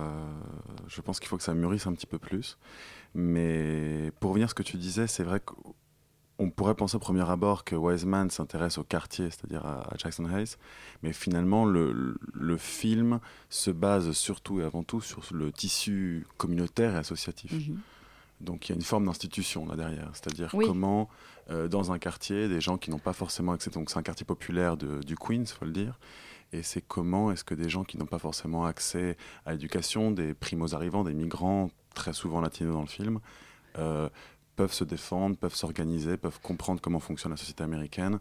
je 0.88 1.02
pense 1.02 1.20
qu'il 1.20 1.28
faut 1.28 1.36
que 1.36 1.42
ça 1.42 1.52
mûrisse 1.52 1.86
un 1.86 1.92
petit 1.92 2.06
peu 2.06 2.18
plus. 2.18 2.56
Mais 3.14 4.12
pour 4.20 4.30
revenir 4.30 4.46
à 4.46 4.48
ce 4.48 4.54
que 4.54 4.62
tu 4.62 4.76
disais, 4.76 5.06
c'est 5.06 5.24
vrai 5.24 5.40
qu'on 5.40 6.50
pourrait 6.50 6.74
penser 6.74 6.96
au 6.96 7.00
premier 7.00 7.28
abord 7.28 7.64
que 7.64 7.74
Wiseman 7.74 8.30
s'intéresse 8.30 8.78
au 8.78 8.84
quartier, 8.84 9.26
c'est-à-dire 9.30 9.66
à, 9.66 9.88
Jackson 9.98 10.26
Heights. 10.30 10.58
Mais 11.02 11.12
finalement, 11.12 11.64
le, 11.64 12.16
le 12.32 12.56
film 12.56 13.20
se 13.48 13.70
base 13.70 14.12
surtout 14.12 14.60
et 14.60 14.64
avant 14.64 14.82
tout 14.82 15.00
sur 15.00 15.22
le 15.32 15.50
tissu 15.52 16.26
communautaire 16.38 16.94
et 16.94 16.98
associatif. 16.98 17.52
Mhm. 17.52 17.78
Donc 18.40 18.68
il 18.68 18.72
y 18.72 18.74
a 18.74 18.76
une 18.76 18.82
forme 18.82 19.04
d'institution 19.04 19.66
là 19.66 19.76
derrière, 19.76 20.08
c'est-à-dire 20.14 20.48
Oui. 20.54 20.64
comment 20.66 21.10
euh, 21.50 21.68
dans 21.68 21.92
un 21.92 21.98
quartier, 21.98 22.48
des 22.48 22.60
gens 22.62 22.78
qui 22.78 22.90
n'ont 22.90 22.98
pas 22.98 23.12
forcément 23.12 23.52
accès, 23.52 23.70
donc 23.70 23.90
c'est 23.90 23.98
un 23.98 24.02
quartier 24.02 24.24
populaire 24.24 24.78
de- 24.78 25.00
du 25.02 25.14
Queens, 25.14 25.44
faut 25.46 25.66
le 25.66 25.72
dire, 25.72 25.98
et 26.54 26.62
c'est 26.62 26.80
comment 26.80 27.30
est-ce 27.32 27.44
que 27.44 27.54
des 27.54 27.68
gens 27.68 27.84
qui 27.84 27.98
n'ont 27.98 28.06
pas 28.06 28.18
forcément 28.18 28.64
accès 28.64 29.18
à 29.44 29.52
l'éducation, 29.52 30.10
des 30.10 30.32
primos 30.32 30.74
arrivants, 30.74 31.04
des 31.04 31.12
migrants, 31.12 31.70
très 31.94 32.12
souvent 32.12 32.40
latinos 32.40 32.74
dans 32.74 32.82
le 32.82 32.86
film, 32.86 33.20
euh, 33.78 34.08
peuvent 34.56 34.72
se 34.72 34.84
défendre, 34.84 35.36
peuvent 35.36 35.54
s'organiser, 35.54 36.16
peuvent 36.16 36.40
comprendre 36.40 36.80
comment 36.80 37.00
fonctionne 37.00 37.32
la 37.32 37.36
société 37.36 37.62
américaine 37.64 38.18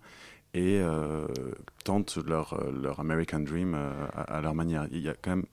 et 0.54 0.80
euh, 0.80 1.28
tentent 1.84 2.18
leur, 2.18 2.54
euh, 2.54 2.72
leur 2.72 3.00
American 3.00 3.40
Dream 3.40 3.76
à, 3.76 4.22
à 4.22 4.42
leur 4.42 4.56
manière. 4.56 4.88
Il 4.92 5.02
y 5.02 5.10
a 5.10 5.16
quand 5.22 5.32
même 5.32 5.46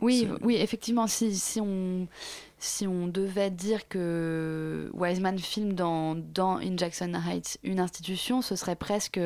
Oui, 0.00 0.28
oui, 0.42 0.56
effectivement, 0.56 1.06
si, 1.06 1.34
si 1.34 1.60
on 1.60 2.06
si 2.64 2.86
on 2.86 3.06
devait 3.06 3.50
dire 3.50 3.88
que 3.88 4.90
Wiseman 4.94 5.38
filme 5.38 5.74
dans, 5.74 6.14
dans 6.14 6.56
In 6.56 6.76
Jackson 6.76 7.12
Heights 7.14 7.58
une 7.62 7.78
institution, 7.80 8.42
ce 8.42 8.56
serait 8.56 8.76
presque 8.76 9.18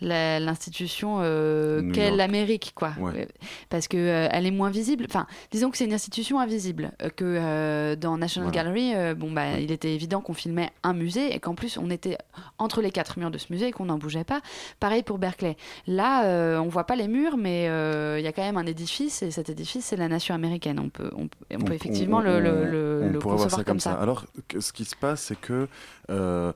la- 0.00 0.40
l'institution 0.40 1.18
euh, 1.20 1.90
qu'est 1.92 2.10
l'Amérique, 2.10 2.72
quoi. 2.74 2.92
Ouais. 2.98 3.12
Euh, 3.22 3.24
Parce 3.68 3.88
que 3.88 3.96
euh, 3.96 4.28
elle 4.30 4.46
est 4.46 4.50
moins 4.50 4.70
visible. 4.70 5.04
Enfin, 5.08 5.26
disons 5.50 5.70
que 5.70 5.76
c'est 5.76 5.84
une 5.84 5.92
institution 5.94 6.40
invisible. 6.40 6.92
euh, 7.02 7.08
que 7.10 7.24
euh, 7.24 7.96
dans 7.96 8.16
National 8.18 8.50
Voilà. 8.50 8.64
Gallery, 8.70 8.94
euh, 8.94 9.14
bon 9.14 9.30
bah, 9.30 9.58
il 9.60 9.70
était 9.70 9.92
évident 9.94 10.20
qu'on 10.20 10.34
filmait 10.34 10.70
un 10.82 10.92
musée 10.94 11.34
et 11.34 11.38
qu'en 11.40 11.54
plus 11.54 11.78
on 11.78 11.90
était 11.90 12.16
entre 12.58 12.80
les 12.80 12.90
quatre 12.90 13.18
murs 13.18 13.30
de 13.30 13.38
ce 13.38 13.46
musée 13.52 13.68
et 13.68 13.72
qu'on 13.72 13.86
n'en 13.86 13.98
bougeait 13.98 14.24
pas. 14.24 14.40
Pareil 14.80 15.02
pour 15.02 15.18
Berkeley. 15.18 15.56
Là, 15.86 16.24
euh, 16.24 16.58
on 16.58 16.68
voit 16.68 16.84
pas 16.84 16.96
les 16.96 17.08
murs, 17.08 17.36
mais 17.36 17.68
euh, 17.68 18.16
il 18.18 18.24
y 18.24 18.28
a 18.28 18.32
quand 18.32 18.42
même 18.42 18.56
un 18.56 18.66
édifice 18.66 19.22
et 19.22 19.30
cet 19.30 19.50
édifice 19.50 19.84
c'est 19.84 19.96
la 19.96 20.08
nation 20.08 20.34
américaine. 20.34 20.80
On 20.80 20.88
peut, 20.88 21.10
on, 21.16 21.28
peut- 21.28 21.44
on 21.54 21.64
peut 21.64 21.74
effectivement 21.74 22.20
le, 22.20 22.40
le, 22.40 22.50
le, 22.54 23.00
on 23.02 23.10
le 23.12 23.18
pourrait 23.18 23.36
voir 23.36 23.50
ça 23.50 23.64
comme 23.64 23.80
ça. 23.80 23.94
Alors, 23.94 24.24
que- 24.48 24.60
ce 24.60 24.72
qui 24.72 24.84
se 24.84 24.96
passe, 24.96 25.22
c'est 25.22 25.40
que 25.40 25.68
euh, 26.10 26.52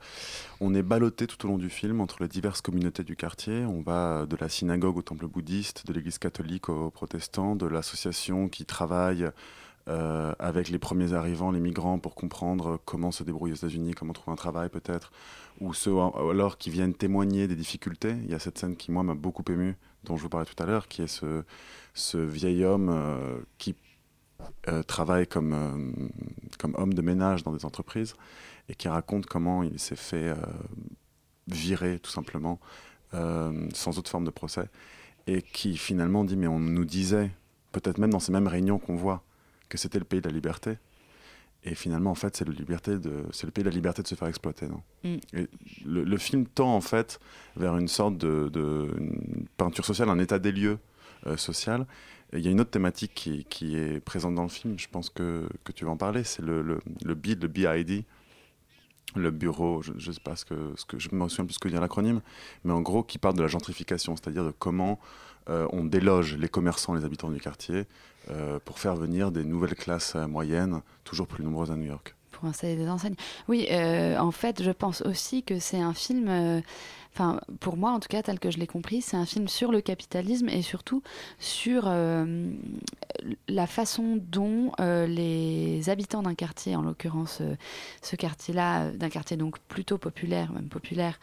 on 0.60 0.74
est 0.74 0.82
ballotté 0.82 1.26
tout 1.26 1.44
au 1.44 1.48
long 1.48 1.58
du 1.58 1.70
film 1.70 2.00
entre 2.00 2.22
les 2.22 2.28
diverses 2.28 2.60
communautés 2.60 3.04
du 3.04 3.16
quartier. 3.16 3.64
On 3.64 3.82
va 3.82 4.26
de 4.26 4.36
la 4.40 4.48
synagogue 4.48 4.96
au 4.96 5.02
temple 5.02 5.26
bouddhiste, 5.26 5.86
de 5.86 5.92
l'église 5.92 6.18
catholique 6.18 6.68
aux 6.68 6.90
protestants, 6.90 7.56
de 7.56 7.66
l'association 7.66 8.48
qui 8.48 8.64
travaille 8.64 9.28
euh, 9.88 10.34
avec 10.38 10.68
les 10.68 10.78
premiers 10.78 11.14
arrivants, 11.14 11.50
les 11.50 11.60
migrants, 11.60 11.98
pour 11.98 12.14
comprendre 12.14 12.78
comment 12.84 13.10
se 13.10 13.22
débrouiller 13.24 13.54
aux 13.54 13.56
États-Unis, 13.56 13.94
comment 13.94 14.12
trouver 14.12 14.32
un 14.32 14.36
travail 14.36 14.68
peut-être, 14.68 15.10
ou 15.60 15.72
ceux 15.72 15.94
alors 16.30 16.58
qui 16.58 16.68
viennent 16.70 16.92
témoigner 16.94 17.48
des 17.48 17.56
difficultés. 17.56 18.14
Il 18.24 18.30
y 18.30 18.34
a 18.34 18.38
cette 18.38 18.58
scène 18.58 18.76
qui, 18.76 18.92
moi, 18.92 19.02
m'a 19.02 19.14
beaucoup 19.14 19.44
ému, 19.48 19.76
dont 20.04 20.16
je 20.16 20.22
vous 20.22 20.28
parlais 20.28 20.46
tout 20.46 20.62
à 20.62 20.66
l'heure, 20.66 20.88
qui 20.88 21.02
est 21.02 21.06
ce, 21.06 21.42
ce 21.94 22.18
vieil 22.18 22.64
homme 22.64 22.90
euh, 22.90 23.38
qui 23.56 23.74
euh, 24.68 24.82
travaille 24.82 25.26
comme, 25.26 25.52
euh, 25.52 26.08
comme 26.58 26.74
homme 26.76 26.94
de 26.94 27.02
ménage 27.02 27.42
dans 27.42 27.52
des 27.52 27.64
entreprises 27.64 28.14
et 28.68 28.74
qui 28.74 28.88
raconte 28.88 29.26
comment 29.26 29.62
il 29.62 29.78
s'est 29.78 29.96
fait 29.96 30.28
euh, 30.28 30.36
virer 31.48 31.98
tout 31.98 32.10
simplement 32.10 32.60
euh, 33.14 33.68
sans 33.72 33.98
autre 33.98 34.10
forme 34.10 34.24
de 34.24 34.30
procès 34.30 34.68
et 35.26 35.42
qui 35.42 35.76
finalement 35.76 36.24
dit 36.24 36.36
mais 36.36 36.46
on 36.46 36.58
nous 36.58 36.84
disait 36.84 37.30
peut-être 37.72 37.98
même 37.98 38.10
dans 38.10 38.20
ces 38.20 38.32
mêmes 38.32 38.46
réunions 38.48 38.78
qu'on 38.78 38.96
voit 38.96 39.22
que 39.68 39.78
c'était 39.78 39.98
le 39.98 40.04
pays 40.04 40.20
de 40.20 40.28
la 40.28 40.34
liberté 40.34 40.78
et 41.64 41.74
finalement 41.74 42.10
en 42.10 42.14
fait 42.14 42.36
c'est 42.36 42.46
le 42.46 42.52
liberté 42.52 42.98
de 42.98 43.24
c'est 43.32 43.46
le 43.46 43.52
pays 43.52 43.64
de 43.64 43.70
la 43.70 43.74
liberté 43.74 44.02
de 44.02 44.08
se 44.08 44.14
faire 44.14 44.28
exploiter 44.28 44.68
non? 44.68 44.82
Mm. 45.04 45.16
et 45.34 45.48
le, 45.84 46.04
le 46.04 46.18
film 46.18 46.46
tend 46.46 46.74
en 46.74 46.80
fait 46.80 47.18
vers 47.56 47.76
une 47.76 47.88
sorte 47.88 48.16
de, 48.18 48.48
de 48.52 48.94
une 48.98 49.46
peinture 49.56 49.84
sociale 49.84 50.10
un 50.10 50.18
état 50.18 50.38
des 50.38 50.52
lieux 50.52 50.78
euh, 51.26 51.36
social 51.36 51.86
il 52.32 52.40
y 52.40 52.48
a 52.48 52.50
une 52.50 52.60
autre 52.60 52.70
thématique 52.70 53.12
qui, 53.14 53.44
qui 53.48 53.76
est 53.76 54.00
présente 54.00 54.34
dans 54.34 54.42
le 54.42 54.48
film, 54.48 54.78
je 54.78 54.88
pense 54.88 55.08
que, 55.10 55.48
que 55.64 55.72
tu 55.72 55.84
vas 55.84 55.90
en 55.92 55.96
parler, 55.96 56.24
c'est 56.24 56.42
le, 56.42 56.62
le, 56.62 56.80
le 57.04 57.14
BID, 57.14 57.42
le 57.42 57.48
BID, 57.48 58.04
le 59.16 59.30
bureau, 59.30 59.82
je 59.82 59.92
ne 59.92 60.12
sais 60.12 60.20
pas 60.22 60.36
ce 60.36 60.44
que, 60.44 60.54
ce 60.76 60.84
que 60.84 60.98
je 60.98 61.08
me 61.12 61.28
souviens 61.28 61.46
plus 61.46 61.54
ce 61.54 61.58
que 61.58 61.68
dire 61.68 61.80
l'acronyme, 61.80 62.20
mais 62.64 62.72
en 62.72 62.82
gros 62.82 63.02
qui 63.02 63.18
parle 63.18 63.36
de 63.36 63.42
la 63.42 63.48
gentrification, 63.48 64.16
c'est-à-dire 64.16 64.44
de 64.44 64.50
comment 64.50 64.98
euh, 65.48 65.66
on 65.72 65.84
déloge 65.84 66.36
les 66.36 66.48
commerçants, 66.48 66.94
les 66.94 67.04
habitants 67.04 67.30
du 67.30 67.40
quartier, 67.40 67.86
euh, 68.30 68.58
pour 68.64 68.78
faire 68.78 68.96
venir 68.96 69.32
des 69.32 69.44
nouvelles 69.44 69.74
classes 69.74 70.14
moyennes, 70.14 70.82
toujours 71.04 71.26
plus 71.26 71.42
nombreuses 71.42 71.70
à 71.70 71.76
New 71.76 71.86
York. 71.86 72.14
pour 72.32 72.44
installer 72.46 72.76
des 72.76 72.88
enseignes. 72.88 73.16
Oui, 73.48 73.66
euh, 73.70 74.18
en 74.18 74.30
fait, 74.30 74.62
je 74.62 74.70
pense 74.70 75.00
aussi 75.02 75.42
que 75.42 75.58
c'est 75.58 75.80
un 75.80 75.94
film, 75.94 76.62
enfin, 77.18 77.40
pour 77.58 77.76
moi 77.76 77.90
en 77.90 78.00
tout 78.00 78.08
cas, 78.08 78.22
tel 78.22 78.38
que 78.38 78.50
je 78.50 78.58
l'ai 78.58 78.66
compris, 78.66 79.02
c'est 79.02 79.16
un 79.16 79.26
film 79.26 79.48
sur 79.48 79.72
le 79.72 79.80
capitalisme 79.80 80.48
et 80.48 80.62
surtout 80.62 81.02
sur 81.38 81.84
euh, 81.86 82.50
la 83.48 83.66
façon 83.66 84.18
dont 84.20 84.72
euh, 84.80 85.06
les 85.06 85.90
habitants 85.90 86.22
d'un 86.22 86.34
quartier, 86.34 86.76
en 86.76 86.82
l'occurrence 86.82 87.38
euh, 87.40 87.56
ce 88.02 88.14
quartier-là, 88.14 88.90
d'un 88.92 89.08
quartier 89.08 89.36
donc 89.36 89.58
plutôt 89.58 89.98
populaire, 89.98 90.52
même 90.52 90.68
populaire, 90.68 91.18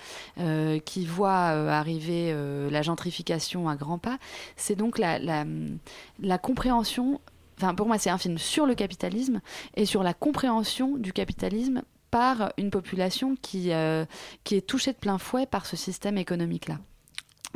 qui 0.85 1.05
voit 1.05 1.33
arriver 1.33 2.33
la 2.69 2.81
gentrification 2.81 3.69
à 3.69 3.75
grands 3.75 3.97
pas, 3.97 4.17
c'est 4.55 4.75
donc 4.75 4.99
la 4.99 6.37
compréhension 6.37 7.21
Enfin, 7.57 7.73
pour 7.73 7.87
moi, 7.87 7.97
c'est 7.97 8.09
un 8.09 8.17
film 8.17 8.37
sur 8.37 8.65
le 8.65 8.75
capitalisme 8.75 9.39
et 9.75 9.85
sur 9.85 10.03
la 10.03 10.13
compréhension 10.13 10.97
du 10.97 11.13
capitalisme 11.13 11.83
par 12.15 12.53
une 12.57 12.69
population 12.69 13.35
qui, 13.41 13.73
euh, 13.73 14.05
qui 14.45 14.55
est 14.55 14.65
touchée 14.65 14.93
de 14.93 14.97
plein 14.97 15.17
fouet 15.17 15.45
par 15.45 15.65
ce 15.65 15.75
système 15.75 16.17
économique-là. 16.17 16.77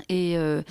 Et, 0.09 0.37
euh, 0.37 0.61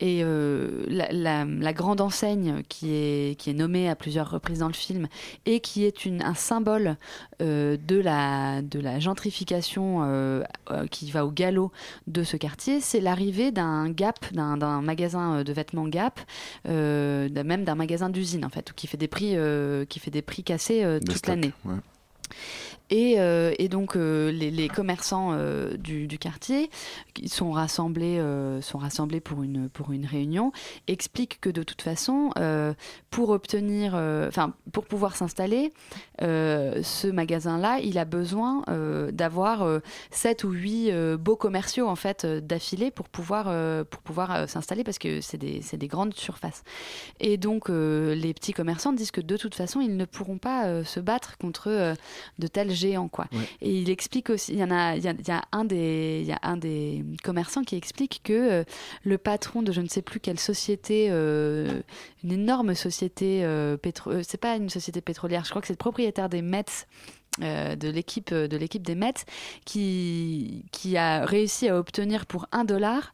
et 0.00 0.22
euh, 0.24 0.84
la, 0.88 1.12
la- 1.12 1.44
la 1.44 1.72
grande 1.72 2.00
enseigne 2.00 2.62
qui 2.68 2.92
est, 2.92 3.38
qui 3.38 3.50
est 3.50 3.52
nommée 3.52 3.88
à 3.88 3.94
plusieurs 3.94 4.28
reprises 4.28 4.58
dans 4.60 4.66
le 4.66 4.72
film 4.74 5.06
et 5.44 5.60
qui 5.60 5.84
est 5.84 6.04
une, 6.06 6.22
un 6.24 6.34
symbole 6.34 6.96
euh, 7.40 7.76
de, 7.76 8.00
la, 8.00 8.62
de 8.62 8.80
la 8.80 8.98
gentrification 8.98 10.42
qui 10.90 11.10
va 11.12 11.24
au 11.24 11.30
galop 11.30 11.70
de 12.08 12.24
ce 12.24 12.36
quartier, 12.36 12.80
c'est 12.80 13.00
l'arrivée 13.00 13.52
d'un 13.52 13.90
Gap, 13.90 14.18
d'un 14.32 14.56
d'un 14.56 14.82
magasin 14.82 15.44
de 15.44 15.52
vêtements 15.52 15.86
Gap, 15.88 16.18
même 16.64 17.62
d'un 17.64 17.74
magasin 17.76 18.08
d'usine 18.10 18.44
en 18.44 18.50
fait, 18.50 18.72
qui 18.72 18.88
fait 18.88 18.96
des 18.96 19.08
prix, 19.08 19.36
qui 19.88 19.98
fait 20.00 20.10
des 20.10 20.22
prix 20.22 20.42
cassés 20.42 20.84
toute 21.04 21.26
l'année. 21.28 21.52
ouais. 21.64 21.76
Et, 22.90 23.16
euh, 23.18 23.52
et 23.58 23.68
donc 23.68 23.96
euh, 23.96 24.30
les, 24.30 24.68
commerçants 24.68 25.30
euh, 25.32 25.76
du, 25.76 26.06
quartier 26.18 26.70
qui 27.14 27.28
sont 27.28 27.50
rassemblés, 27.50 28.22
sont 28.62 28.78
rassemblés 28.78 29.20
pour, 29.20 29.42
une, 29.42 29.68
pour 29.68 29.92
une 29.92 30.06
réunion, 30.06 30.52
expliquent 30.86 31.40
que 31.40 31.50
de 31.50 31.62
toute 31.62 31.82
façon, 31.82 32.30
pour 33.10 33.30
obtenir, 33.30 33.94
enfin 34.28 34.54
pour 34.72 34.84
pouvoir 34.84 35.16
s'installer, 35.16 35.72
ce 36.20 37.10
magasin-là, 37.10 37.80
il 37.80 37.98
a 37.98 38.04
besoin 38.04 38.62
d'avoir 39.12 39.62
euh, 39.62 39.80
sept 40.10 40.44
ou 40.44 40.50
huit 40.50 40.90
euh, 40.90 41.16
beaux 41.16 41.36
commerciaux 41.36 41.88
en 41.88 41.96
fait 41.96 42.26
d'affilée 42.26 42.90
pour 42.90 43.08
pouvoir, 43.08 43.46
pour 43.86 44.02
pouvoir 44.02 44.48
s'installer 44.48 44.84
parce 44.84 44.98
que 44.98 45.20
c'est 45.20 45.38
des, 45.38 45.60
des 45.72 45.88
grandes 45.88 46.14
surfaces. 46.14 46.62
Et 47.20 47.36
donc 47.36 47.68
les 47.68 48.34
petits 48.34 48.52
commerçants 48.52 48.92
disent 48.92 49.10
que 49.10 49.20
de 49.20 49.36
toute 49.36 49.54
façon, 49.54 49.80
ils 49.80 49.96
ne 49.96 50.04
pourront 50.04 50.38
pas 50.38 50.84
se 50.84 51.00
battre 51.00 51.36
contre 51.38 51.94
de 52.38 52.46
tels 52.46 52.75
géants 52.76 53.08
quoi. 53.08 53.26
Ouais. 53.32 53.38
Et 53.60 53.78
il 53.80 53.90
explique 53.90 54.30
aussi, 54.30 54.52
il 54.52 54.58
y 54.58 54.64
en 54.64 54.70
a, 54.70 54.96
il 54.96 55.02
y 55.02 55.08
a, 55.08 55.14
il 55.18 55.26
y 55.26 55.30
a 55.30 55.42
un 55.52 55.64
des, 55.64 56.20
il 56.22 56.28
y 56.28 56.32
a 56.32 56.38
un 56.42 56.56
des 56.56 57.04
commerçants 57.24 57.62
qui 57.62 57.76
explique 57.76 58.20
que 58.22 58.32
euh, 58.32 58.64
le 59.02 59.18
patron 59.18 59.62
de 59.62 59.72
je 59.72 59.80
ne 59.80 59.88
sais 59.88 60.02
plus 60.02 60.20
quelle 60.20 60.38
société, 60.38 61.08
euh, 61.10 61.82
une 62.22 62.32
énorme 62.32 62.74
société 62.74 63.44
euh, 63.44 63.76
pétro, 63.76 64.10
euh, 64.10 64.22
c'est 64.22 64.40
pas 64.40 64.56
une 64.56 64.70
société 64.70 65.00
pétrolière, 65.00 65.44
je 65.44 65.50
crois 65.50 65.60
que 65.60 65.66
c'est 65.66 65.72
le 65.74 65.78
propriétaire 65.78 66.28
des 66.28 66.42
Mets. 66.42 66.86
Euh, 67.42 67.76
de 67.76 67.88
l'équipe 67.88 68.32
de 68.32 68.56
l'équipe 68.56 68.82
des 68.82 68.94
Mets 68.94 69.24
qui, 69.64 70.64
qui 70.72 70.96
a 70.96 71.24
réussi 71.24 71.68
à 71.68 71.78
obtenir 71.78 72.26
pour 72.26 72.46
un 72.52 72.64
dollar 72.64 73.12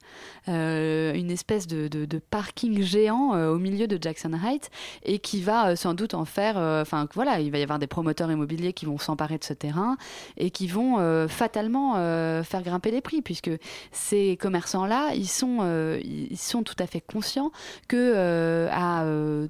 euh, 0.49 1.12
une 1.14 1.31
espèce 1.31 1.66
de, 1.66 1.89
de- 1.89 2.18
parking 2.31 2.83
géant 2.83 3.35
euh, 3.35 3.51
au 3.51 3.59
milieu 3.59 3.87
de 3.87 3.99
Jackson 4.01 4.33
Heights 4.33 4.70
et 5.05 5.18
qui 5.18 5.41
va 5.43 5.68
euh, 5.70 5.77
sans 5.77 5.95
doute 5.95 6.14
en 6.14 6.25
faire 6.25 6.57
euh, 6.57 6.83
enfin 6.83 7.09
voilà 7.14 7.41
il 7.41 7.51
va 7.51 7.59
y 7.59 7.62
avoir 7.62 7.79
des 7.79 7.87
promoteurs 7.87 8.31
immobiliers 8.31 8.73
qui 8.73 8.87
vont 8.87 8.99
s'emparer 8.99 9.39
de 9.39 9.45
ce 9.45 9.53
terrain 9.53 9.97
et 10.37 10.51
qui 10.51 10.66
vont 10.66 10.99
euh, 10.99 11.29
fatalement 11.29 11.95
euh, 11.97 12.43
faire 12.43 12.62
grimper 12.62 12.91
les 12.91 13.01
prix 13.01 13.23
puisque 13.23 13.51
ces 13.91 14.37
commerçants 14.37 14.87
là 14.87 15.12
ils 15.14 15.29
sont 15.29 15.59
euh, 15.61 16.01
ils 16.03 16.39
sont 16.39 16.62
tout 16.62 16.77
à 16.79 16.87
fait 16.87 17.01
conscients 17.01 17.51
que 17.89 17.97
euh, 17.97 18.68
euh, 18.73 19.49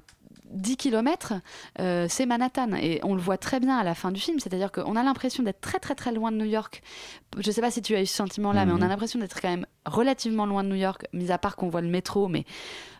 10 0.53 0.77
km, 0.77 1.33
c'est 1.77 2.25
Manhattan. 2.25 2.73
Et 2.75 2.99
on 3.03 3.15
le 3.15 3.21
voit 3.21 3.37
très 3.37 3.59
bien 3.59 3.77
à 3.77 3.83
la 3.83 3.95
fin 3.95 4.11
du 4.11 4.19
film. 4.19 4.39
C'est-à-dire 4.39 4.71
qu'on 4.71 4.95
a 4.95 5.03
l'impression 5.03 5.43
d'être 5.43 5.61
très, 5.61 5.79
très, 5.79 5.95
très 5.95 6.11
loin 6.11 6.31
de 6.31 6.37
New 6.37 6.45
York. 6.45 6.81
Je 7.37 7.49
sais 7.51 7.61
pas 7.61 7.71
si 7.71 7.81
tu 7.81 7.95
as 7.95 8.01
eu 8.01 8.05
ce 8.05 8.15
sentiment-là, 8.15 8.65
mais 8.65 8.71
on 8.71 8.75
a 8.75 8.79
Mhm. 8.83 8.89
l'impression 8.89 9.19
d'être 9.19 9.41
quand 9.41 9.49
même 9.49 9.65
relativement 9.85 10.45
loin 10.45 10.63
de 10.63 10.69
New 10.69 10.75
York, 10.75 11.05
mis 11.13 11.31
à 11.31 11.37
part 11.37 11.55
qu'on 11.55 11.69
voit 11.69 11.81
le 11.81 11.87
métro. 11.87 12.27
Mais 12.27 12.45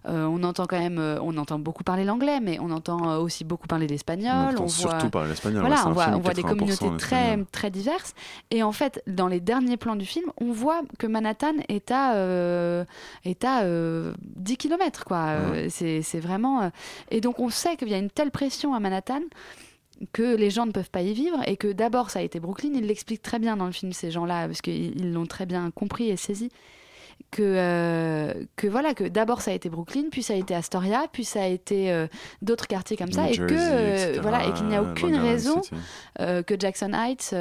euh, 0.07 0.25
on 0.25 0.43
entend 0.43 0.65
quand 0.65 0.79
même, 0.79 0.99
euh, 0.99 1.17
on 1.21 1.37
entend 1.37 1.59
beaucoup 1.59 1.83
parler 1.83 2.03
l'anglais, 2.03 2.39
mais 2.41 2.59
on 2.59 2.71
entend 2.71 3.09
euh, 3.09 3.17
aussi 3.17 3.43
beaucoup 3.43 3.67
parler 3.67 3.87
l'espagnol. 3.87 4.55
On 4.59 4.63
On 4.63 4.67
surtout 4.67 4.99
voit, 4.99 5.09
parler 5.09 5.29
l'espagnol, 5.29 5.61
Voilà, 5.61 5.75
ouais, 5.77 5.87
on 5.87 5.91
voit, 5.93 6.07
on 6.09 6.19
voit 6.19 6.33
des 6.33 6.43
80% 6.43 6.47
communautés 6.47 6.97
très, 6.97 7.37
très 7.51 7.69
diverses. 7.71 8.13
Et 8.51 8.63
en 8.63 8.71
fait, 8.71 9.01
dans 9.07 9.27
les 9.27 9.39
derniers 9.39 9.77
plans 9.77 9.95
du 9.95 10.05
film, 10.05 10.25
on 10.41 10.51
voit 10.51 10.81
que 10.99 11.07
Manhattan 11.07 11.53
est 11.69 11.91
à, 11.91 12.15
euh, 12.15 12.83
est 13.23 13.45
à 13.45 13.63
euh, 13.63 14.13
10 14.35 14.57
km. 14.57 15.05
Quoi. 15.05 15.35
C'est, 15.69 16.01
c'est 16.01 16.19
vraiment. 16.19 16.69
Et 17.09 17.21
donc, 17.21 17.39
on 17.39 17.49
sait 17.49 17.77
qu'il 17.77 17.89
y 17.89 17.93
a 17.93 17.97
une 17.97 18.09
telle 18.09 18.31
pression 18.31 18.73
à 18.73 18.79
Manhattan 18.79 19.21
que 20.11 20.35
les 20.35 20.49
gens 20.49 20.65
ne 20.65 20.71
peuvent 20.71 20.89
pas 20.89 21.01
y 21.01 21.13
vivre 21.13 21.37
et 21.47 21.57
que 21.57 21.71
d'abord 21.71 22.09
ça 22.09 22.19
a 22.19 22.21
été 22.21 22.39
Brooklyn, 22.39 22.71
il 22.75 22.87
l'explique 22.87 23.21
très 23.21 23.39
bien 23.39 23.57
dans 23.57 23.65
le 23.65 23.71
film 23.71 23.93
ces 23.93 24.11
gens-là 24.11 24.47
parce 24.47 24.61
qu'ils 24.61 24.99
ils 24.99 25.13
l'ont 25.13 25.25
très 25.25 25.45
bien 25.45 25.71
compris 25.71 26.09
et 26.09 26.17
saisi 26.17 26.49
que 27.31 27.41
euh, 27.41 28.33
que 28.55 28.67
voilà 28.67 28.93
que 28.93 29.03
d'abord 29.03 29.41
ça 29.41 29.51
a 29.51 29.53
été 29.53 29.69
Brooklyn 29.69 30.05
puis 30.11 30.23
ça 30.23 30.33
a 30.33 30.35
été 30.35 30.53
Astoria 30.53 31.05
puis 31.11 31.25
ça 31.25 31.43
a 31.43 31.47
été 31.47 31.91
euh, 31.91 32.07
d'autres 32.41 32.67
quartiers 32.67 32.97
comme 32.97 33.11
ça 33.11 33.23
New 33.23 33.33
et 33.33 33.37
que 33.37 33.47
Jersey, 33.49 33.73
euh, 33.73 33.95
etc., 33.95 34.19
voilà 34.21 34.47
et 34.47 34.53
qu'il 34.53 34.67
n'y 34.67 34.75
a 34.75 34.83
aucune 34.83 35.15
raison 35.15 35.61
que 36.19 36.55
Jackson 36.59 36.93
Heights 36.93 37.33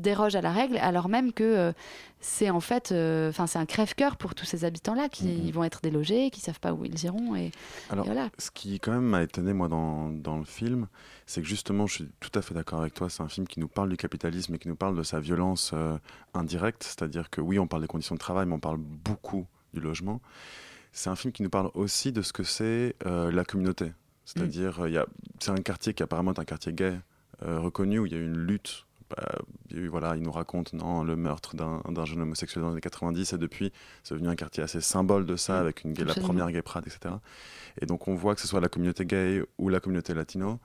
déroge 0.00 0.36
à 0.36 0.40
la 0.40 0.52
règle 0.52 0.78
alors 0.78 1.08
même 1.08 1.32
que 1.32 1.72
c'est 2.20 2.50
en 2.50 2.60
fait, 2.60 2.92
euh, 2.92 3.28
enfin, 3.28 3.46
c'est 3.46 3.58
un 3.58 3.66
crève-cœur 3.66 4.16
pour 4.16 4.34
tous 4.34 4.44
ces 4.46 4.64
habitants-là 4.64 5.08
qui 5.08 5.26
Mhm. 5.26 5.50
vont 5.52 5.64
être 5.64 5.80
délogés, 5.82 6.30
qui 6.30 6.40
savent 6.40 6.58
pas 6.60 6.72
où 6.72 6.84
ils 6.84 7.04
iront. 7.04 7.36
Et, 7.36 7.52
Alors, 7.90 8.04
et 8.06 8.08
voilà. 8.08 8.30
ce 8.38 8.50
qui 8.50 8.80
quand 8.80 8.92
même 8.92 9.04
m'a 9.04 9.22
étonné 9.22 9.52
moi 9.52 9.68
dans, 9.68 10.08
dans 10.10 10.38
le 10.38 10.44
film, 10.44 10.88
c'est 11.26 11.42
que 11.42 11.46
justement, 11.46 11.86
je 11.86 11.94
suis 11.94 12.08
tout 12.20 12.36
à 12.36 12.42
fait 12.42 12.54
d'accord 12.54 12.80
avec 12.80 12.94
toi, 12.94 13.08
c'est 13.10 13.22
un 13.22 13.28
film 13.28 13.46
qui 13.46 13.60
nous 13.60 13.68
parle 13.68 13.90
du 13.90 13.96
capitalisme 13.96 14.54
et 14.54 14.58
qui 14.58 14.68
nous 14.68 14.76
parle 14.76 14.96
de 14.96 15.02
sa 15.02 15.20
violence 15.20 15.70
euh, 15.74 15.98
indirecte, 16.34 16.82
c'est-à-dire 16.82 17.30
que 17.30 17.40
oui, 17.40 17.58
on 17.58 17.66
parle 17.68 17.82
des 17.82 17.88
conditions 17.88 18.14
de 18.14 18.20
travail, 18.20 18.46
mais 18.46 18.54
on 18.54 18.60
parle 18.60 18.78
beaucoup 18.78 19.46
du 19.74 19.80
logement. 19.80 20.20
C'est 20.92 21.10
un 21.10 21.16
film 21.16 21.32
qui 21.32 21.42
nous 21.42 21.50
parle 21.50 21.70
aussi 21.74 22.10
de 22.12 22.22
ce 22.22 22.32
que 22.32 22.42
c'est 22.42 22.96
euh, 23.04 23.30
la 23.30 23.44
communauté, 23.44 23.92
c'est-à-dire 24.24 24.86
il 24.86 24.94
y 24.94 24.98
a- 24.98 25.06
c'est 25.38 25.50
un 25.50 25.56
quartier 25.56 25.92
qui 25.94 26.02
apparemment 26.02 26.32
est 26.32 26.38
un 26.40 26.44
quartier 26.44 26.72
gay 26.72 26.98
reconnu 27.42 27.98
où 27.98 28.06
il 28.06 28.12
y 28.12 28.16
a 28.16 28.18
une 28.18 28.38
lutte. 28.38 28.86
Bah, 29.10 29.38
voilà, 29.88 30.16
il 30.16 30.22
nous 30.22 30.32
raconte 30.32 30.72
non, 30.72 31.04
le 31.04 31.14
meurtre 31.14 31.54
d'un 31.54 32.04
jeune 32.04 32.22
homosexuel 32.22 32.62
dans 32.62 32.68
les 32.68 32.72
années 32.74 32.80
90 32.80 33.32
et 33.32 33.38
depuis 33.38 33.72
c'est 34.02 34.14
devenu 34.14 34.28
un 34.28 34.34
quartier 34.34 34.62
assez 34.62 34.80
symbole 34.80 35.26
de 35.26 35.36
ça 35.36 35.60
avec 35.60 35.84
une 35.84 35.94
la 35.94 36.14
première 36.14 36.50
gay 36.50 36.62
pride, 36.62 36.84
etc. 36.86 37.14
Et 37.80 37.86
donc 37.86 38.08
on 38.08 38.14
voit 38.14 38.34
que 38.34 38.40
ce 38.40 38.48
soit 38.48 38.60
la 38.60 38.68
communauté 38.68 39.04
gay 39.04 39.44
ou 39.58 39.68
la 39.68 39.78
communauté 39.78 40.12
latino, 40.12 40.58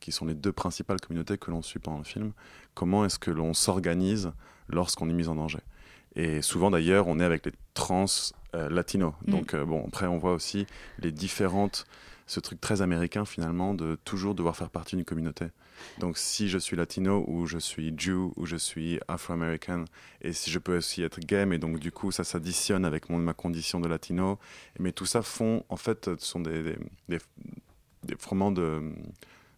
qui 0.00 0.12
sont 0.12 0.26
les 0.26 0.34
deux 0.34 0.52
principales 0.52 1.00
communautés 1.00 1.38
que 1.38 1.50
l'on 1.50 1.62
suit 1.62 1.78
pendant 1.78 1.98
le 1.98 2.04
film, 2.04 2.32
comment 2.74 3.04
est-ce 3.04 3.18
que 3.18 3.30
l'on 3.30 3.54
s'organise 3.54 4.32
lorsqu'on 4.68 5.08
est 5.08 5.14
mis 5.14 5.28
en 5.28 5.34
danger? 5.34 5.60
Et 6.16 6.42
souvent 6.42 6.70
d'ailleurs, 6.70 7.06
on 7.08 7.18
est 7.20 7.24
avec 7.24 7.46
les 7.46 7.52
trans 7.74 8.06
euh, 8.54 8.68
latinos. 8.68 9.14
Mm. 9.26 9.30
Donc 9.30 9.54
euh, 9.54 9.64
bon, 9.64 9.84
après 9.86 10.06
on 10.06 10.18
voit 10.18 10.32
aussi 10.32 10.66
les 10.98 11.12
différentes, 11.12 11.86
ce 12.28 12.40
truc 12.40 12.60
très 12.60 12.82
américain 12.82 13.24
finalement 13.24 13.72
de 13.72 13.96
toujours 14.04 14.34
devoir 14.34 14.56
faire 14.56 14.70
partie 14.70 14.96
d'une 14.96 15.04
communauté. 15.04 15.46
Donc 16.00 16.18
si 16.18 16.48
je 16.48 16.58
suis 16.58 16.76
latino 16.76 17.24
ou 17.28 17.46
je 17.46 17.58
suis 17.58 17.94
Jew 17.96 18.32
ou 18.36 18.46
je 18.46 18.56
suis 18.56 18.98
afro-américain 19.06 19.84
et 20.22 20.32
si 20.32 20.50
je 20.50 20.58
peux 20.58 20.76
aussi 20.78 21.02
être 21.02 21.20
gay, 21.20 21.46
mais 21.46 21.58
donc 21.58 21.78
du 21.78 21.92
coup 21.92 22.10
ça 22.10 22.24
s'additionne 22.24 22.84
avec 22.84 23.10
mon, 23.10 23.18
ma 23.18 23.32
condition 23.34 23.78
de 23.78 23.86
latino. 23.86 24.38
Mais 24.80 24.90
tout 24.92 25.06
ça 25.06 25.22
font 25.22 25.64
en 25.68 25.76
fait 25.76 26.06
ce 26.18 26.26
sont 26.26 26.40
des, 26.40 26.62
des, 26.64 26.78
des, 27.08 27.18
des 28.04 28.16
fromments 28.16 28.50
de 28.52 28.92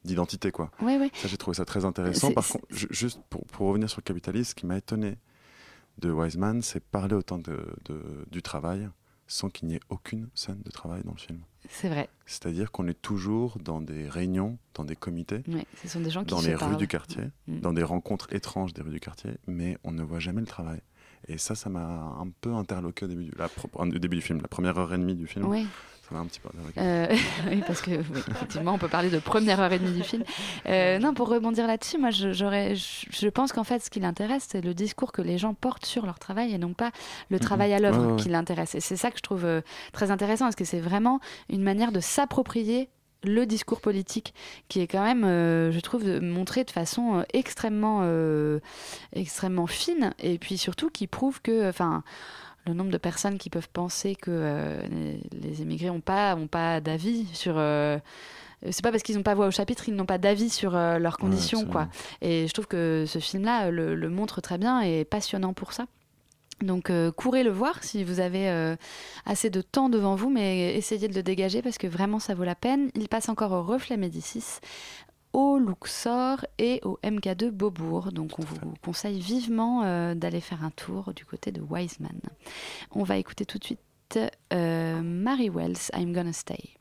d'identité 0.05 0.51
quoi. 0.53 0.71
Oui, 0.81 0.97
oui. 1.01 1.11
Ça 1.15 1.27
j'ai 1.29 1.37
trouvé 1.37 1.57
ça 1.57 1.65
très 1.65 1.85
intéressant. 1.85 2.29
Par 2.35 2.47
contre, 2.47 2.67
ju- 2.71 2.87
juste 2.91 3.21
pour, 3.31 3.45
pour 3.47 3.67
revenir 3.69 3.89
sur 3.91 3.99
le 4.01 4.05
capitalisme, 4.05 4.51
ce 4.51 4.55
qui 4.55 4.67
m'a 4.67 4.77
étonné 4.79 5.17
de 5.99 6.11
Wiseman, 6.11 6.63
c'est 6.63 6.81
parler 6.81 7.15
autant 7.15 7.39
de, 7.39 7.59
de- 7.87 8.25
du 8.31 8.41
travail 8.43 8.89
sans 9.29 9.49
qu'il 9.51 9.69
n'y 9.69 9.75
ait 9.77 9.81
aucune 9.91 10.29
scène 10.35 10.61
de 10.65 10.71
travail 10.71 11.03
dans 11.05 11.13
le 11.13 11.19
film. 11.19 11.39
C'est 11.69 11.89
vrai. 11.89 12.09
C'est-à-dire 12.27 12.73
qu'on 12.73 12.89
est 12.89 13.01
toujours 13.01 13.59
dans 13.61 13.81
des 13.81 14.09
réunions, 14.09 14.59
dans 14.75 14.85
des 14.85 14.97
comités, 14.97 15.43
Ouais, 15.49 15.67
ce 15.83 15.87
sont 15.89 16.01
des 16.01 16.11
gens 16.11 16.25
qui 16.25 16.31
dans 16.31 16.41
se 16.41 16.49
les 16.49 16.55
rues 16.57 16.77
du 16.77 16.89
quartier, 16.89 17.25
Mm. 17.47 17.61
dans 17.61 17.73
des 17.73 17.83
rencontres 17.83 18.33
étranges 18.33 18.73
des 18.73 18.83
rues 18.83 18.91
du 18.91 19.01
quartier, 19.01 19.33
mais 19.47 19.77
on 19.85 19.93
ne 19.93 20.03
voit 20.03 20.19
jamais 20.19 20.41
le 20.41 20.47
travail. 20.47 20.81
Et 21.27 21.37
ça, 21.37 21.55
ça 21.55 21.69
m'a 21.69 21.85
un 22.21 22.29
peu 22.41 22.55
interloqué 22.55 23.05
au 23.05 23.09
début 23.09 23.25
du, 23.25 23.33
la 23.37 23.49
pro- 23.49 23.69
au 23.75 23.87
début 23.87 24.17
du 24.17 24.23
film, 24.23 24.41
la 24.41 24.49
première 24.49 24.79
heure 24.79 24.95
et 24.95 24.99
demie 24.99 25.15
du 25.17 25.27
film. 25.27 25.45
Ça 26.09 26.15
m'a 26.15 26.21
un 26.21 26.27
petit 26.27 26.41
peu 26.41 26.49
interloqué. 26.49 26.81
Euh, 26.81 27.07
oui, 27.51 27.63
parce 27.67 27.83
que 27.83 27.91
oui, 27.91 28.23
effectivement, 28.31 28.73
on 28.75 28.79
peut 28.79 28.89
parler 28.89 29.11
de 29.11 29.19
première 29.19 29.61
heure 29.61 29.73
et 29.73 29.79
demie 29.79 29.93
du 29.93 30.03
film. 30.03 30.25
Euh, 30.67 30.99
non, 30.99 31.13
pour 31.13 31.29
rebondir 31.29 31.67
là-dessus, 31.67 31.99
moi, 31.99 32.11
je, 32.11 32.33
j'aurais, 32.33 32.75
je, 32.77 33.29
pense 33.29 33.53
qu'en 33.53 33.65
fait, 33.65 33.83
ce 33.83 33.91
qui 33.91 34.01
l'intéresse, 34.01 34.47
c'est 34.51 34.61
le 34.63 34.75
discours 34.75 35.13
que 35.13 35.23
les 35.23 35.39
gens 35.39 35.55
portent 35.55 35.87
sur 35.87 36.07
leur 36.07 36.19
travail 36.19 36.55
et 36.55 36.59
non 36.59 36.73
pas 36.73 36.93
le 37.29 37.39
travail 37.39 37.75
à 37.75 37.79
l'œuvre 37.79 37.99
Ouais, 37.99 38.07
ouais, 38.07 38.13
ouais. 38.13 38.23
qui 38.23 38.29
l'intéresse. 38.29 38.75
Et 38.75 38.81
c'est 38.81 38.97
ça 38.97 39.11
que 39.11 39.19
je 39.19 39.23
trouve 39.23 39.45
euh, 39.45 39.61
très 39.93 40.11
intéressant, 40.11 40.45
parce 40.47 40.57
que 40.57 40.65
c'est 40.65 40.81
vraiment 40.81 41.21
une 41.49 41.63
manière 41.63 41.93
de 41.93 42.01
s'approprier 42.01 42.89
le 43.25 43.47
discours 43.47 43.81
politique 43.81 44.35
qui 44.69 44.81
est 44.81 44.87
quand 44.87 45.03
même, 45.03 45.25
euh, 45.25 45.73
je 45.73 45.81
trouve, 45.81 46.05
montré 46.21 46.65
de 46.65 46.71
façon 46.71 47.19
euh, 47.19 47.23
extrêmement, 47.33 48.01
euh, 48.03 48.61
extrêmement 49.13 49.67
fine 49.67 50.15
et 50.19 50.39
puis 50.39 50.59
surtout 50.59 50.91
qui 50.91 51.07
prouve 51.07 51.41
que, 51.43 51.69
enfin, 51.69 52.03
le 52.69 52.75
nombre 52.75 52.91
de 52.91 52.99
personnes 52.99 53.39
qui 53.39 53.51
peuvent 53.51 53.69
penser 53.73 54.15
que 54.15 54.31
euh, 54.31 54.81
les, 55.33 55.63
émigrés 55.63 55.89
n'ont 55.89 56.01
pas, 56.01 56.37
ont 56.37 56.47
pas 56.47 56.81
d'avis 56.81 57.27
sur. 57.33 57.55
euh, 57.57 57.99
c'est 58.71 58.83
pas 58.83 58.91
parce 58.91 59.03
qu'ils 59.05 59.17
n'ont 59.17 59.23
pas 59.23 59.35
voix 59.35 59.47
au 59.47 59.53
chapitre, 59.53 59.89
ils 59.89 59.95
n'ont 59.95 60.07
pas 60.07 60.19
d'avis 60.19 60.51
sur 60.51 60.77
euh, 60.77 60.99
leurs 60.99 61.17
conditions, 61.17 61.65
quoi. 61.65 61.89
Et 62.23 62.47
je 62.49 62.53
trouve 62.53 62.67
que 62.67 63.05
ce 63.07 63.21
film-là 63.21 63.71
le, 63.71 63.95
le 63.95 64.09
montre 64.09 64.41
très 64.41 64.59
bien 64.59 64.83
et 64.83 65.01
est 65.01 65.05
passionnant 65.05 65.53
pour 65.53 65.73
ça. 65.73 65.87
Donc 66.63 66.91
euh, 66.91 67.13
courez 67.13 67.45
le 67.45 67.51
voir 67.51 67.85
si 67.85 68.03
vous 68.03 68.19
avez 68.19 68.49
euh, 68.49 68.75
assez 69.25 69.49
de 69.49 69.61
temps 69.61 69.89
devant 69.89 70.17
vous, 70.17 70.29
mais 70.29 70.75
essayez 70.77 71.07
de 71.09 71.15
le 71.15 71.23
dégager 71.23 71.63
parce 71.63 71.79
que 71.79 71.87
vraiment 71.87 72.19
ça 72.19 72.35
vaut 72.35 72.45
la 72.45 72.57
peine. 72.57 72.91
Il 72.97 73.09
passe 73.09 73.29
encore 73.29 73.53
au 73.53 73.63
Reflet 73.63 73.97
Médicis, 73.97 74.59
au 75.33 75.59
Luxor 75.59 76.45
et 76.59 76.81
au 76.85 76.99
MK2 77.03 77.51
Beaubourg. 77.51 78.13
Donc 78.13 78.39
on 78.39 78.43
vous 78.43 78.75
conseille 78.83 79.21
vivement 79.21 79.83
euh, 79.85 80.15
d'aller 80.15 80.41
faire 80.41 80.65
un 80.65 80.71
tour 80.71 81.13
du 81.15 81.25
côté 81.25 81.53
de 81.53 81.61
Wiseman. 81.61 82.21
On 82.93 83.03
va 83.03 83.17
écouter 83.17 83.45
tout 83.45 83.59
de 83.59 83.65
suite 83.65 83.81
euh, 84.53 85.01
Mary 85.03 85.51
Wells, 85.51 85.91
I'm 85.95 86.13
Gonna 86.13 86.33
Stay. 86.33 86.78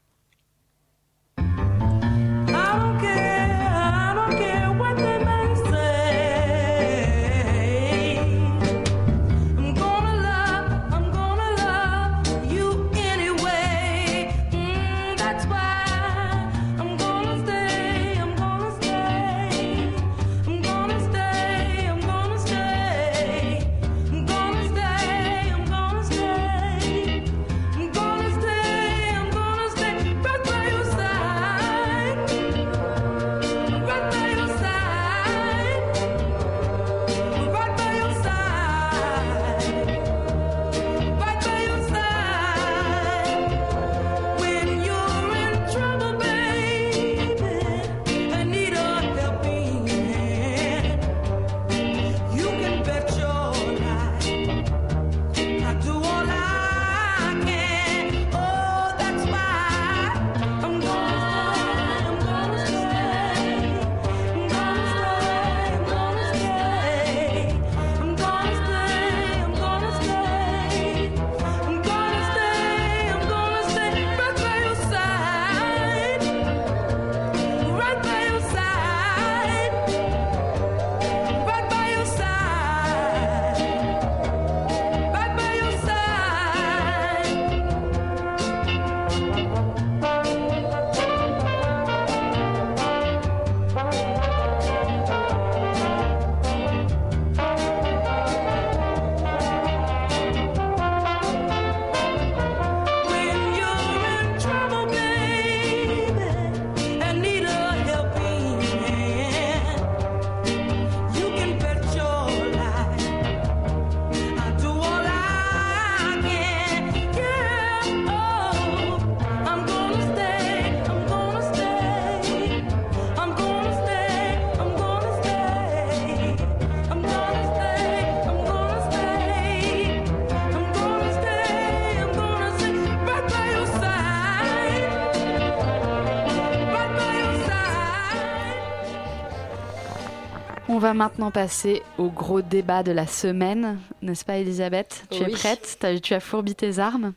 Va 140.87 140.93
maintenant 140.93 141.31
passer 141.31 141.83
au 141.97 142.07
gros 142.07 142.41
débat 142.41 142.81
de 142.81 142.93
la 142.93 143.07
semaine, 143.07 143.77
n'est-ce 144.01 144.23
pas 144.23 144.37
Elisabeth? 144.37 145.03
Tu 145.09 145.21
es 145.21 145.27
prête? 145.27 145.85
Tu 146.01 146.13
as 146.13 146.21
fourbi 146.21 146.55
tes 146.55 146.79
armes? 146.79 147.11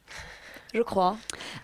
Je 0.74 0.82
crois. 0.82 1.16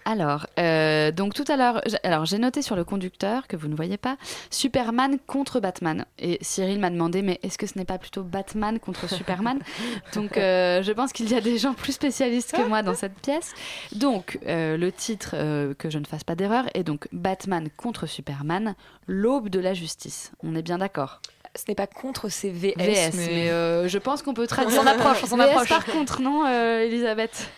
Alors, 0.04 0.46
euh, 0.60 1.10
donc 1.10 1.34
tout 1.34 1.44
à 1.48 1.56
l'heure, 1.56 1.80
alors 2.04 2.24
j'ai 2.24 2.38
noté 2.38 2.62
sur 2.62 2.76
le 2.76 2.84
conducteur 2.84 3.48
que 3.48 3.56
vous 3.56 3.66
ne 3.66 3.74
voyez 3.74 3.96
pas, 3.96 4.18
Superman 4.50 5.18
contre 5.26 5.58
Batman. 5.58 6.04
Et 6.20 6.38
Cyril 6.42 6.78
m'a 6.78 6.90
demandé, 6.90 7.22
mais 7.22 7.40
est-ce 7.42 7.58
que 7.58 7.66
ce 7.66 7.76
n'est 7.76 7.84
pas 7.84 7.98
plutôt 7.98 8.22
Batman 8.22 8.78
contre 8.78 9.08
Superman? 9.08 9.58
Donc, 10.14 10.36
euh, 10.36 10.84
je 10.84 10.92
pense 10.92 11.12
qu'il 11.12 11.28
y 11.28 11.34
a 11.34 11.40
des 11.40 11.58
gens 11.58 11.74
plus 11.74 11.92
spécialistes 11.92 12.52
que 12.52 12.62
moi 12.62 12.82
dans 12.82 12.94
cette 12.94 13.18
pièce. 13.18 13.52
Donc, 13.96 14.38
euh, 14.46 14.76
le 14.76 14.92
titre, 14.92 15.34
que 15.74 15.90
je 15.90 15.98
ne 15.98 16.04
fasse 16.04 16.22
pas 16.22 16.36
d'erreur, 16.36 16.66
est 16.74 16.84
donc 16.84 17.08
Batman 17.10 17.68
contre 17.76 18.06
Superman, 18.06 18.76
l'aube 19.08 19.48
de 19.48 19.58
la 19.58 19.74
justice. 19.74 20.30
On 20.44 20.54
est 20.54 20.62
bien 20.62 20.78
d'accord? 20.78 21.20
Ce 21.56 21.64
n'est 21.68 21.74
pas 21.74 21.86
contre 21.86 22.28
ces 22.28 22.50
VS, 22.50 22.74
VS, 22.76 23.10
mais, 23.16 23.26
mais 23.28 23.50
euh, 23.50 23.88
je 23.88 23.98
pense 23.98 24.22
qu'on 24.22 24.34
peut 24.34 24.46
traduire. 24.46 24.78
On 24.80 24.84
s'en 24.84 24.88
approche, 24.88 25.22
on 25.22 25.26
s'en 25.26 25.38
approche. 25.40 25.68
par 25.68 25.84
contre, 25.86 26.20
non, 26.20 26.44
euh, 26.46 26.80
Elisabeth 26.80 27.50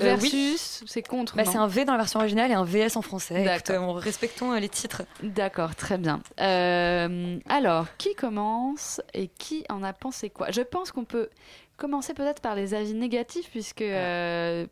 Euh, 0.00 0.16
oui. 0.20 0.30
Versus, 0.30 0.84
c'est 0.86 1.02
contre. 1.02 1.36
Bah, 1.36 1.44
c'est 1.44 1.56
un 1.56 1.66
V 1.66 1.84
dans 1.84 1.92
la 1.92 1.98
version 1.98 2.18
originale 2.20 2.50
et 2.50 2.54
un 2.54 2.64
VS 2.64 2.96
en 2.96 3.02
français. 3.02 3.46
Euh, 3.70 3.78
on- 3.78 3.92
respectons 3.94 4.52
euh, 4.52 4.58
les 4.58 4.68
titres. 4.68 5.02
D'accord, 5.22 5.74
très 5.74 5.98
bien. 5.98 6.20
Euh, 6.40 7.38
alors, 7.48 7.86
qui 7.98 8.14
commence 8.14 9.00
et 9.14 9.28
qui 9.28 9.64
en 9.68 9.82
a 9.82 9.92
pensé 9.92 10.30
quoi? 10.30 10.50
Je 10.50 10.62
pense 10.62 10.92
qu'on 10.92 11.04
peut 11.04 11.28
commencer 11.76 12.14
peut-être 12.14 12.40
par 12.40 12.54
les 12.54 12.74
avis 12.74 12.94
négatifs, 12.94 13.50
puisque 13.50 13.82
euh, 13.82 14.66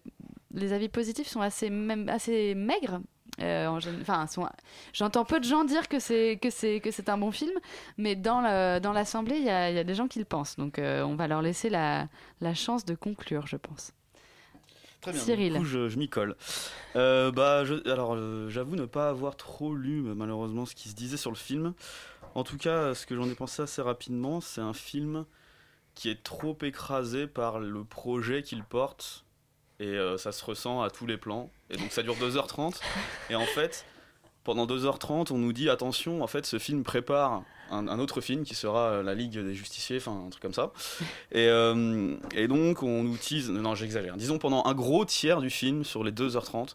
les 0.55 0.73
avis 0.73 0.89
positifs 0.89 1.29
sont 1.29 1.41
assez, 1.41 1.71
même, 1.71 2.09
assez 2.09 2.55
maigres. 2.55 3.01
Euh, 3.41 3.67
enfin, 4.01 4.27
sont- 4.29 4.49
j'entends 4.93 5.25
peu 5.25 5.41
de 5.41 5.45
gens 5.45 5.65
dire 5.65 5.89
que 5.89 5.99
c'est 5.99 6.39
que 6.41 6.51
c'est 6.51 6.81
que 6.81 6.91
c'est 6.93 7.09
un 7.09 7.19
bon 7.19 7.33
film, 7.33 7.53
mais 7.99 8.15
dans 8.15 8.43
dans 8.81 8.93
l'assemblée, 8.93 9.37
il 9.39 9.45
y 9.45 9.51
a, 9.51 9.71
y 9.71 9.79
a 9.79 9.85
des 9.85 9.95
gens 9.95 10.07
qui 10.07 10.19
le 10.21 10.25
pensent. 10.25 10.57
Donc, 10.57 10.79
euh, 10.79 11.03
on 11.03 11.17
va 11.17 11.27
leur 11.27 11.43
laisser 11.43 11.69
la, 11.69 12.09
la 12.41 12.55
chance 12.55 12.85
de 12.85 12.95
conclure, 12.95 13.47
je 13.47 13.57
pense. 13.57 13.93
Très 15.01 15.13
bien, 15.13 15.21
Cyril. 15.21 15.53
Du 15.53 15.59
coup, 15.59 15.65
je, 15.65 15.89
je 15.89 15.99
m'y 15.99 16.09
colle. 16.09 16.37
Euh, 16.97 17.31
bah, 17.33 17.65
je- 17.65 17.91
alors, 17.91 18.15
euh, 18.15 18.49
j'avoue 18.49 18.77
ne 18.77 18.87
pas 18.87 19.09
avoir 19.11 19.37
trop 19.37 19.75
lu 19.75 20.01
malheureusement 20.01 20.65
ce 20.65 20.75
qui 20.75 20.89
se 20.89 20.95
disait 20.95 21.17
sur 21.19 21.31
le 21.31 21.37
film. 21.37 21.75
En 22.35 22.43
tout 22.45 22.57
cas, 22.57 22.95
ce 22.95 23.05
que 23.07 23.15
j'en 23.15 23.29
ai 23.29 23.35
pensé 23.35 23.63
assez 23.63 23.83
rapidement, 23.83 24.41
c'est 24.41 24.61
un 24.61 24.73
film 24.73 25.25
qui 25.95 26.09
est 26.09 26.23
trop 26.23 26.57
écrasé 26.63 27.27
par 27.27 27.61
le 27.61 27.85
projet 27.85 28.43
qu'il 28.43 28.65
porte. 28.65 29.24
Et 29.81 29.87
euh, 29.87 30.17
ça 30.19 30.33
se 30.33 30.45
ressent 30.45 30.83
à 30.83 30.91
tous 30.91 31.07
les 31.07 31.17
plans. 31.17 31.51
Et 31.71 31.77
donc 31.77 31.91
ça 31.91 32.03
dure 32.03 32.15
2h30. 32.15 32.81
Et 33.31 33.35
en 33.35 33.45
fait, 33.45 33.85
pendant 34.45 34.67
2h30, 34.67 35.33
on 35.33 35.39
nous 35.39 35.53
dit 35.53 35.69
attention, 35.69 36.23
en 36.23 36.27
fait, 36.27 36.47
ce 36.47 36.59
film 36.59 36.85
prépare 36.85 37.43
un, 37.71 37.99
autre 37.99 38.21
film 38.21 38.45
qui 38.45 38.55
sera 38.55 38.89
euh, 38.91 39.03
La 39.03 39.15
Ligue 39.15 39.39
des 39.39 39.55
Justiciers, 39.55 39.97
enfin 39.97 40.25
un 40.27 40.31
truc 40.31 40.43
comme 40.43 40.55
ça. 40.55 40.73
Et, 41.33 41.49
euh, 41.49 42.15
et 42.35 42.47
donc, 42.47 42.83
on 42.83 43.03
nous 43.03 43.17
tease, 43.17 43.51
non, 43.51 43.75
j'exagère, 43.75 44.17
disons 44.17 44.39
pendant 44.39 44.65
un 44.65 44.75
gros 44.75 45.05
tiers 45.05 45.41
du 45.41 45.51
film, 45.51 45.83
sur 45.83 46.05
les 46.05 46.13
2h30, 46.13 46.75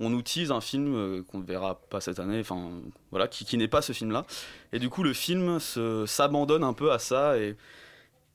on 0.00 0.10
nous 0.10 0.22
tease 0.22 0.52
un 0.52 0.60
film 0.60 1.24
qu'on 1.24 1.38
ne 1.38 1.44
verra 1.44 1.80
pas 1.90 2.00
cette 2.00 2.20
année, 2.20 2.38
enfin 2.38 2.70
voilà, 3.10 3.26
qui, 3.26 3.44
qui 3.44 3.58
n'est 3.58 3.68
pas 3.68 3.82
ce 3.82 3.92
film-là. 3.92 4.24
Et 4.72 4.78
du 4.78 4.88
coup, 4.88 5.02
le 5.02 5.12
film 5.12 5.58
s'abandonne 6.06 6.62
un 6.62 6.72
peu 6.72 6.92
à 6.92 7.00
ça 7.00 7.34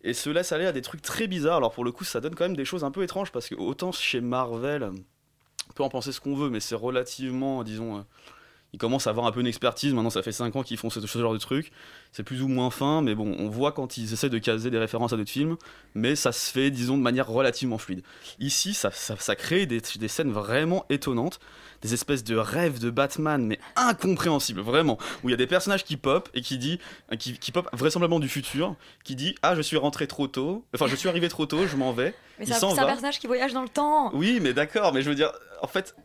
et 0.03 0.13
se 0.13 0.29
laisse 0.29 0.51
aller 0.51 0.65
à 0.65 0.71
des 0.71 0.81
trucs 0.81 1.01
très 1.01 1.27
bizarres. 1.27 1.57
Alors 1.57 1.73
pour 1.73 1.83
le 1.83 1.91
coup, 1.91 2.03
ça 2.03 2.19
donne 2.19 2.35
quand 2.35 2.45
même 2.45 2.55
des 2.55 2.65
choses 2.65 2.83
un 2.83 2.91
peu 2.91 3.03
étranges 3.03 3.31
parce 3.31 3.47
que 3.47 3.55
autant 3.55 3.91
chez 3.91 4.21
Marvel, 4.21 4.91
on 5.69 5.73
peut 5.73 5.83
en 5.83 5.89
penser 5.89 6.11
ce 6.11 6.19
qu'on 6.19 6.35
veut, 6.35 6.49
mais 6.49 6.59
c'est 6.59 6.75
relativement, 6.75 7.63
disons, 7.63 7.97
euh, 7.97 8.01
ils 8.73 8.79
commencent 8.79 9.07
à 9.07 9.11
avoir 9.11 9.27
un 9.27 9.31
peu 9.31 9.39
une 9.39 9.47
expertise. 9.47 9.93
Maintenant, 9.93 10.09
ça 10.09 10.23
fait 10.23 10.31
5 10.31 10.55
ans 10.55 10.63
qu'ils 10.63 10.77
font 10.77 10.89
ce, 10.89 10.99
ce 10.99 11.19
genre 11.19 11.33
de 11.33 11.37
truc. 11.37 11.71
C'est 12.11 12.23
plus 12.23 12.41
ou 12.41 12.47
moins 12.47 12.71
fin, 12.71 13.01
mais 13.01 13.13
bon, 13.13 13.35
on 13.39 13.47
voit 13.47 13.71
quand 13.71 13.97
ils 13.97 14.11
essaient 14.13 14.29
de 14.29 14.37
caser 14.39 14.71
des 14.71 14.79
références 14.79 15.13
à 15.13 15.17
d'autres 15.17 15.31
films, 15.31 15.57
mais 15.93 16.15
ça 16.15 16.31
se 16.31 16.51
fait, 16.51 16.71
disons, 16.71 16.97
de 16.97 17.01
manière 17.03 17.27
relativement 17.27 17.77
fluide. 17.77 18.03
Ici, 18.39 18.73
ça, 18.73 18.91
ça, 18.91 19.15
ça 19.17 19.35
crée 19.35 19.67
des, 19.67 19.79
des 19.79 20.07
scènes 20.07 20.31
vraiment 20.31 20.85
étonnantes, 20.89 21.39
des 21.83 21.93
espèces 21.93 22.23
de 22.23 22.35
rêves 22.35 22.79
de 22.79 22.89
Batman, 22.89 23.45
mais 23.45 23.59
incompréhensibles, 23.75 24.61
vraiment, 24.61 24.97
où 25.23 25.29
il 25.29 25.31
y 25.31 25.35
a 25.35 25.37
des 25.37 25.47
personnages 25.47 25.83
qui 25.83 25.97
pop 25.97 26.29
et 26.33 26.41
qui 26.41 26.57
dit, 26.57 26.79
euh, 27.11 27.15
qui, 27.15 27.37
qui 27.37 27.51
pop 27.51 27.69
vraisemblablement 27.73 28.19
du 28.19 28.29
futur, 28.29 28.75
qui 29.03 29.15
dit 29.15 29.35
ah 29.43 29.55
je 29.55 29.61
suis 29.61 29.77
rentré 29.77 30.07
trop 30.07 30.27
tôt, 30.27 30.65
enfin 30.73 30.87
je 30.87 30.95
suis 30.95 31.09
arrivé 31.09 31.29
trop 31.29 31.45
tôt, 31.45 31.67
je 31.67 31.75
m'en 31.75 31.93
vais. 31.93 32.15
Mais 32.39 32.45
c'est 32.45 32.53
un, 32.63 32.75
personnage 32.75 33.19
qui 33.19 33.27
voyage 33.27 33.53
dans 33.53 33.61
le 33.61 33.69
temps. 33.69 34.11
Oui, 34.15 34.39
mais 34.41 34.53
d'accord, 34.53 34.93
mais 34.93 35.01
je 35.01 35.09
veux 35.09 35.15
dire, 35.15 35.31
en 35.61 35.67
fait, 35.67 35.95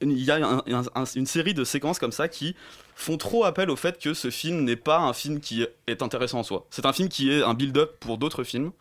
il 0.00 0.24
y 0.24 0.30
a 0.30 0.36
un- 0.36 0.62
un- 0.66 0.82
un- 0.94 1.04
une 1.14 1.26
série 1.26 1.54
de 1.54 1.64
séquences 1.64 1.98
comme 1.98 2.12
ça 2.12 2.28
qui 2.28 2.54
font 2.94 3.16
trop 3.16 3.44
appel 3.44 3.70
au 3.70 3.76
fait 3.76 3.98
que 3.98 4.14
ce 4.14 4.30
film 4.30 4.64
n'est 4.64 4.76
pas 4.76 4.98
un 4.98 5.12
film 5.12 5.40
qui 5.40 5.66
est 5.86 6.02
intéressant 6.02 6.40
en 6.40 6.42
soi. 6.42 6.66
C'est 6.70 6.86
un 6.86 6.92
film 6.92 7.08
qui 7.08 7.30
est 7.30 7.42
un 7.42 7.54
build-up 7.54 7.96
pour 8.00 8.18
d'autres 8.18 8.44
films, 8.44 8.72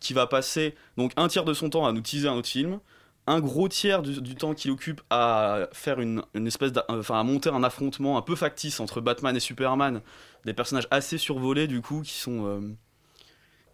qui 0.00 0.12
va 0.12 0.26
passer 0.26 0.74
donc 0.96 1.12
un 1.16 1.28
tiers 1.28 1.44
de 1.44 1.54
son 1.54 1.70
temps 1.70 1.86
à 1.86 1.92
nous 1.92 2.00
teaser 2.00 2.28
un 2.28 2.34
autre 2.34 2.48
film, 2.48 2.80
un 3.26 3.40
gros 3.40 3.68
tiers 3.68 4.02
du, 4.02 4.34
temps 4.36 4.54
qu'il 4.54 4.70
occupe 4.70 5.00
à 5.10 5.68
faire 5.72 6.00
une, 6.00 6.22
espèce, 6.46 6.72
d'a- 6.72 6.84
enfin 6.88 7.18
à 7.18 7.22
monter 7.24 7.50
un 7.50 7.64
affrontement 7.64 8.16
un 8.18 8.22
peu 8.22 8.36
factice 8.36 8.78
entre 8.78 9.00
Batman 9.00 9.34
et 9.36 9.40
Superman, 9.40 10.00
des 10.44 10.52
personnages 10.52 10.86
assez 10.90 11.18
survolés 11.18 11.66
du 11.66 11.80
coup 11.82 12.02
qui 12.02 12.12
sont 12.14 12.46
euh, 12.46 12.60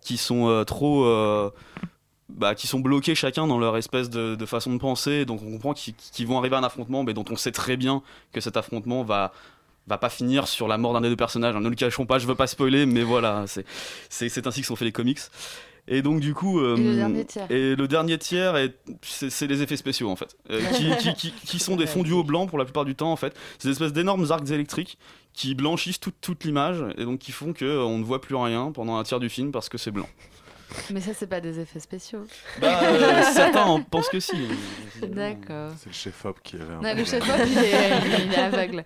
qui 0.01 0.17
sont 0.17 0.49
euh, 0.49 0.65
trop 0.65 1.05
euh, 1.05 1.51
bah, 2.29 2.55
qui 2.55 2.67
sont 2.67 2.81
bloqués 2.81 3.15
chacun 3.15 3.47
dans 3.47 3.59
leur 3.59 3.77
espèce 3.77 4.09
de, 4.11 4.35
de 4.35 4.47
façon 4.47 4.73
de 4.73 4.79
penser. 4.79 5.25
Donc 5.25 5.41
on 5.47 5.51
comprend 5.53 5.75
qu'ils 5.75 6.27
vont 6.27 6.39
arriver 6.39 6.57
à 6.57 6.59
un 6.59 6.65
affrontement, 6.65 7.03
mais 7.05 7.15
dont 7.15 7.25
on 7.31 7.37
sait 7.37 7.53
très 7.53 7.77
bien 7.77 8.03
que 8.33 8.41
cet 8.41 8.57
affrontement 8.57 9.03
va 9.05 9.33
va 9.89 9.99
pas 9.99 10.11
finir 10.11 10.47
sur 10.47 10.69
la 10.69 10.79
mort 10.79 10.93
d'un 10.93 11.01
des 11.01 11.09
deux 11.09 11.17
personnages. 11.17 11.57
Ne 11.57 11.69
le 11.69 11.75
cachons 11.75 12.07
pas, 12.07 12.21
je 12.21 12.27
veux 12.29 12.37
pas 12.37 12.47
spoiler, 12.47 12.87
mais 12.87 13.03
voilà, 13.03 13.47
c'est 13.49 14.47
ainsi 14.47 14.61
que 14.61 14.67
sont 14.67 14.77
faits 14.77 14.87
les 14.87 14.93
comics. 14.93 15.19
Et 15.89 16.01
donc 16.03 16.21
du 16.21 16.33
coup, 16.33 16.61
euh, 16.61 16.77
Et 16.77 16.81
le 16.85 16.95
dernier 16.95 17.25
tiers. 17.25 17.47
et 17.51 17.75
le 17.75 17.89
dernier 17.89 18.17
tiers, 18.17 18.57
est- 18.57 18.79
c'est 19.03 19.49
les 19.49 19.63
effets 19.63 19.77
spéciaux 19.77 20.09
en 20.09 20.15
fait, 20.15 20.37
Euh, 20.51 20.61
qui, 20.77 20.97
qui, 20.99 21.15
qui, 21.15 21.33
qui 21.33 21.59
sont 21.59 21.75
des 21.75 21.89
fondus 21.89 22.13
au 22.13 22.23
blanc 22.23 22.47
pour 22.47 22.57
la 22.59 22.65
plupart 22.65 22.85
du 22.85 22.95
temps 22.95 23.11
en 23.11 23.17
fait. 23.17 23.37
C'est 23.59 23.67
des 23.67 23.73
espèces 23.73 23.93
d'énormes 23.93 24.31
arcs 24.31 24.49
électriques 24.53 24.97
qui 25.35 25.57
blanchissent 25.57 25.99
toute, 25.99 26.15
toute 26.21 26.45
l'image 26.45 26.85
et 26.97 27.05
donc 27.05 27.19
qui 27.19 27.33
font 27.33 27.53
que 27.53 27.65
euh, 27.65 27.83
on 27.83 27.99
ne 27.99 28.05
voit 28.05 28.21
plus 28.21 28.37
rien 28.37 28.71
pendant 28.71 28.97
un 28.97 29.03
tiers 29.03 29.19
du 29.19 29.29
film 29.29 29.51
parce 29.51 29.69
que 29.69 29.77
c'est 29.79 29.91
blanc. 29.91 30.09
Mais 30.91 31.01
ça, 31.01 31.13
c'est 31.15 31.27
pas 31.27 31.41
des 31.41 31.61
effets 31.61 31.81
spéciaux. 31.81 32.27
Bah, 32.61 32.81
euh, 32.83 33.23
certains 33.33 33.65
en 33.65 33.83
pensent 33.83 34.09
que 34.09 34.21
si. 34.21 34.49
D'accord. 35.03 35.73
C'est 35.79 35.87
le 35.87 35.93
chef-op 35.93 36.41
qui 36.43 36.57
avait 36.57 36.75
un 36.75 36.81
Non, 36.81 36.95
le 36.95 37.05
chef 37.05 37.23
il 37.47 37.59
est, 37.59 38.25
il 38.27 38.33
est 38.33 38.39
aveugle. 38.39 38.85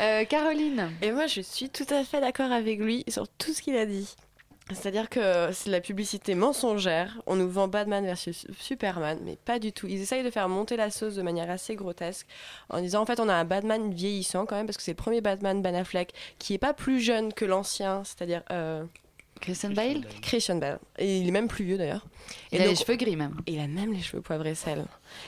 Euh, 0.00 0.24
Caroline 0.24 0.90
Et 1.02 1.12
moi, 1.12 1.26
je 1.26 1.40
suis 1.40 1.70
tout 1.70 1.86
à 1.90 2.04
fait 2.04 2.20
d'accord 2.20 2.52
avec 2.52 2.78
lui 2.78 3.04
sur 3.08 3.28
tout 3.28 3.52
ce 3.52 3.62
qu'il 3.62 3.76
a 3.76 3.86
dit. 3.86 4.14
C'est-à-dire 4.74 5.08
que 5.08 5.50
c'est 5.52 5.66
de 5.66 5.72
la 5.72 5.80
publicité 5.80 6.34
mensongère. 6.34 7.20
On 7.26 7.36
nous 7.36 7.50
vend 7.50 7.68
Batman 7.68 8.04
versus 8.04 8.46
Superman, 8.58 9.18
mais 9.24 9.36
pas 9.36 9.58
du 9.58 9.72
tout. 9.72 9.86
Ils 9.88 10.00
essayent 10.00 10.22
de 10.22 10.30
faire 10.30 10.48
monter 10.48 10.76
la 10.76 10.90
sauce 10.90 11.16
de 11.16 11.22
manière 11.22 11.50
assez 11.50 11.74
grotesque 11.74 12.26
en 12.68 12.80
disant 12.80 13.02
en 13.02 13.06
fait 13.06 13.20
on 13.20 13.28
a 13.28 13.34
un 13.34 13.44
Batman 13.44 13.92
vieillissant 13.92 14.46
quand 14.46 14.56
même 14.56 14.66
parce 14.66 14.76
que 14.76 14.82
c'est 14.82 14.92
le 14.92 14.96
premier 14.96 15.20
Batman 15.20 15.60
Ben 15.60 15.74
Affleck 15.74 16.12
qui 16.38 16.54
est 16.54 16.58
pas 16.58 16.72
plus 16.72 17.00
jeune 17.00 17.32
que 17.32 17.44
l'ancien, 17.44 18.04
c'est-à-dire 18.04 18.42
euh, 18.50 18.84
Christian 19.40 19.70
Bale 19.70 20.02
Christian 20.22 20.56
Bale. 20.56 20.78
Et 20.98 21.18
il 21.18 21.28
est 21.28 21.32
même 21.32 21.48
plus 21.48 21.64
vieux 21.64 21.78
d'ailleurs. 21.78 22.06
Il 22.52 22.58
Et 22.58 22.60
a 22.62 22.64
donc- 22.64 22.70
les 22.78 22.84
cheveux 22.84 22.96
gris 22.96 23.16
même. 23.16 23.34
et 23.46 23.52
il 23.54 23.60
a 23.60 23.66
même 23.66 23.92
les 23.92 24.00
cheveux 24.02 24.22
poivre 24.22 24.46
et 24.46 24.54
sel. 24.54 24.84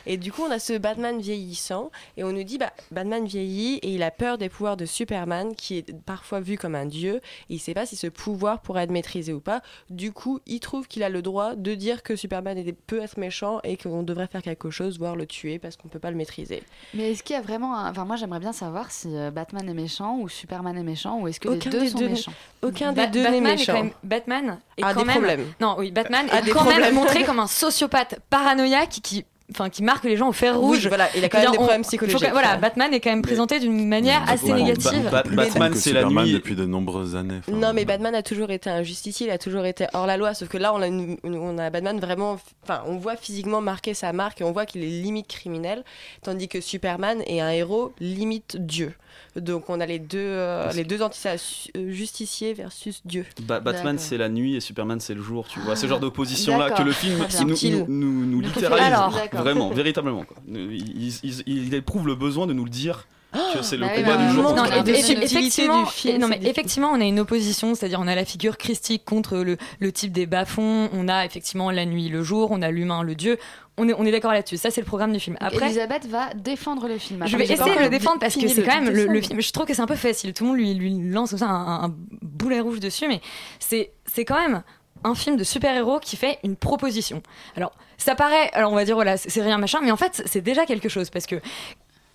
Et 0.06 0.16
du 0.16 0.30
coup, 0.32 0.42
on 0.46 0.50
a 0.50 0.58
ce 0.58 0.74
Batman 0.78 1.20
vieillissant, 1.20 1.90
et 2.16 2.22
on 2.24 2.32
nous 2.32 2.44
dit, 2.44 2.58
bah, 2.58 2.72
Batman 2.92 3.24
vieillit, 3.26 3.76
et 3.82 3.88
il 3.88 4.02
a 4.02 4.10
peur 4.12 4.38
des 4.38 4.48
pouvoirs 4.48 4.76
de 4.76 4.86
Superman, 4.86 5.54
qui 5.56 5.78
est 5.78 5.92
parfois 6.04 6.40
vu 6.40 6.56
comme 6.56 6.74
un 6.76 6.86
dieu, 6.86 7.16
et 7.16 7.54
il 7.54 7.58
sait 7.58 7.74
pas 7.74 7.84
si 7.86 7.96
ce 7.96 8.06
pouvoir 8.06 8.60
pourrait 8.60 8.84
être 8.84 8.90
maîtrisé 8.92 9.32
ou 9.32 9.40
pas. 9.40 9.60
Du 9.90 10.12
coup, 10.12 10.38
il 10.46 10.60
trouve 10.60 10.86
qu'il 10.86 11.02
a 11.02 11.08
le 11.08 11.20
droit 11.22 11.54
de 11.56 11.74
dire 11.74 12.02
que 12.04 12.14
Superman 12.14 12.56
est- 12.58 12.72
peut 12.72 13.00
être 13.02 13.16
méchant, 13.18 13.60
et 13.64 13.76
qu'on 13.76 14.02
devrait 14.04 14.28
faire 14.28 14.42
quelque 14.42 14.70
chose, 14.70 14.98
voire 14.98 15.16
le 15.16 15.26
tuer, 15.26 15.58
parce 15.58 15.76
qu'on 15.76 15.88
peut 15.88 15.98
pas 15.98 16.10
le 16.10 16.16
maîtriser. 16.16 16.62
Mais 16.94 17.10
est-ce 17.12 17.22
qu'il 17.24 17.34
y 17.34 17.38
a 17.38 17.42
vraiment 17.42 17.76
un... 17.76 17.90
Enfin, 17.90 18.04
moi, 18.04 18.16
j'aimerais 18.16 18.40
bien 18.40 18.52
savoir 18.52 18.90
si 18.92 19.08
euh, 19.16 19.30
Batman 19.32 19.68
est 19.68 19.74
méchant 19.74 20.16
ou 20.18 20.28
Superman 20.28 20.76
est 20.78 20.82
méchant 20.84 21.18
ou 21.20 21.28
est-ce 21.28 21.40
que 21.40 21.48
Aucun 21.48 21.70
les 21.70 21.76
deux 21.76 21.80
des 21.84 21.88
sont 21.90 21.98
deux- 21.98 22.08
méchants? 22.08 22.32
Aucun 22.62 22.92
Ba- 22.92 23.06
des 23.06 23.12
deux 23.18 23.22
Batman 23.24 23.42
n'est 23.42 23.48
est 23.50 23.52
méchant. 23.56 23.72
quand 23.72 23.82
même- 23.82 23.92
Batman 24.04 24.58
est 24.78 24.82
A 24.84 24.94
quand 24.94 25.00
des 25.00 25.06
même... 25.06 25.16
problèmes. 25.16 25.44
Non, 25.60 25.74
oui, 25.78 25.90
Batman 25.90 26.26
A 26.30 26.38
est 26.38 26.42
des 26.42 26.50
quand 26.52 26.64
même 26.64 26.91
problèmes. 26.94 27.14
montré 27.20 27.24
comme 27.26 27.38
un 27.40 27.46
sociopathe 27.46 28.18
paranoïaque 28.30 29.00
qui, 29.02 29.24
enfin, 29.50 29.68
qui 29.68 29.82
marque 29.82 30.04
les 30.04 30.16
gens 30.16 30.28
au 30.28 30.32
fer 30.32 30.54
Oui, 30.58 30.76
rouge. 30.76 30.88
voilà, 30.88 31.08
il 31.16 31.24
a 31.24 31.28
quand 31.28 31.38
même 31.38 31.50
des 31.50 31.56
on- 31.58 31.60
problèmes 31.62 31.82
psychologiques. 31.82 32.20
que- 32.26 32.30
voilà, 32.32 32.56
Batman 32.56 32.92
est 32.94 33.00
quand 33.00 33.10
même 33.10 33.22
présenté 33.22 33.60
d'une 33.60 33.86
manière 33.88 34.22
assez 34.28 34.52
négative. 34.52 35.04
Ba- 35.04 35.10
Ba- 35.10 35.22
Comme 35.24 35.34
Batman, 35.36 35.74
c'est 35.74 35.92
la 35.92 36.04
nuit. 36.04 36.32
depuis 36.32 36.54
de 36.54 36.64
nombreuses 36.64 37.16
années. 37.16 37.40
enfin, 37.40 37.52
Non, 37.52 37.72
mais 37.74 37.84
Batman 37.84 38.14
a 38.14 38.22
toujours 38.22 38.50
été 38.50 38.70
un 38.70 38.82
justicier, 38.82 39.26
il 39.26 39.30
a 39.30 39.38
toujours 39.38 39.64
été 39.66 39.86
hors 39.92 40.06
la 40.06 40.16
loi. 40.16 40.32
Sauf 40.34 40.48
que 40.48 40.58
là, 40.58 40.72
on 40.74 40.80
a, 40.80 40.86
une- 40.86 41.16
une- 41.24 41.36
on 41.36 41.58
a 41.58 41.68
Batman 41.70 41.98
vraiment. 42.00 42.38
Enfin, 42.62 42.82
on 42.86 42.96
voit 42.96 43.16
physiquement 43.16 43.60
marquer 43.60 43.92
sa 43.94 44.12
marque 44.12 44.40
et 44.40 44.44
on 44.44 44.52
voit 44.52 44.64
qu'il 44.66 44.82
est 44.84 44.86
limite 44.86 45.28
criminel. 45.28 45.84
Tandis 46.22 46.48
que 46.48 46.60
Superman 46.60 47.22
est 47.26 47.40
un 47.40 47.50
héros 47.50 47.92
limite 48.00 48.56
Dieu. 48.58 48.94
Donc, 49.36 49.70
on 49.70 49.80
a 49.80 49.86
les 49.86 49.98
deux, 49.98 50.18
euh, 50.18 50.70
les 50.72 50.84
deux 50.84 51.00
entités 51.02 51.30
euh, 51.76 51.90
justiciers 51.90 52.52
versus 52.54 53.00
Dieu. 53.04 53.24
Ba- 53.42 53.60
Batman 53.60 53.98
c'est 53.98 54.18
la 54.18 54.28
nuit 54.28 54.56
et 54.56 54.60
Superman 54.60 55.00
c'est 55.00 55.14
le 55.14 55.22
jour, 55.22 55.46
tu 55.48 55.58
vois. 55.60 55.74
Ce 55.76 55.86
genre 55.86 56.00
d'opposition 56.00 56.58
là 56.58 56.70
que 56.70 56.82
le 56.82 56.92
film 56.92 57.18
Très 57.26 57.44
nous, 57.44 57.56
nous, 57.88 58.26
nous, 58.26 58.40
littéralise. 58.40 58.84
Vraiment, 59.32 59.70
véritablement. 59.70 60.24
Quoi. 60.24 60.36
Il, 60.48 60.98
il- 60.98 61.14
il- 61.46 61.64
il 61.66 61.74
éprouve 61.74 62.06
le 62.06 62.14
besoin 62.14 62.46
de 62.46 62.52
nous 62.52 62.64
le 62.64 62.70
dire 62.70 63.06
que 63.32 63.62
c'est 63.62 63.76
le 63.76 63.86
bah 63.86 63.94
combat 63.94 64.16
bah, 64.16 64.26
du 64.26 64.34
jour 64.34 64.54
non, 64.54 64.64
effectivement, 64.64 65.82
du 65.82 65.90
film, 65.90 66.18
non, 66.18 66.28
mais 66.28 66.40
effectivement, 66.44 66.90
on 66.90 67.00
a 67.00 67.04
une 67.04 67.20
opposition, 67.20 67.74
c'est-à-dire 67.74 68.00
on 68.00 68.06
a 68.06 68.14
la 68.14 68.24
figure 68.24 68.56
christique 68.56 69.04
contre 69.04 69.38
le, 69.38 69.56
le 69.80 69.92
type 69.92 70.12
des 70.12 70.26
bas-fonds, 70.26 70.90
on 70.92 71.08
a 71.08 71.24
effectivement 71.24 71.70
la 71.70 71.86
nuit, 71.86 72.08
le 72.08 72.22
jour, 72.22 72.50
on 72.50 72.62
a 72.62 72.70
l'humain, 72.70 73.02
le 73.02 73.14
dieu. 73.14 73.38
On 73.78 73.88
est, 73.88 73.94
on 73.94 74.04
est 74.04 74.12
d'accord 74.12 74.32
là-dessus. 74.32 74.58
Ça, 74.58 74.70
c'est 74.70 74.82
le 74.82 74.86
programme 74.86 75.14
du 75.14 75.18
film. 75.18 75.38
Après, 75.40 75.64
Elisabeth 75.64 76.06
va 76.06 76.34
défendre 76.34 76.88
le 76.88 76.98
film. 76.98 77.24
je 77.26 77.36
vais 77.38 77.44
essayer 77.44 77.74
de 77.74 77.80
le 77.80 77.88
défendre 77.88 78.18
parce 78.18 78.34
que 78.34 78.46
c'est 78.46 78.62
quand 78.62 78.78
même 78.78 78.90
le, 78.92 79.20
film. 79.22 79.40
Je 79.40 79.50
trouve 79.50 79.64
que 79.64 79.72
c'est 79.72 79.80
un 79.80 79.86
peu 79.86 79.96
facile. 79.96 80.34
Tout 80.34 80.44
le 80.44 80.50
monde 80.50 80.58
lui, 80.58 80.74
lui 80.74 81.10
lance 81.10 81.30
comme 81.30 81.38
ça 81.38 81.48
un, 81.48 81.84
un 81.84 81.94
boulet 82.20 82.60
rouge 82.60 82.80
dessus, 82.80 83.08
mais 83.08 83.22
c'est 83.58 83.92
c'est 84.04 84.26
quand 84.26 84.38
même 84.38 84.62
un 85.04 85.14
film 85.14 85.36
de 85.36 85.44
super-héros 85.44 86.00
qui 86.00 86.16
fait 86.16 86.38
une 86.44 86.56
proposition. 86.56 87.22
Alors, 87.56 87.72
ça 87.98 88.14
paraît, 88.14 88.50
alors 88.52 88.72
on 88.72 88.74
va 88.74 88.84
dire, 88.84 88.94
voilà, 88.94 89.16
c'est 89.16 89.42
rien 89.42 89.58
machin, 89.58 89.80
mais 89.82 89.90
en 89.90 89.96
fait, 89.96 90.22
c'est 90.26 90.40
déjà 90.40 90.66
quelque 90.66 90.88
chose 90.88 91.10
parce 91.10 91.26
que 91.26 91.36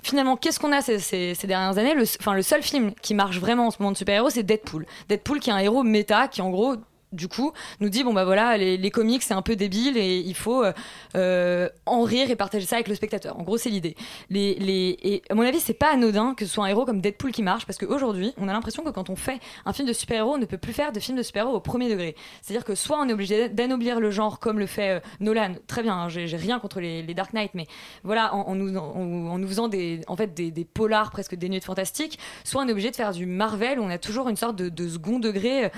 finalement, 0.03 0.37
qu'est-ce 0.37 0.59
qu'on 0.59 0.71
a 0.71 0.81
ces, 0.81 1.35
dernières 1.43 1.77
années? 1.77 1.93
Le, 1.93 2.03
le 2.33 2.41
seul 2.41 2.61
film 2.61 2.93
qui 3.01 3.13
marche 3.13 3.39
vraiment 3.39 3.67
en 3.67 3.71
ce 3.71 3.77
moment 3.79 3.91
de 3.91 3.97
super-héros, 3.97 4.29
c'est 4.29 4.43
Deadpool. 4.43 4.85
Deadpool 5.09 5.39
qui 5.39 5.49
est 5.49 5.53
un 5.53 5.59
héros 5.59 5.83
méta 5.83 6.27
qui, 6.27 6.41
en 6.41 6.49
gros, 6.49 6.75
du 7.13 7.27
coup, 7.27 7.53
nous 7.79 7.89
dit 7.89 8.03
bon 8.03 8.13
bah 8.13 8.25
voilà, 8.25 8.57
les, 8.57 8.77
les 8.77 8.91
comics 8.91 9.23
c'est 9.23 9.33
un 9.33 9.41
peu 9.41 9.55
débile 9.55 9.97
et 9.97 10.19
il 10.19 10.35
faut 10.35 10.63
euh, 10.63 10.73
euh, 11.15 11.69
en 11.85 12.03
rire 12.03 12.29
et 12.29 12.35
partager 12.35 12.65
ça 12.65 12.75
avec 12.75 12.87
le 12.87 12.95
spectateur. 12.95 13.39
En 13.39 13.43
gros, 13.43 13.57
c'est 13.57 13.69
l'idée. 13.69 13.95
Et 14.33 15.21
à 15.29 15.35
mon 15.35 15.43
avis, 15.43 15.59
c'est 15.59 15.73
pas 15.73 15.93
anodin 15.93 16.33
que 16.35 16.45
ce 16.45 16.53
soit 16.53 16.65
un 16.65 16.67
héros 16.67 16.85
comme 16.85 17.01
Deadpool 17.01 17.31
qui 17.31 17.43
marche 17.43 17.65
parce 17.65 17.77
qu'aujourd'hui, 17.77 18.33
on 18.37 18.47
a 18.47 18.53
l'impression 18.53 18.83
que 18.83 18.89
quand 18.89 19.09
on 19.09 19.15
fait 19.15 19.39
un 19.65 19.73
film 19.73 19.87
de 19.87 19.93
super-héros, 19.93 20.35
on 20.35 20.37
ne 20.37 20.45
peut 20.45 20.57
plus 20.57 20.73
faire 20.73 20.91
de 20.91 20.99
film 20.99 21.17
de 21.17 21.23
super-héros 21.23 21.55
au 21.55 21.59
premier 21.59 21.89
degré. 21.89 22.15
C'est-à-dire 22.41 22.65
que 22.65 22.75
soit 22.75 22.99
on 22.99 23.07
est 23.09 23.13
obligé 23.13 23.49
d'anoblir 23.49 23.99
le 23.99 24.11
genre 24.11 24.39
comme 24.39 24.59
le 24.59 24.67
fait 24.67 24.97
euh, 24.97 24.99
Nolan, 25.19 25.55
très 25.67 25.83
bien, 25.83 25.95
hein, 25.95 26.09
j'ai 26.09 26.25
rien 26.37 26.59
contre 26.59 26.79
les, 26.79 27.03
Dark 27.13 27.33
Knight, 27.33 27.51
mais 27.55 27.65
voilà, 28.03 28.33
en, 28.35 28.53
nous, 28.53 28.77
en, 28.77 29.41
faisant 29.47 29.67
des, 29.67 30.01
en 30.07 30.15
fait, 30.15 30.33
des, 30.33 30.65
polars 30.65 31.09
presque 31.09 31.35
dénués 31.35 31.59
de 31.59 31.63
fantastique, 31.63 32.19
soit 32.43 32.61
on 32.61 32.67
est 32.67 32.71
obligé 32.71 32.91
de 32.91 32.95
faire 32.95 33.11
du 33.11 33.25
Marvel 33.25 33.79
où 33.79 33.83
on 33.83 33.89
a 33.89 33.97
toujours 33.97 34.29
une 34.29 34.35
sorte 34.35 34.55
de, 34.55 34.87
second 34.87 35.19
degré 35.19 35.71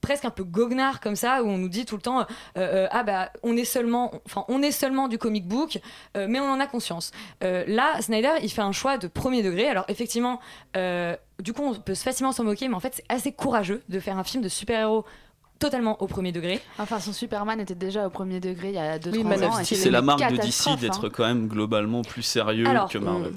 presque 0.00 0.24
un 0.24 0.30
peu 0.30 0.44
goguenard 0.44 1.00
comme 1.00 1.16
ça 1.16 1.42
où 1.42 1.46
on 1.48 1.58
nous 1.58 1.68
dit 1.68 1.84
tout 1.84 1.96
le 1.96 2.02
temps 2.02 2.20
euh, 2.20 2.24
euh, 2.56 2.86
ah 2.90 3.02
bah 3.02 3.30
on 3.42 3.56
est 3.56 3.64
seulement 3.64 4.12
enfin 4.26 4.44
on 4.48 4.62
est 4.62 4.72
seulement 4.72 5.08
du 5.08 5.18
comic 5.18 5.46
book 5.46 5.78
euh, 6.16 6.26
mais 6.28 6.40
on 6.40 6.50
en 6.50 6.60
a 6.60 6.66
conscience 6.66 7.10
Euh, 7.44 7.64
là 7.66 8.00
Snyder 8.00 8.32
il 8.42 8.50
fait 8.50 8.62
un 8.62 8.72
choix 8.72 8.98
de 8.98 9.06
premier 9.08 9.42
degré 9.42 9.68
alors 9.68 9.84
effectivement 9.88 10.40
euh, 10.76 11.16
du 11.40 11.52
coup 11.52 11.62
on 11.62 11.74
peut 11.74 11.94
facilement 11.94 12.32
s'en 12.32 12.44
moquer 12.44 12.68
mais 12.68 12.74
en 12.74 12.80
fait 12.80 12.94
c'est 12.96 13.04
assez 13.08 13.32
courageux 13.32 13.82
de 13.88 14.00
faire 14.00 14.18
un 14.18 14.24
film 14.24 14.42
de 14.42 14.48
super-héros 14.48 15.04
totalement 15.58 16.00
au 16.02 16.06
premier 16.06 16.32
degré 16.32 16.60
Enfin, 16.78 17.00
son 17.00 17.12
Superman 17.12 17.60
était 17.60 17.74
déjà 17.74 18.06
au 18.06 18.10
premier 18.10 18.40
degré 18.40 18.68
il 18.68 18.74
y 18.74 18.78
a 18.78 18.98
2-3 18.98 19.10
Oui, 19.12 19.24
Man 19.24 19.42
of 19.44 19.50
ans. 19.50 19.64
C'est 19.64 19.90
la 19.90 20.02
marque 20.02 20.30
de 20.30 20.36
DC 20.36 20.78
d'être 20.80 21.06
hein. 21.06 21.10
quand 21.12 21.26
même 21.26 21.48
globalement 21.48 22.02
plus 22.02 22.22
sérieux 22.22 22.66
Alors, 22.66 22.88
que 22.88 22.98
Marvel. 22.98 23.32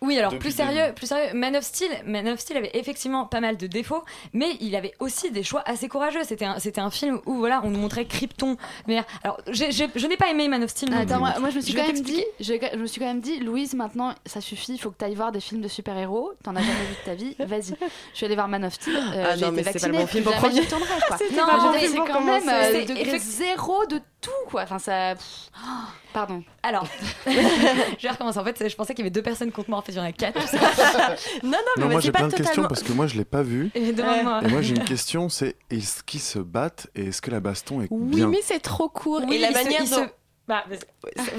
Oui, 0.00 0.16
alors 0.16 0.30
Depuis 0.30 0.50
plus 0.50 0.56
sérieux, 0.56 0.92
plus 0.94 1.06
sérieux. 1.08 1.34
Man 1.34 1.56
of 1.56 1.64
Steel, 1.64 1.90
Man 2.06 2.28
of 2.28 2.38
Steel 2.38 2.56
avait 2.56 2.70
effectivement 2.74 3.26
pas 3.26 3.40
mal 3.40 3.56
de 3.56 3.66
défauts, 3.66 4.04
mais 4.32 4.56
il 4.60 4.76
avait 4.76 4.94
aussi 5.00 5.30
des 5.32 5.42
choix 5.42 5.62
assez 5.66 5.88
courageux. 5.88 6.22
C'était 6.24 6.44
un, 6.44 6.58
c'était 6.60 6.80
un 6.80 6.90
film 6.90 7.20
où 7.26 7.34
voilà, 7.38 7.60
on 7.64 7.70
nous 7.70 7.80
montrait 7.80 8.04
Krypton. 8.06 8.56
Mais 8.86 9.02
alors, 9.24 9.40
j'ai- 9.48 9.72
j'ai- 9.72 9.88
je 9.96 10.06
n'ai 10.06 10.16
pas 10.16 10.28
aimé 10.30 10.46
Man 10.46 10.62
of 10.62 10.70
Steel. 10.70 10.94
Attends, 10.94 11.18
moi, 11.18 11.34
moi, 11.40 11.50
je 11.50 11.56
me 11.56 11.60
suis 11.60 11.74
quand 11.74 11.86
même 11.86 12.00
dit, 12.00 12.24
je, 12.38 12.54
je 12.72 12.78
me 12.78 12.86
suis 12.86 13.00
quand 13.00 13.06
même 13.08 13.20
dit, 13.20 13.40
Louise, 13.40 13.74
maintenant 13.74 14.14
ça 14.24 14.40
suffit, 14.40 14.74
il 14.74 14.78
faut 14.78 14.90
que 14.90 14.98
tu 14.98 15.04
ailles 15.04 15.14
voir 15.16 15.32
des 15.32 15.40
films 15.40 15.62
de 15.62 15.68
super-héros. 15.68 16.32
T'en 16.44 16.54
as 16.54 16.60
jamais 16.60 16.72
vu 16.72 16.94
de 17.00 17.04
ta 17.04 17.14
vie, 17.14 17.34
vas-y. 17.40 17.74
Je 18.12 18.16
suis 18.16 18.26
allée 18.26 18.34
voir 18.36 18.46
Man 18.48 18.64
of 18.64 18.74
Steel. 18.74 18.94
euh, 18.96 19.24
Ah 19.30 19.36
j'ai 19.36 19.46
non, 19.46 19.52
été 19.52 19.62
mais 19.64 19.72
c'est 19.72 19.80
pas 19.80 19.88
le 19.88 19.92
bon 19.98 20.06
film 20.06 20.22
pour 20.24 20.34
retournerai, 20.34 20.88
quoi. 21.08 21.16
Non, 21.36 21.72
c'est 21.80 21.96
quand 21.96 22.20
même 22.24 22.48
euh, 22.48 22.84
degré 22.84 23.18
zéro 23.18 23.84
de 23.86 24.00
tout, 24.20 24.30
quoi. 24.48 24.62
Enfin, 24.62 24.78
ça. 24.78 25.14
pff, 25.16 25.50
oh, 25.56 25.68
pardon. 26.12 26.42
Alors, 26.62 26.86
je 27.26 28.02
vais 28.02 28.10
recommencer. 28.10 28.38
En 28.38 28.44
fait, 28.44 28.68
je 28.68 28.74
pensais 28.76 28.94
qu'il 28.94 29.02
y 29.04 29.06
avait 29.06 29.10
deux 29.10 29.22
personnes 29.22 29.50
contre 29.52 29.70
moi. 29.70 29.78
En 29.78 29.82
fait, 29.82 29.92
il 29.92 29.98
y 29.98 30.00
en 30.00 30.04
a 30.04 30.12
quatre. 30.12 30.38
non, 31.42 31.50
non, 31.50 31.58
Non, 31.84 31.88
moi 31.88 32.00
j'ai 32.00 32.12
plein 32.12 32.28
de 32.28 32.34
questions 32.34 32.64
parce 32.68 32.82
que 32.82 32.92
moi 32.92 33.06
je 33.06 33.16
l'ai 33.16 33.24
pas 33.24 33.42
vu. 33.42 33.70
Et 33.74 33.92
demande-moi. 33.92 34.40
Et 34.44 34.48
moi 34.48 34.62
j'ai 34.62 34.74
une 34.76 34.84
question, 34.84 35.28
c'est 35.28 35.56
est-ce 35.70 36.02
qu'ils 36.02 36.20
se 36.20 36.38
battent 36.38 36.88
et 36.94 37.06
est-ce 37.08 37.20
que 37.22 37.30
la 37.30 37.40
baston 37.40 37.80
est 37.82 37.88
Oui, 37.90 38.16
bien? 38.16 38.28
mais 38.28 38.40
c'est 38.42 38.60
trop 38.60 38.88
court. 38.88 39.22
Oui, 39.28 39.36
et 39.36 39.38
la 39.38 39.48
se- 39.48 39.54
manière 39.54 39.84
dont. 39.84 40.08
Bah, 40.48 40.64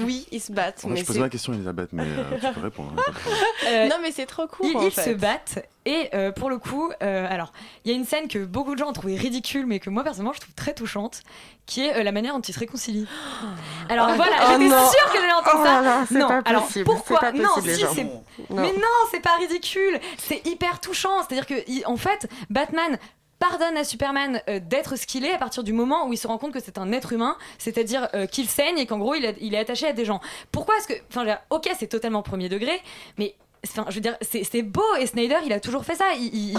Oui, 0.02 0.26
ils 0.30 0.40
se 0.40 0.52
battent. 0.52 0.84
Moi, 0.84 0.94
mais 0.94 1.00
je 1.00 1.04
posais 1.04 1.18
c'est- 1.18 1.22
ma 1.24 1.28
question 1.28 1.52
Elisabeth, 1.52 1.88
mais 1.92 2.04
euh, 2.06 2.38
tu 2.40 2.54
peux 2.54 2.60
répondre. 2.60 2.92
hein. 2.96 3.12
Euh, 3.66 3.88
Non, 3.88 3.96
mais 4.00 4.12
c'est 4.12 4.24
trop 4.26 4.46
court. 4.46 4.64
Ils, 4.70 4.76
en 4.76 4.82
ils 4.82 4.90
fait. 4.92 5.02
se 5.04 5.10
battent 5.10 5.66
et 5.84 6.10
euh, 6.14 6.30
pour 6.30 6.48
le 6.50 6.58
coup, 6.58 6.90
euh, 7.02 7.26
alors 7.28 7.52
il 7.84 7.90
y 7.90 7.94
a 7.94 7.96
une 7.96 8.04
scène 8.04 8.28
que 8.28 8.38
beaucoup 8.44 8.74
de 8.74 8.78
gens 8.78 8.88
ont 8.88 8.92
trouvé 8.92 9.16
ridicule, 9.16 9.66
mais 9.66 9.80
que 9.80 9.90
moi 9.90 10.04
personnellement 10.04 10.32
je 10.34 10.40
trouve 10.40 10.54
très 10.54 10.74
touchante, 10.74 11.22
qui 11.66 11.84
est 11.86 11.96
euh, 11.96 12.02
la 12.04 12.12
manière 12.12 12.34
dont 12.34 12.40
ils 12.40 12.52
se 12.54 12.58
réconcilient. 12.60 13.08
Alors 13.88 14.08
Oh, 14.10 14.14
voilà, 14.14 14.36
oh 14.42 14.46
j'étais 14.52 14.68
non. 14.68 14.90
sûre 14.90 15.12
que 15.12 15.18
j'allais 15.18 15.32
entendre 15.32 15.60
Oh 15.62 15.64
ça. 15.64 15.80
là 15.82 16.04
non, 16.12 16.28
pas 16.28 16.42
alors 16.44 16.66
possible, 16.66 16.84
pourquoi 16.84 17.18
c'est 17.20 17.26
pas 17.26 17.32
Non, 17.32 17.48
possible, 17.54 17.66
les 17.68 17.74
si 17.74 17.84
c'est. 17.94 18.04
Non. 18.04 18.22
Mais 18.50 18.72
non, 18.74 19.08
c'est 19.10 19.20
pas 19.20 19.34
ridicule. 19.38 19.98
C'est 20.18 20.46
hyper 20.46 20.78
touchant. 20.80 21.22
C'est-à-dire 21.26 21.46
que 21.46 21.86
en 21.86 21.96
fait, 21.96 22.28
Batman 22.50 22.98
pardonne 23.40 23.76
à 23.76 23.82
Superman 23.82 24.40
euh, 24.48 24.60
d'être 24.60 24.96
ce 24.96 25.06
qu'il 25.06 25.24
est 25.24 25.32
à 25.32 25.38
partir 25.38 25.64
du 25.64 25.72
moment 25.72 26.06
où 26.06 26.12
il 26.12 26.16
se 26.18 26.28
rend 26.28 26.38
compte 26.38 26.52
que 26.52 26.60
c'est 26.60 26.78
un 26.78 26.92
être 26.92 27.12
humain, 27.12 27.36
c'est-à-dire 27.58 28.08
euh, 28.14 28.26
qu'il 28.26 28.48
saigne 28.48 28.78
et 28.78 28.86
qu'en 28.86 28.98
gros 28.98 29.14
il, 29.14 29.24
est 29.24 29.58
attaché 29.58 29.88
à 29.88 29.92
des 29.92 30.04
gens. 30.04 30.20
Pourquoi 30.52 30.76
est-ce 30.76 30.86
que, 30.86 30.94
enfin, 31.08 31.38
ok, 31.48 31.68
c'est 31.76 31.88
totalement 31.88 32.22
premier 32.22 32.48
degré, 32.48 32.80
mais 33.18 33.34
Enfin, 33.66 33.84
je 33.90 33.96
veux 33.96 34.00
dire, 34.00 34.16
c'est 34.22 34.62
beau 34.62 34.82
et 34.98 35.04
Snyder, 35.06 35.36
il 35.44 35.52
a 35.52 35.60
toujours 35.60 35.84
fait 35.84 35.94
ça. 35.94 36.06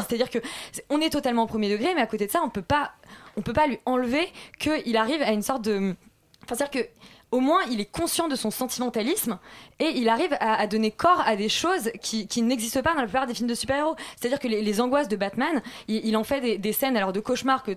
C'est-à-dire 0.08 0.30
que 0.30 0.38
c'est- 0.72 0.86
on 0.92 1.02
est 1.02 1.10
totalement 1.10 1.48
premier 1.48 1.68
degré, 1.68 1.96
mais 1.96 2.02
à 2.02 2.06
côté 2.06 2.28
de 2.28 2.32
ça, 2.32 2.42
on 2.44 2.50
peut 2.52 2.62
pas, 2.62 2.92
on 3.36 3.42
peut 3.42 3.54
pas 3.54 3.66
lui 3.66 3.80
enlever 3.88 4.32
qu'il 4.60 4.96
arrive 4.96 5.24
à 5.24 5.32
une 5.32 5.42
sorte 5.42 5.64
de, 5.64 5.96
enfin, 6.44 6.54
c'est-à-dire 6.56 6.70
que 6.84 6.90
au 7.32 7.40
moins 7.40 7.62
il 7.70 7.80
est 7.80 7.92
conscient 7.92 8.28
de 8.28 8.36
son 8.36 8.52
sentimentalisme 8.52 9.40
et 9.80 9.90
il 9.96 10.10
arrive 10.10 10.36
à, 10.40 10.68
donner 10.68 10.92
corps 10.92 11.24
à 11.26 11.36
des 11.36 11.50
choses 11.50 11.90
qui, 12.02 12.28
qui 12.28 12.42
n'existent 12.42 12.82
pas 12.82 12.94
dans 12.94 13.02
la 13.02 13.08
plupart 13.08 13.26
des 13.26 13.34
films 13.34 13.50
de 13.50 13.56
super-héros. 13.56 13.96
C'est-à-dire 14.16 14.40
que 14.40 14.48
les, 14.48 14.82
angoisses 14.82 15.08
de 15.08 15.16
Batman, 15.16 15.62
il, 15.88 16.16
en 16.18 16.24
fait 16.24 16.58
des, 16.58 16.74
scènes 16.74 16.98
alors 16.98 17.14
de 17.14 17.20
cauchemar 17.20 17.64
que 17.64 17.72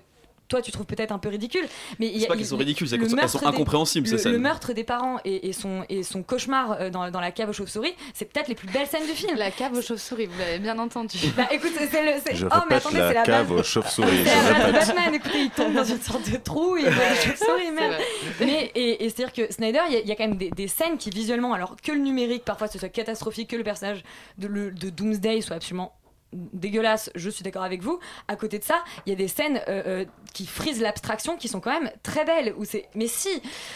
toi 0.47 0.61
tu 0.61 0.71
trouves 0.71 0.85
peut-être 0.85 1.11
un 1.11 1.17
peu 1.19 1.29
ridicule, 1.29 1.65
mais 1.99 2.07
il 2.07 2.17
y 2.17 2.19
C'est 2.19 2.25
a- 2.25 2.27
pas 2.29 2.33
il- 2.35 2.37
qu'elles 2.39 2.47
sont 2.47 2.57
ridicules, 2.57 2.87
c'est 2.87 2.97
le 2.97 3.07
qu'elles 3.07 3.29
sont- 3.29 3.39
des- 3.39 3.45
incompréhensibles, 3.45 4.07
ces 4.07 4.13
le, 4.13 4.17
scènes. 4.19 4.31
le 4.33 4.39
meurtre 4.39 4.73
des 4.73 4.83
parents 4.83 5.17
et, 5.25 5.47
et 5.49 5.53
son, 5.53 5.83
et 5.89 6.03
son 6.03 6.23
cauchemar 6.23 6.73
euh, 6.79 6.89
dans, 6.89 7.09
dans 7.11 7.19
la 7.19 7.31
cave 7.31 7.49
aux 7.49 7.53
chauves-souris, 7.53 7.93
c'est 8.13 8.25
peut-être 8.25 8.47
les 8.47 8.55
plus 8.55 8.67
belles 8.69 8.87
scènes 8.87 9.05
du 9.05 9.13
film. 9.13 9.35
La 9.37 9.51
cave 9.51 9.73
aux 9.77 9.81
chauves-souris, 9.81 10.25
vous 10.27 10.37
l'avez 10.39 10.59
bien 10.59 10.77
entendu. 10.79 11.17
Bah 11.35 11.47
écoute, 11.51 11.71
c'est 11.77 12.03
le. 12.03 12.21
c'est- 12.25 12.35
Je 12.35 12.45
oh, 12.45 12.49
mais 12.69 12.75
répète 12.75 12.77
attendez, 12.77 12.97
la 12.99 13.07
c'est 13.09 13.13
la 13.15 13.23
cave 13.23 13.49
base. 13.49 13.59
aux 13.59 13.63
chauves-souris. 13.63 14.25
C'est. 14.25 14.71
Batman, 14.71 15.13
écoutez, 15.15 15.39
il 15.41 15.49
tombe 15.51 15.73
dans 15.73 15.83
une 15.83 16.01
sorte 16.01 16.29
de 16.29 16.37
trou, 16.37 16.77
il 16.77 16.85
voit 16.89 17.09
des 17.09 17.15
chauves-souris, 17.15 17.71
merde. 17.71 17.95
Mais, 18.39 18.71
et, 18.75 19.03
et 19.05 19.09
c'est-à-dire 19.09 19.33
que 19.33 19.51
Snyder, 19.53 19.81
il 19.89 19.93
y, 19.93 19.97
a- 19.97 19.99
il 20.01 20.07
y 20.07 20.11
a 20.11 20.15
quand 20.15 20.27
même 20.27 20.37
des, 20.37 20.49
des 20.51 20.67
scènes 20.67 20.97
qui 20.97 21.09
visuellement, 21.09 21.53
alors 21.53 21.75
que 21.81 21.91
le 21.91 21.99
numérique 21.99 22.43
parfois 22.45 22.67
ce 22.67 22.77
soit 22.79 22.89
catastrophique, 22.89 23.49
que 23.49 23.55
le 23.55 23.63
personnage 23.63 24.03
de, 24.37 24.47
le- 24.47 24.71
de 24.71 24.89
Doomsday 24.89 25.41
soit 25.41 25.55
absolument 25.55 25.93
dégueulasse, 26.33 27.09
je 27.15 27.29
suis 27.29 27.43
d'accord 27.43 27.63
avec 27.63 27.81
vous. 27.81 27.99
À 28.27 28.35
côté 28.35 28.59
de 28.59 28.63
ça, 28.63 28.83
il 29.05 29.09
y 29.11 29.13
a 29.13 29.15
des 29.15 29.27
scènes 29.27 29.61
euh, 29.69 29.83
euh, 29.87 30.05
qui 30.33 30.45
frisent 30.45 30.81
l'abstraction 30.81 31.37
qui 31.37 31.47
sont 31.47 31.59
quand 31.61 31.71
même 31.71 31.89
très 32.03 32.25
belles. 32.25 32.53
Où 32.57 32.65
c'est, 32.65 32.85
mais 32.93 33.07
si, 33.07 33.29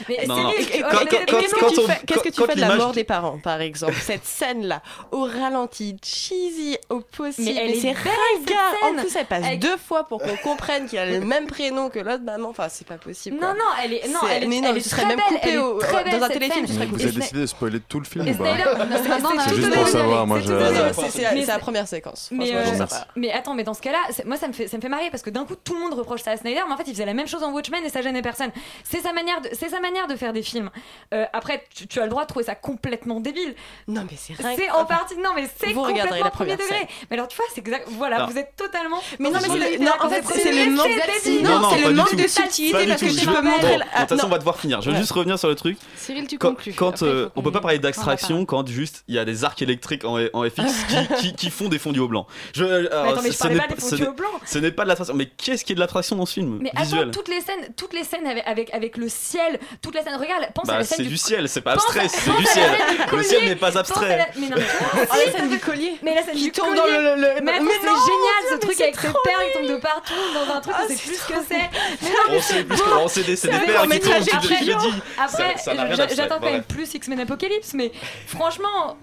mais 0.09 0.25
Non, 0.27 0.35
non. 0.35 0.51
Oh, 0.51 0.95
Qu'est-ce 2.05 2.19
que 2.21 2.29
tu 2.29 2.43
fais, 2.45 2.55
de 2.55 2.59
la 2.61 2.75
mort 2.75 2.89
de- 2.89 2.95
des 2.95 3.03
parents, 3.03 3.39
par 3.39 3.61
exemple? 3.61 3.95
Cette 4.01 4.25
scène-là, 4.25 4.81
au 5.11 5.23
ralenti, 5.23 5.95
cheesy 6.03 6.77
au 6.89 6.99
possible, 6.99 7.49
Mais 7.53 7.55
elle 7.55 7.71
est 7.85 7.91
ringard. 7.93 8.73
En 8.83 8.87
scène. 8.89 8.95
plus, 8.97 9.15
elle 9.15 9.25
passe 9.25 9.45
Avec- 9.45 9.59
deux 9.59 9.77
fois 9.77 10.03
pour 10.05 10.21
qu'on 10.21 10.35
comprenne 10.37 10.87
qu'il 10.87 10.99
a 10.99 11.05
le 11.05 11.21
même 11.21 11.47
prénom 11.47 11.89
que 11.89 11.99
l'autre 11.99 12.23
maman. 12.23 12.49
Enfin, 12.49 12.67
c'est 12.69 12.87
pas 12.87 12.97
possible. 12.97 13.35
Non, 13.37 13.41
quoi. 13.41 13.53
non, 13.53 13.65
elle 13.83 13.93
est, 13.93 14.07
non, 14.09 14.19
elle 14.29 14.43
est, 14.43 14.47
mais 14.47 14.61
non, 14.61 14.73
elle 14.75 14.83
serait 14.83 15.05
même 15.05 15.17
belle, 15.17 15.25
coupé 15.27 15.39
elle 15.43 15.53
est 15.55 15.57
au- 15.59 15.79
très 15.79 16.03
belle, 16.03 16.19
dans 16.19 16.25
un 16.25 16.29
téléfilm, 16.29 16.65
Vous 16.65 17.01
avez 17.01 17.11
décidé 17.11 17.39
de 17.41 17.45
spoiler 17.45 17.79
tout 17.79 17.99
le 17.99 18.05
film 18.05 18.25
c'est- 18.25 19.55
juste 19.55 19.73
pour 19.73 19.87
savoir, 19.87 20.27
moi, 20.27 20.39
c'est 21.09 21.45
la 21.45 21.59
première 21.59 21.87
séquence. 21.87 22.29
Mais, 22.39 22.55
euh, 22.55 22.85
mais 23.15 23.31
attends, 23.31 23.53
mais 23.53 23.63
dans 23.63 23.73
ce 23.73 23.81
cas-là, 23.81 23.99
moi 24.25 24.37
ça 24.37 24.47
me 24.47 24.53
fait 24.53 24.67
ça 24.67 24.77
me 24.77 24.81
fait 24.81 24.89
marrer 24.89 25.09
parce 25.11 25.23
que 25.23 25.29
d'un 25.29 25.45
coup 25.45 25.55
tout 25.55 25.73
le 25.73 25.79
monde 25.79 25.93
reproche 25.93 26.21
ça 26.21 26.31
à 26.31 26.37
Snyder, 26.37 26.61
mais 26.67 26.73
en 26.73 26.77
fait 26.77 26.83
il 26.87 26.93
faisait 26.93 27.05
la 27.05 27.13
même 27.13 27.27
chose 27.27 27.43
en 27.43 27.51
Watchmen 27.51 27.83
et 27.85 27.89
ça 27.89 28.01
gênait 28.01 28.21
personne. 28.21 28.51
C'est 28.83 29.01
sa 29.01 29.13
manière 29.13 29.41
de 29.41 29.49
c'est 29.53 29.69
sa 29.69 29.79
manière 29.79 30.07
de 30.07 30.15
faire 30.15 30.33
des 30.33 30.41
films. 30.43 30.69
Euh, 31.13 31.25
après 31.33 31.63
tu, 31.73 31.87
tu 31.87 31.99
as 31.99 32.03
le 32.03 32.09
droit 32.09 32.23
de 32.23 32.27
trouver 32.27 32.45
ça 32.45 32.55
complètement 32.55 33.19
débile. 33.19 33.55
Non, 33.87 34.03
mais 34.09 34.17
c'est 34.17 34.33
ringard. 34.33 34.53
C'est 34.57 34.69
en 34.71 34.85
partie 34.85 35.17
non 35.17 35.31
mais 35.35 35.49
c'est 35.57 35.73
Vous 35.73 35.81
regarderez 35.83 36.19
complètement 36.19 36.25
la 36.25 36.31
premier 36.31 36.55
première 36.57 36.81
degré. 36.81 36.87
Mais 37.09 37.17
alors 37.17 37.27
tu 37.27 37.37
vois 37.37 37.45
c'est 37.53 37.59
exact 37.59 37.87
voilà 37.89 38.19
Non. 38.19 38.25
vous 38.27 38.37
êtes 38.37 38.55
totalement. 38.55 39.01
Mais 39.19 39.29
non, 39.29 39.39
mais 39.41 39.47
c'est 39.49 39.57
le- 39.71 39.77
le- 39.77 39.85
non, 39.85 39.91
en 39.99 40.09
fait, 40.09 40.23
c'est 40.25 40.51
le 40.65 40.71
manque 40.71 40.87
débile. 40.87 41.43
Non, 41.43 41.69
c'est 41.71 41.81
le 41.87 41.93
manque 41.93 42.15
de 42.15 42.27
subtilité 42.27 42.87
parce 42.87 43.01
que 43.01 43.19
tu 43.19 43.25
peux 43.25 43.41
montrer. 43.41 43.77
de 43.77 43.81
toute 43.99 44.09
façon, 44.09 44.25
on 44.27 44.29
va 44.29 44.37
devoir 44.37 44.57
finir. 44.57 44.81
Je 44.81 44.89
vais 44.89 44.95
Ouais. 44.95 45.01
juste 45.01 45.11
revenir 45.11 45.37
sur 45.39 45.47
le 45.49 45.55
truc. 45.55 45.77
Cyril, 45.95 46.27
tu 46.27 46.37
Quand, 46.37 46.49
conclus. 46.49 46.73
quand, 46.73 47.03
euh, 47.03 47.29
on 47.35 47.41
peut 47.41 47.51
pas 47.51 47.61
parler 47.61 47.79
parle. 47.79 48.45
quand 48.45 48.67
juste 48.67 49.03
il 49.07 49.15
y 49.15 49.19
a 49.19 49.25
des 49.25 49.43
arcs 49.43 49.61
électriques 49.61 50.05
en, 50.05 50.17
FX 50.49 50.85
qui 51.37 51.49
font 51.49 51.69
des 51.69 51.79
fondus 51.79 51.99
au 51.99 52.07
blanc. 52.07 52.27
Je, 52.53 52.63
alors, 52.63 53.03
Mais 53.05 53.11
attends, 53.11 53.21
mais 53.21 53.27
je 53.29 53.33
ce 53.33 53.39
parlais 53.39 53.55
n'est 53.55 53.61
pas 53.61 53.67
des 53.67 53.81
ce 53.81 53.89
fondus 53.89 54.01
n'est- 54.01 54.07
au 54.07 54.13
blanc. 54.13 54.29
Ce 54.45 54.57
n'est 54.59 54.71
pas 54.71 54.83
de 54.83 54.87
l'attraction. 54.89 55.15
Mais 55.15 55.25
qu'est-ce 55.27 55.63
qui 55.65 55.71
est 55.73 55.75
de 55.75 55.79
l'attraction 55.79 56.15
dans 56.15 56.25
ce 56.25 56.33
film 56.33 56.59
Mais 56.61 56.71
visuel 56.77 57.01
attends, 57.01 57.11
toutes 57.11 57.27
les 57.27 57.41
scènes, 57.41 57.73
toutes 57.75 57.93
les 57.93 58.03
scènes 58.03 58.25
avec, 58.27 58.43
avec, 58.47 58.73
avec 58.73 58.97
le 58.97 59.09
ciel, 59.09 59.59
toutes 59.81 59.95
les 59.95 60.01
scènes, 60.03 60.15
regarde, 60.19 60.47
pense 60.53 60.67
à 60.69 60.73
Bah, 60.73 60.77
la 60.79 60.83
scène 60.85 60.97
c'est 60.97 61.03
du, 61.03 61.09
du 61.09 61.17
ciel, 61.17 61.47
c'est 61.49 61.61
pas 61.61 61.73
abstrait, 61.73 62.05
à- 62.05 62.09
c'est 62.09 62.29
du 62.29 62.37
à 62.37 62.39
la 62.39 62.45
ciel. 62.45 62.69
scène 62.71 62.97
Le 62.99 63.09
collier, 63.09 63.23
ciel 63.23 63.45
n'est 63.45 63.55
pas 63.55 63.75
à 63.75 63.79
abstrait. 63.79 64.17
la- 64.17 64.27
Mais 64.37 64.47
non, 64.47 64.55
mais 64.57 64.63
Oh, 64.93 65.15
la 65.25 65.31
scène 65.31 65.49
du 65.49 65.59
collier 65.59 65.93
Mais 66.03 66.15
la 66.15 66.23
scène 66.23 66.35
qui 66.35 66.43
du 66.43 66.51
tombe 66.51 66.69
collier. 66.75 66.79
dans 66.79 66.85
le. 66.87 67.15
le- 67.15 67.21
le- 67.21 67.41
Mais 67.41 67.51
attends, 67.53 67.63
mais 67.63 67.71
c'est 67.71 67.87
génial 67.87 68.41
ce 68.49 68.53
mais 68.53 68.59
truc 68.59 68.81
avec 68.81 68.95
ses 68.95 69.01
pères 69.01 69.13
qui 69.53 69.59
tombent 69.59 69.67
de 69.69 69.81
partout 69.81 70.13
dans 70.33 70.53
un 70.53 70.61
truc, 70.61 70.73
Ah, 70.77 70.81
on 70.83 70.87
sait 70.87 70.95
c'est 70.95 71.03
plus 71.07 71.15
ce 71.17 71.27
que 71.27 71.33
c'est. 71.47 71.69
On 72.29 72.41
sait 72.41 72.63
plus 72.63 72.77
ce 72.77 72.83
que 72.83 72.89
on 72.89 73.07
sait 73.07 73.23
des, 73.23 73.35
des 73.35 73.37
qui 73.37 73.47
tombent 73.47 73.75
courts-métrages 73.75 74.23
jeudi. 74.23 74.93
Après, 75.17 75.55
j'attends 76.15 76.39
quand 76.39 76.51
même 76.51 76.63
plus 76.63 76.93
X-Men 76.93 77.19
Apocalypse, 77.21 77.73
mais 77.73 77.91
franchement, 78.27 78.97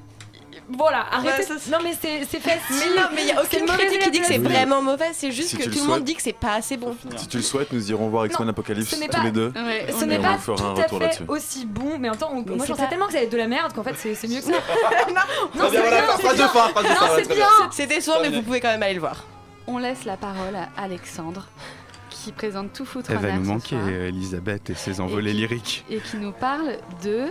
voilà, 0.68 1.06
arrêtez. 1.12 1.48
Ouais, 1.52 1.58
ça, 1.58 1.70
non 1.70 1.78
mais 1.84 1.94
c'est 2.00 2.24
c'est 2.28 2.40
facile. 2.40 2.60
Mais 2.94 3.00
non, 3.00 3.08
mais 3.14 3.20
il 3.22 3.24
n'y 3.26 3.32
a 3.32 3.42
aucune 3.42 3.66
critique 3.66 4.00
qui 4.00 4.10
dit 4.10 4.20
que 4.20 4.26
c'est 4.26 4.38
vraiment 4.38 4.82
mauvais, 4.82 5.10
c'est 5.12 5.30
juste 5.30 5.50
Si 5.50 5.56
que 5.56 5.64
tout 5.64 5.70
le 5.70 5.76
le 5.82 5.86
monde 5.86 6.04
dit 6.04 6.14
que 6.14 6.22
c'est 6.22 6.32
pas 6.32 6.54
assez 6.54 6.76
bon. 6.76 6.96
Si 7.16 7.28
tu 7.28 7.36
le 7.36 7.42
souhaites, 7.42 7.72
nous 7.72 7.90
irons 7.90 8.08
voir 8.08 8.26
X-Men 8.26 8.48
Apocalypse 8.48 8.90
tous 8.90 9.06
pas- 9.06 9.22
les 9.22 9.30
deux. 9.30 9.52
Ouais, 9.54 9.86
Ce 9.90 10.02
on 10.02 10.06
n'est 10.06 10.16
Et 10.16 10.18
on 10.18 10.22
pas 10.22 10.32
vous 10.36 10.38
fera 10.42 10.68
un 10.70 10.74
tout 10.74 10.80
à 10.80 10.84
retour 10.84 10.98
fait 10.98 11.04
là-dessus. 11.04 11.24
aussi 11.28 11.66
bon, 11.66 11.98
mais 11.98 12.08
en 12.10 12.16
temps, 12.16 12.30
on- 12.32 12.40
Mais 12.42 12.56
moi 12.56 12.58
c'est 12.60 12.66
j'en 12.68 12.74
sais 12.76 12.82
pas- 12.82 12.88
tellement 12.88 13.06
que 13.06 13.12
ça 13.12 13.18
va 13.18 13.24
être 13.24 13.32
de 13.32 13.36
la 13.36 13.46
merde 13.48 13.72
qu'en 13.72 13.82
fait 13.84 13.94
c'est 13.96 14.14
c'est 14.14 14.26
mieux 14.28 14.40
que 14.40 14.46
ça. 14.46 14.52
non, 15.54 15.64
c'est 15.70 17.34
bien. 17.34 17.46
C'est 17.70 17.86
décevant, 17.86 18.16
mais 18.22 18.30
vous 18.30 18.42
pouvez 18.42 18.60
quand 18.60 18.68
même 18.70 18.82
aller 18.82 18.94
le 18.94 19.00
voir. 19.00 19.24
On 19.66 19.78
laisse 19.78 20.04
la 20.04 20.16
parole 20.16 20.54
à 20.56 20.68
Alexandre 20.80 21.46
qui 22.10 22.32
présente 22.32 22.72
tout 22.72 22.84
foutre 22.84 23.10
Elle 23.10 23.18
va 23.18 23.32
nous 23.32 23.44
manquer, 23.44 23.76
Elisabeth 24.08 24.70
et 24.70 24.74
ses 24.74 25.00
envolées 25.00 25.30
Et 25.30 25.34
qui- 25.34 25.40
lyriques. 25.40 25.84
et 25.90 25.98
qui 25.98 26.16
nous 26.16 26.32
parle 26.32 26.76
de 27.04 27.26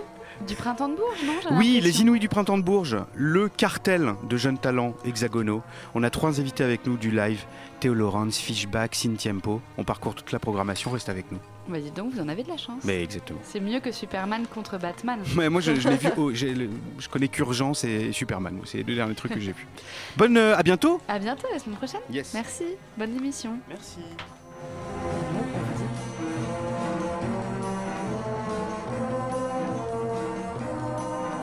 du 0.48 0.56
printemps 0.56 0.90
de 0.90 0.96
Bourges, 0.96 1.24
non 1.26 1.58
Oui, 1.58 1.80
les 1.82 2.02
Inouïs 2.02 2.20
du 2.20 2.30
Printemps 2.30 2.58
de 2.58 2.64
Bourges, 2.64 2.98
le 3.16 3.50
cartel 3.50 4.16
de 4.28 4.38
jeunes 4.38 4.58
talents 4.58 4.94
hexagonaux. 5.06 5.62
On 5.94 6.04
a 6.04 6.10
trois 6.10 6.40
invités 6.40 6.64
avec 6.64 6.86
nous 6.86 6.98
du 6.98 7.12
live 7.12 7.44
Théo 7.80 7.94
Laurence, 7.94 8.38
Fishback, 8.38 8.96
Cintiempo. 8.96 9.62
On 9.78 9.84
parcourt 9.84 10.16
toute 10.16 10.32
la 10.32 10.40
programmation, 10.40 10.92
reste 10.92 11.10
avec 11.10 11.32
nous. 11.32 11.40
Bah 11.68 11.80
dis 11.80 11.90
donc, 11.92 12.14
vous 12.14 12.20
en 12.20 12.28
avez 12.28 12.44
de 12.44 12.50
la 12.50 12.58
chance. 12.58 12.84
Mais 12.84 13.04
exactement. 13.04 13.40
C'est 13.44 13.60
mieux 13.60 13.80
que 13.80 13.92
Superman 13.92 14.46
contre 14.54 14.78
Batman. 14.78 15.20
Moi, 15.50 15.62
je, 15.62 15.74
je 15.76 15.90
l'ai 15.90 15.98
vu, 15.98 16.10
connais 17.12 17.28
qu'Urgence 17.28 17.84
et 17.84 18.12
Superman. 18.12 18.60
C'est 18.66 18.78
les 18.80 18.84
deux 18.84 18.96
derniers 18.96 19.16
trucs 19.16 19.34
que 19.34 19.40
j'ai 19.40 19.54
vus. 19.54 19.68
Bonne, 20.18 20.38
euh, 20.38 20.56
à 20.56 20.64
bientôt. 20.64 21.02
À 21.08 21.18
bientôt 21.18 21.48
la 21.52 21.60
semaine 21.60 21.78
prochaine. 21.78 22.02
Yes. 22.12 22.34
Merci. 22.34 22.66
Bonne 22.98 23.16
émission. 23.16 23.58
Merci. 23.68 24.00